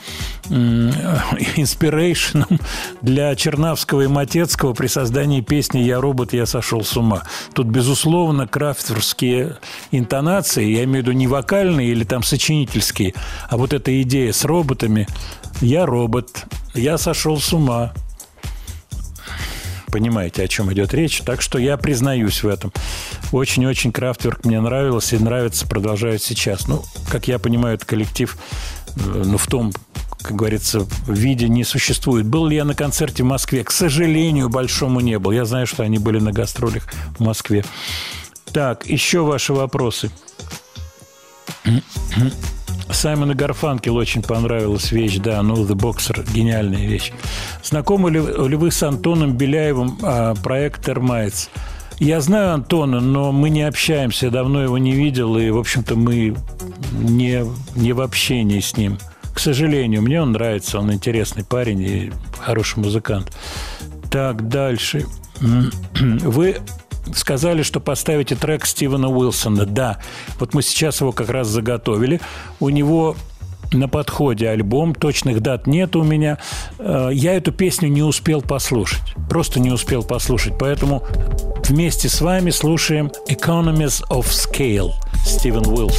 инспирейшеном 0.50 2.60
для 3.00 3.34
Чернавского 3.34 4.02
и 4.02 4.06
Матецкого 4.06 4.74
при 4.74 4.88
создании 4.88 5.40
песни 5.40 5.78
«Я 5.78 5.98
робот, 5.98 6.34
я 6.34 6.44
сошел 6.44 6.84
с 6.84 6.94
ума». 6.94 7.22
Тут, 7.54 7.68
безусловно, 7.68 8.48
крафтверские 8.48 9.56
интонации, 9.92 10.70
я 10.70 10.84
имею 10.84 11.04
в 11.04 11.06
виду 11.06 11.12
не 11.12 11.26
вокальные 11.26 11.88
или 11.88 12.04
там 12.04 12.22
сочинительские, 12.22 13.14
а 13.48 13.56
вот 13.56 13.72
эта 13.72 14.02
идея 14.02 14.32
с 14.32 14.44
роботами 14.44 15.06
«Я 15.60 15.86
робот, 15.86 16.44
я 16.74 16.98
сошел 16.98 17.38
с 17.38 17.52
ума». 17.52 17.92
Понимаете, 19.90 20.44
о 20.44 20.48
чем 20.48 20.72
идет 20.72 20.94
речь. 20.94 21.20
Так 21.22 21.42
что 21.42 21.58
я 21.58 21.76
признаюсь 21.76 22.42
в 22.42 22.48
этом. 22.48 22.72
Очень-очень 23.32 23.92
Крафтверк 23.92 24.44
мне 24.44 24.60
нравился 24.60 25.16
и 25.16 25.18
нравится, 25.18 25.66
продолжает 25.66 26.22
сейчас. 26.22 26.68
Ну, 26.68 26.84
как 27.10 27.26
я 27.26 27.38
понимаю, 27.38 27.74
этот 27.74 27.88
коллектив, 27.88 28.36
э, 28.96 29.22
ну, 29.26 29.36
в 29.36 29.46
том, 29.48 29.72
как 30.22 30.36
говорится, 30.36 30.86
виде 31.06 31.48
не 31.48 31.64
существует. 31.64 32.26
Был 32.26 32.46
ли 32.46 32.56
я 32.56 32.64
на 32.64 32.74
концерте 32.74 33.22
в 33.22 33.26
Москве? 33.26 33.64
К 33.64 33.70
сожалению, 33.70 34.48
большому 34.48 35.00
не 35.00 35.18
был. 35.18 35.32
Я 35.32 35.44
знаю, 35.44 35.66
что 35.66 35.82
они 35.82 35.98
были 35.98 36.18
на 36.20 36.32
гастролях 36.32 36.84
в 37.18 37.20
Москве. 37.20 37.64
Так, 38.52 38.86
еще 38.86 39.22
ваши 39.22 39.52
вопросы. 39.52 40.10
Саймону 42.92 43.34
Гарфанкел 43.34 43.96
очень 43.96 44.22
понравилась 44.22 44.92
вещь, 44.92 45.18
да, 45.18 45.42
ну, 45.42 45.54
The 45.64 45.74
Boxer, 45.74 46.26
гениальная 46.32 46.86
вещь. 46.86 47.12
Знакомы 47.62 48.10
ли, 48.10 48.20
ли 48.20 48.56
вы 48.56 48.70
с 48.70 48.82
Антоном 48.82 49.36
Беляевым 49.36 49.98
а, 50.02 50.34
проект 50.34 50.84
«Термайтс»? 50.84 51.48
Я 51.98 52.22
знаю 52.22 52.54
Антона, 52.54 53.00
но 53.00 53.30
мы 53.30 53.50
не 53.50 53.62
общаемся, 53.62 54.30
давно 54.30 54.62
его 54.62 54.78
не 54.78 54.92
видел, 54.92 55.36
и, 55.36 55.50
в 55.50 55.58
общем-то, 55.58 55.96
мы 55.96 56.34
не, 56.92 57.44
не 57.76 57.92
в 57.92 58.00
общении 58.00 58.60
с 58.60 58.76
ним. 58.76 58.98
К 59.34 59.38
сожалению, 59.38 60.02
мне 60.02 60.20
он 60.20 60.32
нравится, 60.32 60.78
он 60.78 60.92
интересный 60.92 61.44
парень 61.44 61.82
и 61.82 62.12
хороший 62.38 62.78
музыкант. 62.78 63.30
Так, 64.10 64.48
дальше. 64.48 65.06
Вы 65.40 66.56
сказали, 67.14 67.62
что 67.62 67.80
поставите 67.80 68.34
трек 68.36 68.66
Стивена 68.66 69.08
Уилсона. 69.08 69.66
Да, 69.66 69.98
вот 70.38 70.54
мы 70.54 70.62
сейчас 70.62 71.00
его 71.00 71.12
как 71.12 71.28
раз 71.30 71.48
заготовили. 71.48 72.20
У 72.58 72.68
него 72.68 73.16
на 73.72 73.88
подходе 73.88 74.48
альбом, 74.48 74.94
точных 74.94 75.40
дат 75.40 75.66
нет 75.66 75.94
у 75.96 76.02
меня. 76.02 76.38
Э, 76.78 77.10
Я 77.12 77.34
эту 77.34 77.52
песню 77.52 77.88
не 77.88 78.02
успел 78.02 78.42
послушать. 78.42 79.14
Просто 79.28 79.60
не 79.60 79.70
успел 79.70 80.02
послушать. 80.02 80.54
Поэтому 80.58 81.04
вместе 81.64 82.08
с 82.08 82.20
вами 82.20 82.50
слушаем 82.50 83.10
Economies 83.28 84.02
of 84.08 84.26
Scale 84.26 84.92
Стивен. 85.24 85.62
Black 85.62 85.90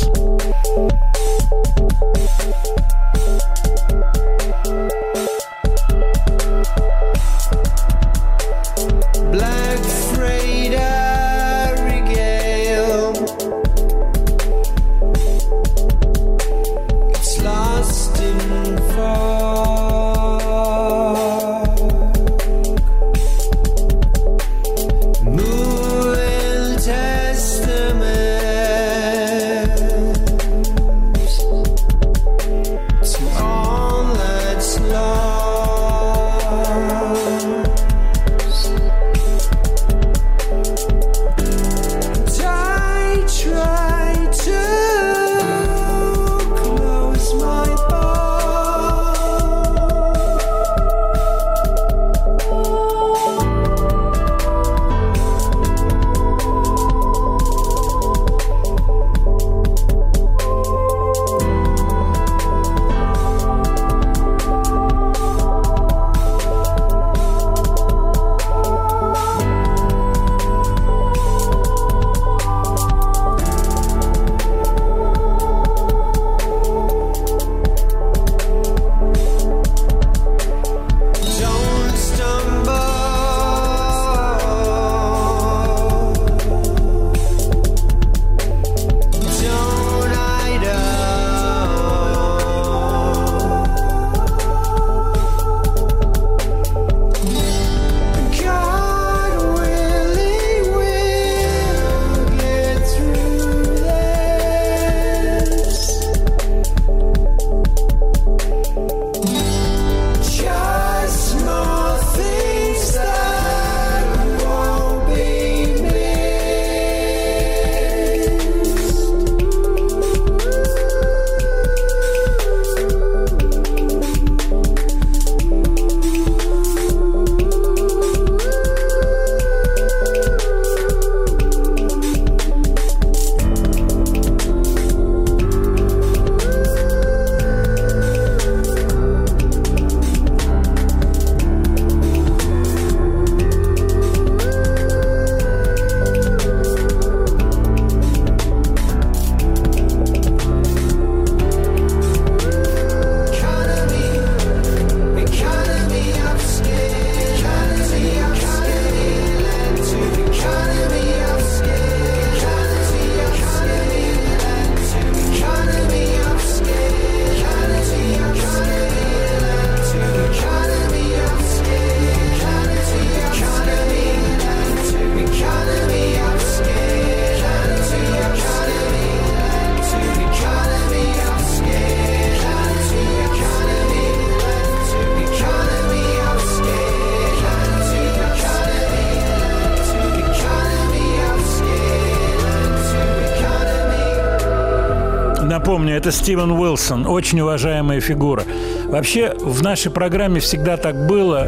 помню, 195.59 195.95
это 195.95 196.11
Стивен 196.11 196.51
Уилсон, 196.51 197.05
очень 197.05 197.41
уважаемая 197.41 197.99
фигура. 197.99 198.43
Вообще, 198.85 199.33
в 199.39 199.61
нашей 199.63 199.91
программе 199.91 200.39
всегда 200.39 200.77
так 200.77 201.07
было, 201.07 201.47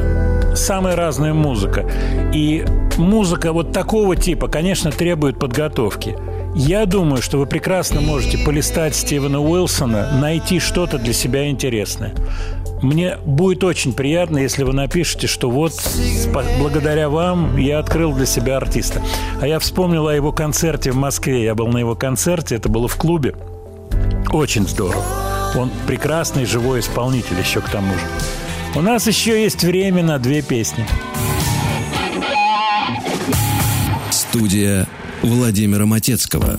самая 0.55 0.95
разная 0.95 1.33
музыка. 1.33 1.89
И 2.33 2.65
музыка 2.97 3.53
вот 3.53 3.71
такого 3.71 4.15
типа, 4.15 4.47
конечно, 4.47 4.91
требует 4.91 5.39
подготовки. 5.39 6.17
Я 6.55 6.85
думаю, 6.85 7.21
что 7.21 7.39
вы 7.39 7.47
прекрасно 7.47 8.01
можете 8.01 8.37
полистать 8.37 8.95
Стивена 8.95 9.39
Уилсона, 9.39 10.19
найти 10.19 10.59
что-то 10.59 10.99
для 10.99 11.13
себя 11.13 11.49
интересное. 11.49 12.13
Мне 12.83 13.17
будет 13.25 13.63
очень 13.63 13.93
приятно, 13.93 14.37
если 14.37 14.63
вы 14.63 14.73
напишете, 14.73 15.25
что 15.25 15.49
вот 15.49 15.73
благодаря 16.59 17.09
вам 17.09 17.57
я 17.57 17.79
открыл 17.79 18.13
для 18.13 18.25
себя 18.25 18.57
артиста. 18.57 19.01
А 19.41 19.47
я 19.47 19.57
вспомнил 19.57 20.07
о 20.07 20.13
его 20.13 20.31
концерте 20.31 20.91
в 20.91 20.95
Москве. 20.95 21.43
Я 21.43 21.55
был 21.55 21.67
на 21.67 21.77
его 21.77 21.95
концерте, 21.95 22.55
это 22.55 22.69
было 22.69 22.87
в 22.87 22.97
клубе. 22.97 23.35
Очень 24.33 24.67
здорово. 24.67 25.05
Он 25.55 25.69
прекрасный 25.85 26.45
живой 26.45 26.79
исполнитель 26.79 27.39
еще 27.39 27.61
к 27.61 27.69
тому 27.69 27.93
же. 27.93 28.01
У 28.75 28.81
нас 28.81 29.05
еще 29.05 29.39
есть 29.39 29.63
время 29.63 30.03
на 30.03 30.17
две 30.17 30.41
песни. 30.41 30.87
Студия 34.09 34.87
Владимира 35.21 35.85
Матецкого. 35.85 36.57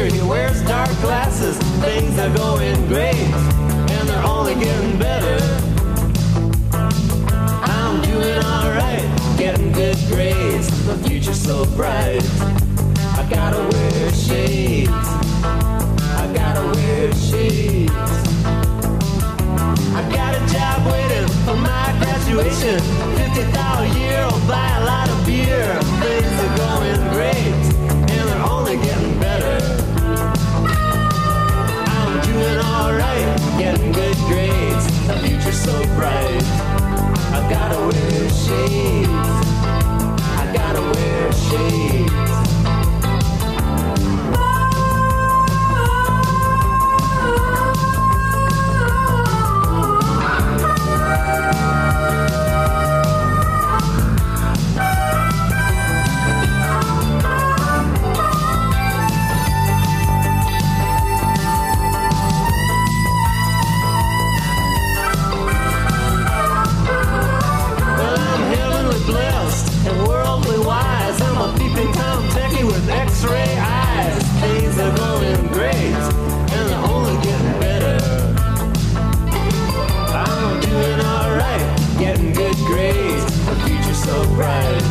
Crazy. 0.00 0.18
He 0.18 0.26
wears 0.26 0.62
dark 0.62 0.90
glasses. 1.00 1.56
Things 1.82 2.18
are 2.18 2.34
going 2.36 2.86
great, 2.88 3.14
and 3.14 4.08
they're 4.08 4.24
only 4.24 4.54
getting 4.54 4.98
better. 4.98 5.38
I'm 6.72 8.00
doing 8.02 8.44
alright, 8.44 9.04
getting 9.36 9.72
good 9.72 9.96
grades. 10.08 10.68
The 10.86 10.96
future's 11.08 11.40
so 11.40 11.64
bright. 11.76 12.22
I 13.18 13.26
gotta 13.28 13.60
wear 13.60 14.12
shades. 14.12 14.90
I 14.90 16.30
gotta 16.34 16.64
wear 16.76 17.12
shades. 17.14 17.92
I 19.98 20.02
got 20.12 20.34
a 20.34 20.52
job 20.52 20.86
waiting 20.92 21.28
for 21.44 21.56
my 21.56 21.94
graduation. 22.00 22.80
50,000 23.16 23.84
a 23.84 23.98
year, 23.98 24.20
I'll 24.20 24.48
buy 24.48 24.68
a 24.78 24.84
lot 24.84 25.08
of 25.10 25.26
beer. 25.26 25.74
Things 26.00 26.32
are 26.44 26.56
going 26.56 27.00
great, 27.12 27.69
getting 33.58 33.92
good 33.92 34.16
grades. 34.28 34.86
The 35.06 35.18
future's 35.22 35.60
so 35.60 35.82
bright. 35.96 36.42
I 37.32 37.46
gotta 37.50 37.78
wear 37.78 38.30
shades. 38.30 39.10
I 40.38 40.50
gotta 40.54 40.80
wear 40.80 41.32
shades. 41.32 42.39
So 84.04 84.24
bright. 84.34 84.82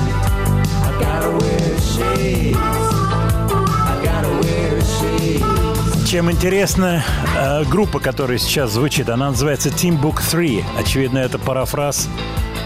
I 0.86 0.92
gotta 1.00 1.32
wear 1.40 1.80
shades. 1.94 2.58
I 2.58 3.96
gotta 4.04 4.32
wear 4.42 4.82
shades. 4.82 6.06
Чем 6.06 6.32
интересна 6.32 7.04
э, 7.38 7.64
группа, 7.66 8.00
которая 8.00 8.38
сейчас 8.38 8.72
звучит, 8.72 9.10
она 9.10 9.30
называется 9.30 9.70
Timbuk 9.70 10.22
3. 10.30 10.64
Очевидно, 10.78 11.20
это 11.20 11.38
парафраз 11.40 12.08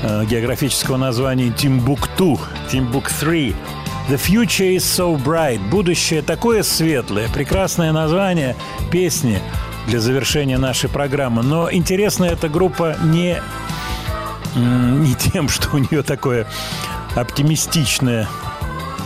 э, 0.03 0.26
географического 0.26 0.98
названия 0.98 1.49
Timbuktu. 1.49 2.40
Timbuk 2.72 3.10
3. 3.20 3.56
The 4.10 4.18
future 4.18 4.76
is 4.76 4.84
so 4.84 5.15
bright. 5.18 5.60
Будущее 5.70 6.22
такое 6.22 6.64
светлое. 6.64 7.30
Прекрасное 7.30 7.94
название 7.94 8.56
песни 8.91 9.40
для 9.88 9.99
завершения 9.99 10.57
нашей 10.57 10.90
программы. 10.90 11.41
Но 11.41 11.72
интересна 11.72 12.26
эта 12.26 12.49
группа 12.49 12.98
не, 13.03 13.41
не 14.56 15.15
тем, 15.34 15.49
что 15.49 15.76
у 15.76 15.80
нее 15.80 16.03
такое 16.03 16.45
оптимистичное 17.15 18.27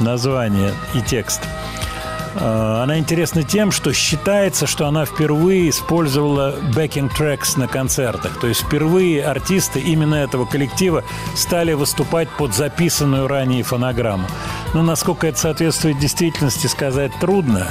название 0.01 0.73
и 0.93 1.01
текст. 1.01 1.41
Э, 2.35 2.81
Она 2.83 2.99
интересна 2.99 3.43
тем, 3.43 3.71
что 3.71 3.93
считается, 3.93 4.67
что 4.67 4.87
она 4.87 5.05
впервые 5.05 5.69
использовала 5.69 6.55
backing 6.75 7.09
tracks 7.17 7.57
на 7.57 7.67
концертах. 7.67 8.39
То 8.39 8.47
есть 8.47 8.61
впервые 8.61 9.25
артисты 9.25 9.79
именно 9.79 10.15
этого 10.15 10.45
коллектива 10.45 11.03
стали 11.33 11.73
выступать 11.73 12.29
под 12.29 12.53
записанную 12.53 13.27
ранее 13.27 13.63
фонограмму. 13.63 14.27
Но 14.73 14.83
насколько 14.83 15.27
это 15.27 15.39
соответствует 15.39 15.97
действительности, 15.97 16.67
сказать 16.67 17.11
трудно. 17.21 17.67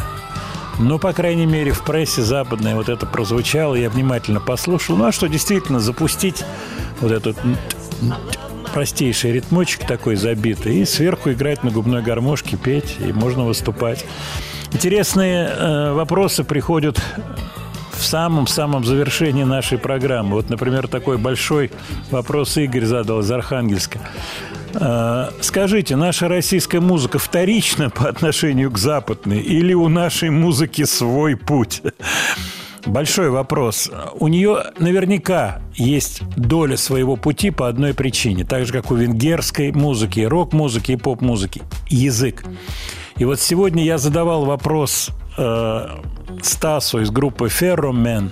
Но, 0.78 0.98
по 0.98 1.12
крайней 1.12 1.46
мере, 1.46 1.72
в 1.72 1.82
прессе 1.82 2.22
западной 2.22 2.74
вот 2.74 2.88
это 2.88 3.06
прозвучало, 3.06 3.74
я 3.74 3.88
внимательно 3.88 4.40
послушал. 4.40 4.96
Ну, 4.96 5.06
а 5.06 5.12
что, 5.12 5.26
действительно, 5.26 5.80
запустить 5.80 6.44
вот 7.00 7.12
этот 7.12 7.36
простейший 8.76 9.32
ритмочек 9.32 9.86
такой 9.86 10.16
забитый, 10.16 10.76
и 10.76 10.84
сверху 10.84 11.32
играть 11.32 11.64
на 11.64 11.70
губной 11.70 12.02
гармошке, 12.02 12.58
петь, 12.58 12.96
и 13.00 13.10
можно 13.10 13.46
выступать. 13.46 14.04
Интересные 14.70 15.48
э, 15.48 15.92
вопросы 15.94 16.44
приходят 16.44 17.00
в 17.92 18.04
самом-самом 18.04 18.84
завершении 18.84 19.44
нашей 19.44 19.78
программы. 19.78 20.34
Вот, 20.34 20.50
например, 20.50 20.88
такой 20.88 21.16
большой 21.16 21.70
вопрос 22.10 22.58
Игорь 22.58 22.84
задал 22.84 23.20
из 23.20 23.30
Архангельска. 23.30 23.98
Э, 24.74 25.30
Скажите, 25.40 25.96
наша 25.96 26.28
российская 26.28 26.80
музыка 26.80 27.18
вторична 27.18 27.88
по 27.88 28.10
отношению 28.10 28.70
к 28.70 28.76
западной 28.76 29.40
или 29.40 29.72
у 29.72 29.88
нашей 29.88 30.28
музыки 30.28 30.84
свой 30.84 31.34
путь? 31.34 31.80
Большой 32.86 33.30
вопрос. 33.30 33.90
У 34.18 34.28
нее 34.28 34.64
наверняка 34.78 35.60
есть 35.74 36.22
доля 36.36 36.76
своего 36.76 37.16
пути 37.16 37.50
по 37.50 37.68
одной 37.68 37.94
причине. 37.94 38.44
Так 38.44 38.64
же, 38.64 38.72
как 38.72 38.90
у 38.90 38.94
венгерской 38.94 39.72
музыки, 39.72 40.20
рок-музыки 40.20 40.92
и 40.92 40.96
поп-музыки. 40.96 41.62
Язык. 41.88 42.44
И 43.16 43.24
вот 43.24 43.40
сегодня 43.40 43.82
я 43.82 43.98
задавал 43.98 44.44
вопрос 44.44 45.10
э, 45.36 45.88
Стасу 46.42 47.00
из 47.00 47.10
группы 47.10 47.46
Ferroman 47.46 48.30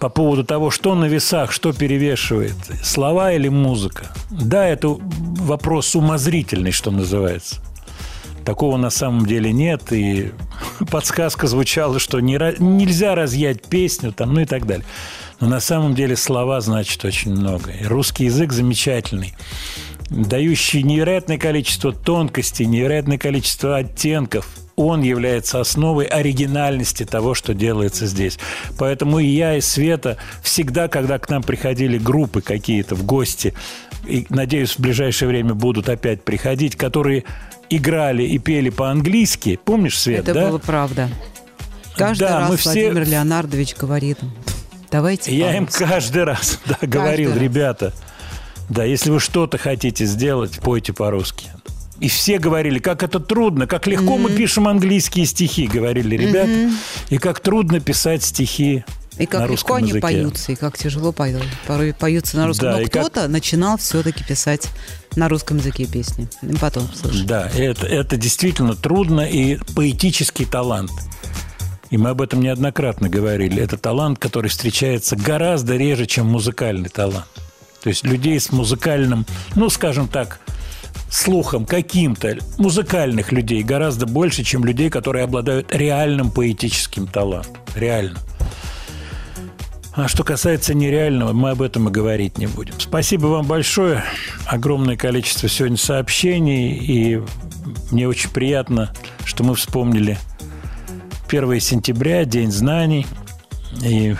по 0.00 0.08
поводу 0.08 0.44
того, 0.44 0.70
что 0.70 0.94
на 0.94 1.04
весах, 1.04 1.52
что 1.52 1.72
перевешивает, 1.72 2.56
слова 2.82 3.32
или 3.32 3.48
музыка. 3.48 4.06
Да, 4.30 4.66
это 4.66 4.88
вопрос 4.88 5.94
умозрительный, 5.94 6.72
что 6.72 6.90
называется. 6.90 7.60
Такого 8.44 8.76
на 8.76 8.90
самом 8.90 9.26
деле 9.26 9.52
нет, 9.52 9.92
и 9.92 10.32
подсказка 10.90 11.46
звучала, 11.46 11.98
что 11.98 12.20
не, 12.20 12.38
нельзя 12.58 13.14
разъять 13.14 13.66
песню, 13.66 14.12
там, 14.12 14.34
ну 14.34 14.40
и 14.40 14.44
так 14.44 14.66
далее. 14.66 14.86
Но 15.40 15.48
на 15.48 15.60
самом 15.60 15.94
деле 15.94 16.16
слова 16.16 16.60
значат 16.60 17.04
очень 17.04 17.32
много. 17.32 17.70
И 17.70 17.84
русский 17.84 18.24
язык 18.24 18.52
замечательный, 18.52 19.34
дающий 20.10 20.82
невероятное 20.82 21.38
количество 21.38 21.92
тонкостей, 21.92 22.66
невероятное 22.66 23.18
количество 23.18 23.76
оттенков. 23.76 24.46
Он 24.80 25.02
является 25.02 25.60
основой 25.60 26.04
оригинальности 26.04 27.04
того, 27.04 27.34
что 27.34 27.52
делается 27.52 28.06
здесь. 28.06 28.38
Поэтому 28.78 29.18
и 29.18 29.26
я, 29.26 29.56
и 29.56 29.60
Света 29.60 30.18
всегда, 30.40 30.86
когда 30.86 31.18
к 31.18 31.28
нам 31.28 31.42
приходили 31.42 31.98
группы 31.98 32.42
какие-то 32.42 32.94
в 32.94 33.04
гости, 33.04 33.54
и, 34.06 34.24
надеюсь, 34.28 34.74
в 34.74 34.78
ближайшее 34.78 35.28
время 35.28 35.54
будут 35.54 35.88
опять 35.88 36.22
приходить, 36.22 36.76
которые 36.76 37.24
играли 37.68 38.22
и 38.22 38.38
пели 38.38 38.70
по-английски. 38.70 39.58
Помнишь, 39.64 39.98
Свет, 39.98 40.20
Это 40.20 40.34
да? 40.34 40.48
было 40.48 40.58
правда. 40.58 41.08
Каждый 41.96 42.28
Да, 42.28 42.38
раз 42.40 42.50
мы 42.50 42.56
все- 42.56 42.70
Владимир 42.90 43.08
Леонардович 43.08 43.74
говорит, 43.74 44.18
давайте 44.92 45.36
Я 45.36 45.56
им 45.56 45.66
по-русски». 45.66 45.84
каждый 45.88 46.22
раз 46.22 46.60
да, 46.66 46.78
говорил, 46.82 47.32
раз. 47.32 47.40
ребята, 47.40 47.92
да, 48.68 48.84
если 48.84 49.10
вы 49.10 49.18
что-то 49.18 49.58
хотите 49.58 50.04
сделать, 50.06 50.60
пойте 50.60 50.92
по-русски. 50.92 51.46
И 52.00 52.08
все 52.08 52.38
говорили, 52.38 52.78
как 52.78 53.02
это 53.02 53.18
трудно, 53.18 53.66
как 53.66 53.86
легко 53.88 54.18
мы 54.18 54.30
пишем 54.30 54.68
английские 54.68 55.26
стихи, 55.26 55.66
говорили 55.66 56.16
ребята, 56.16 56.70
и 57.10 57.18
как 57.18 57.40
трудно 57.40 57.80
писать 57.80 58.22
стихи 58.22 58.84
И 59.18 59.26
как 59.26 59.40
на 59.48 59.52
легко 59.52 59.74
они 59.74 59.88
языке. 59.88 60.00
поются, 60.02 60.52
и 60.52 60.54
как 60.54 60.78
тяжело 60.78 61.10
поют. 61.10 61.42
порой 61.66 61.92
поются 61.92 62.36
на 62.36 62.46
русском. 62.46 62.68
Да, 62.70 62.76
Но 62.76 62.82
и 62.82 62.84
как- 62.86 63.02
кто-то 63.06 63.26
начинал 63.26 63.78
все-таки 63.78 64.22
писать 64.22 64.68
на 65.16 65.28
русском 65.28 65.56
языке 65.56 65.86
песни. 65.86 66.28
И 66.42 66.54
потом 66.54 66.88
слышишь. 66.94 67.22
Да, 67.22 67.50
это, 67.56 67.84
это 67.86 68.16
действительно 68.16 68.76
трудно 68.76 69.22
и 69.22 69.58
поэтический 69.74 70.44
талант. 70.44 70.92
И 71.90 71.96
мы 71.96 72.10
об 72.10 72.22
этом 72.22 72.40
неоднократно 72.42 73.08
говорили. 73.08 73.60
Это 73.60 73.76
талант, 73.76 74.20
который 74.20 74.50
встречается 74.50 75.16
гораздо 75.16 75.74
реже, 75.76 76.06
чем 76.06 76.26
музыкальный 76.26 76.90
талант. 76.90 77.26
То 77.82 77.88
есть 77.88 78.04
людей 78.04 78.38
с 78.38 78.52
музыкальным, 78.52 79.26
ну, 79.56 79.68
скажем 79.70 80.06
так, 80.06 80.38
слухом 81.10 81.64
каким-то, 81.64 82.36
музыкальных 82.58 83.32
людей 83.32 83.62
гораздо 83.62 84.06
больше, 84.06 84.44
чем 84.44 84.64
людей, 84.64 84.90
которые 84.90 85.24
обладают 85.24 85.74
реальным 85.74 86.30
поэтическим 86.30 87.06
талантом. 87.06 87.56
Реально. 87.74 88.18
А 89.94 90.06
что 90.06 90.22
касается 90.22 90.74
нереального, 90.74 91.32
мы 91.32 91.50
об 91.50 91.60
этом 91.60 91.88
и 91.88 91.90
говорить 91.90 92.38
не 92.38 92.46
будем. 92.46 92.74
Спасибо 92.78 93.26
вам 93.26 93.46
большое. 93.46 94.04
Огромное 94.46 94.96
количество 94.96 95.48
сегодня 95.48 95.76
сообщений. 95.76 96.72
И 96.72 97.22
мне 97.90 98.06
очень 98.06 98.30
приятно, 98.30 98.94
что 99.24 99.42
мы 99.42 99.56
вспомнили 99.56 100.16
1 101.28 101.60
сентября, 101.60 102.24
День 102.24 102.52
знаний. 102.52 103.06
И 103.82 104.14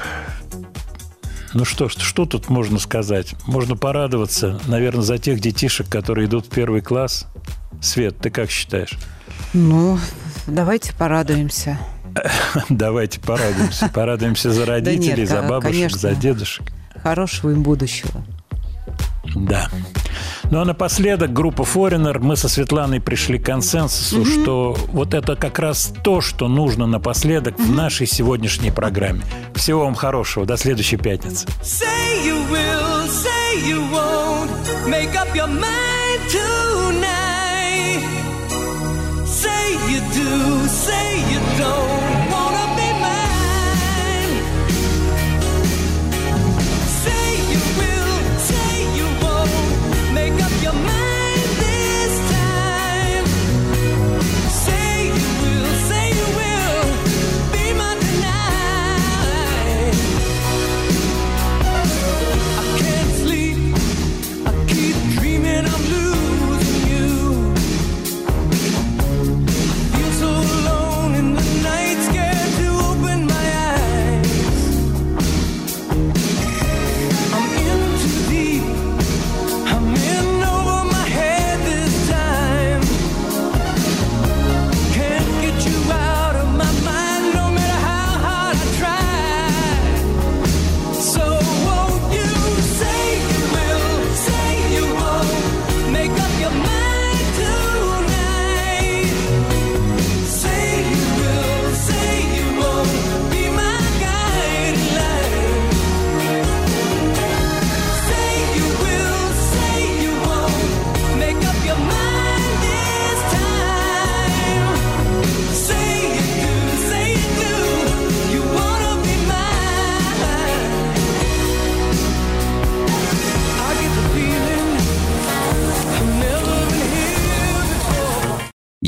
ну 1.54 1.64
что, 1.64 1.88
ж, 1.88 1.96
что 1.98 2.26
тут 2.26 2.48
можно 2.48 2.78
сказать? 2.78 3.34
Можно 3.46 3.76
порадоваться, 3.76 4.60
наверное, 4.66 5.02
за 5.02 5.18
тех 5.18 5.40
детишек, 5.40 5.88
которые 5.88 6.26
идут 6.26 6.46
в 6.46 6.50
первый 6.50 6.80
класс. 6.80 7.26
Свет, 7.80 8.18
ты 8.18 8.30
как 8.30 8.50
считаешь? 8.50 8.98
Ну, 9.52 9.98
давайте 10.46 10.94
порадуемся. 10.94 11.78
Давайте 12.68 13.20
порадуемся. 13.20 13.88
Порадуемся 13.88 14.50
за 14.50 14.66
родителей, 14.66 15.20
нет, 15.20 15.28
за 15.28 15.42
бабушек, 15.42 15.72
конечно. 15.72 15.98
за 15.98 16.14
дедушек. 16.14 16.66
Хорошего 17.02 17.50
им 17.50 17.62
будущего. 17.62 18.24
Да. 19.34 19.68
Ну 20.50 20.60
а 20.60 20.64
напоследок 20.64 21.32
группа 21.32 21.62
Foreigner. 21.62 22.18
Мы 22.18 22.36
со 22.36 22.48
Светланой 22.48 23.00
пришли 23.00 23.38
к 23.38 23.46
консенсусу, 23.46 24.24
что 24.24 24.76
вот 24.92 25.14
это 25.14 25.36
как 25.36 25.59
раз 25.59 25.92
то, 26.02 26.20
что 26.20 26.48
нужно 26.48 26.86
напоследок 26.86 27.59
в 27.59 27.74
нашей 27.74 28.06
сегодняшней 28.06 28.70
программе. 28.70 29.22
Всего 29.55 29.84
вам 29.84 29.94
хорошего. 29.94 30.46
До 30.46 30.56
следующей 30.56 30.96
пятницы. 30.96 31.46
Say 31.62 31.86
you 32.24 32.36
will, 32.50 33.09
say 33.09 33.68
you 33.68 33.80
won't. 33.92 34.88
Make 34.88 35.14
up 35.16 35.34
your 35.34 35.48
mind 35.48 35.77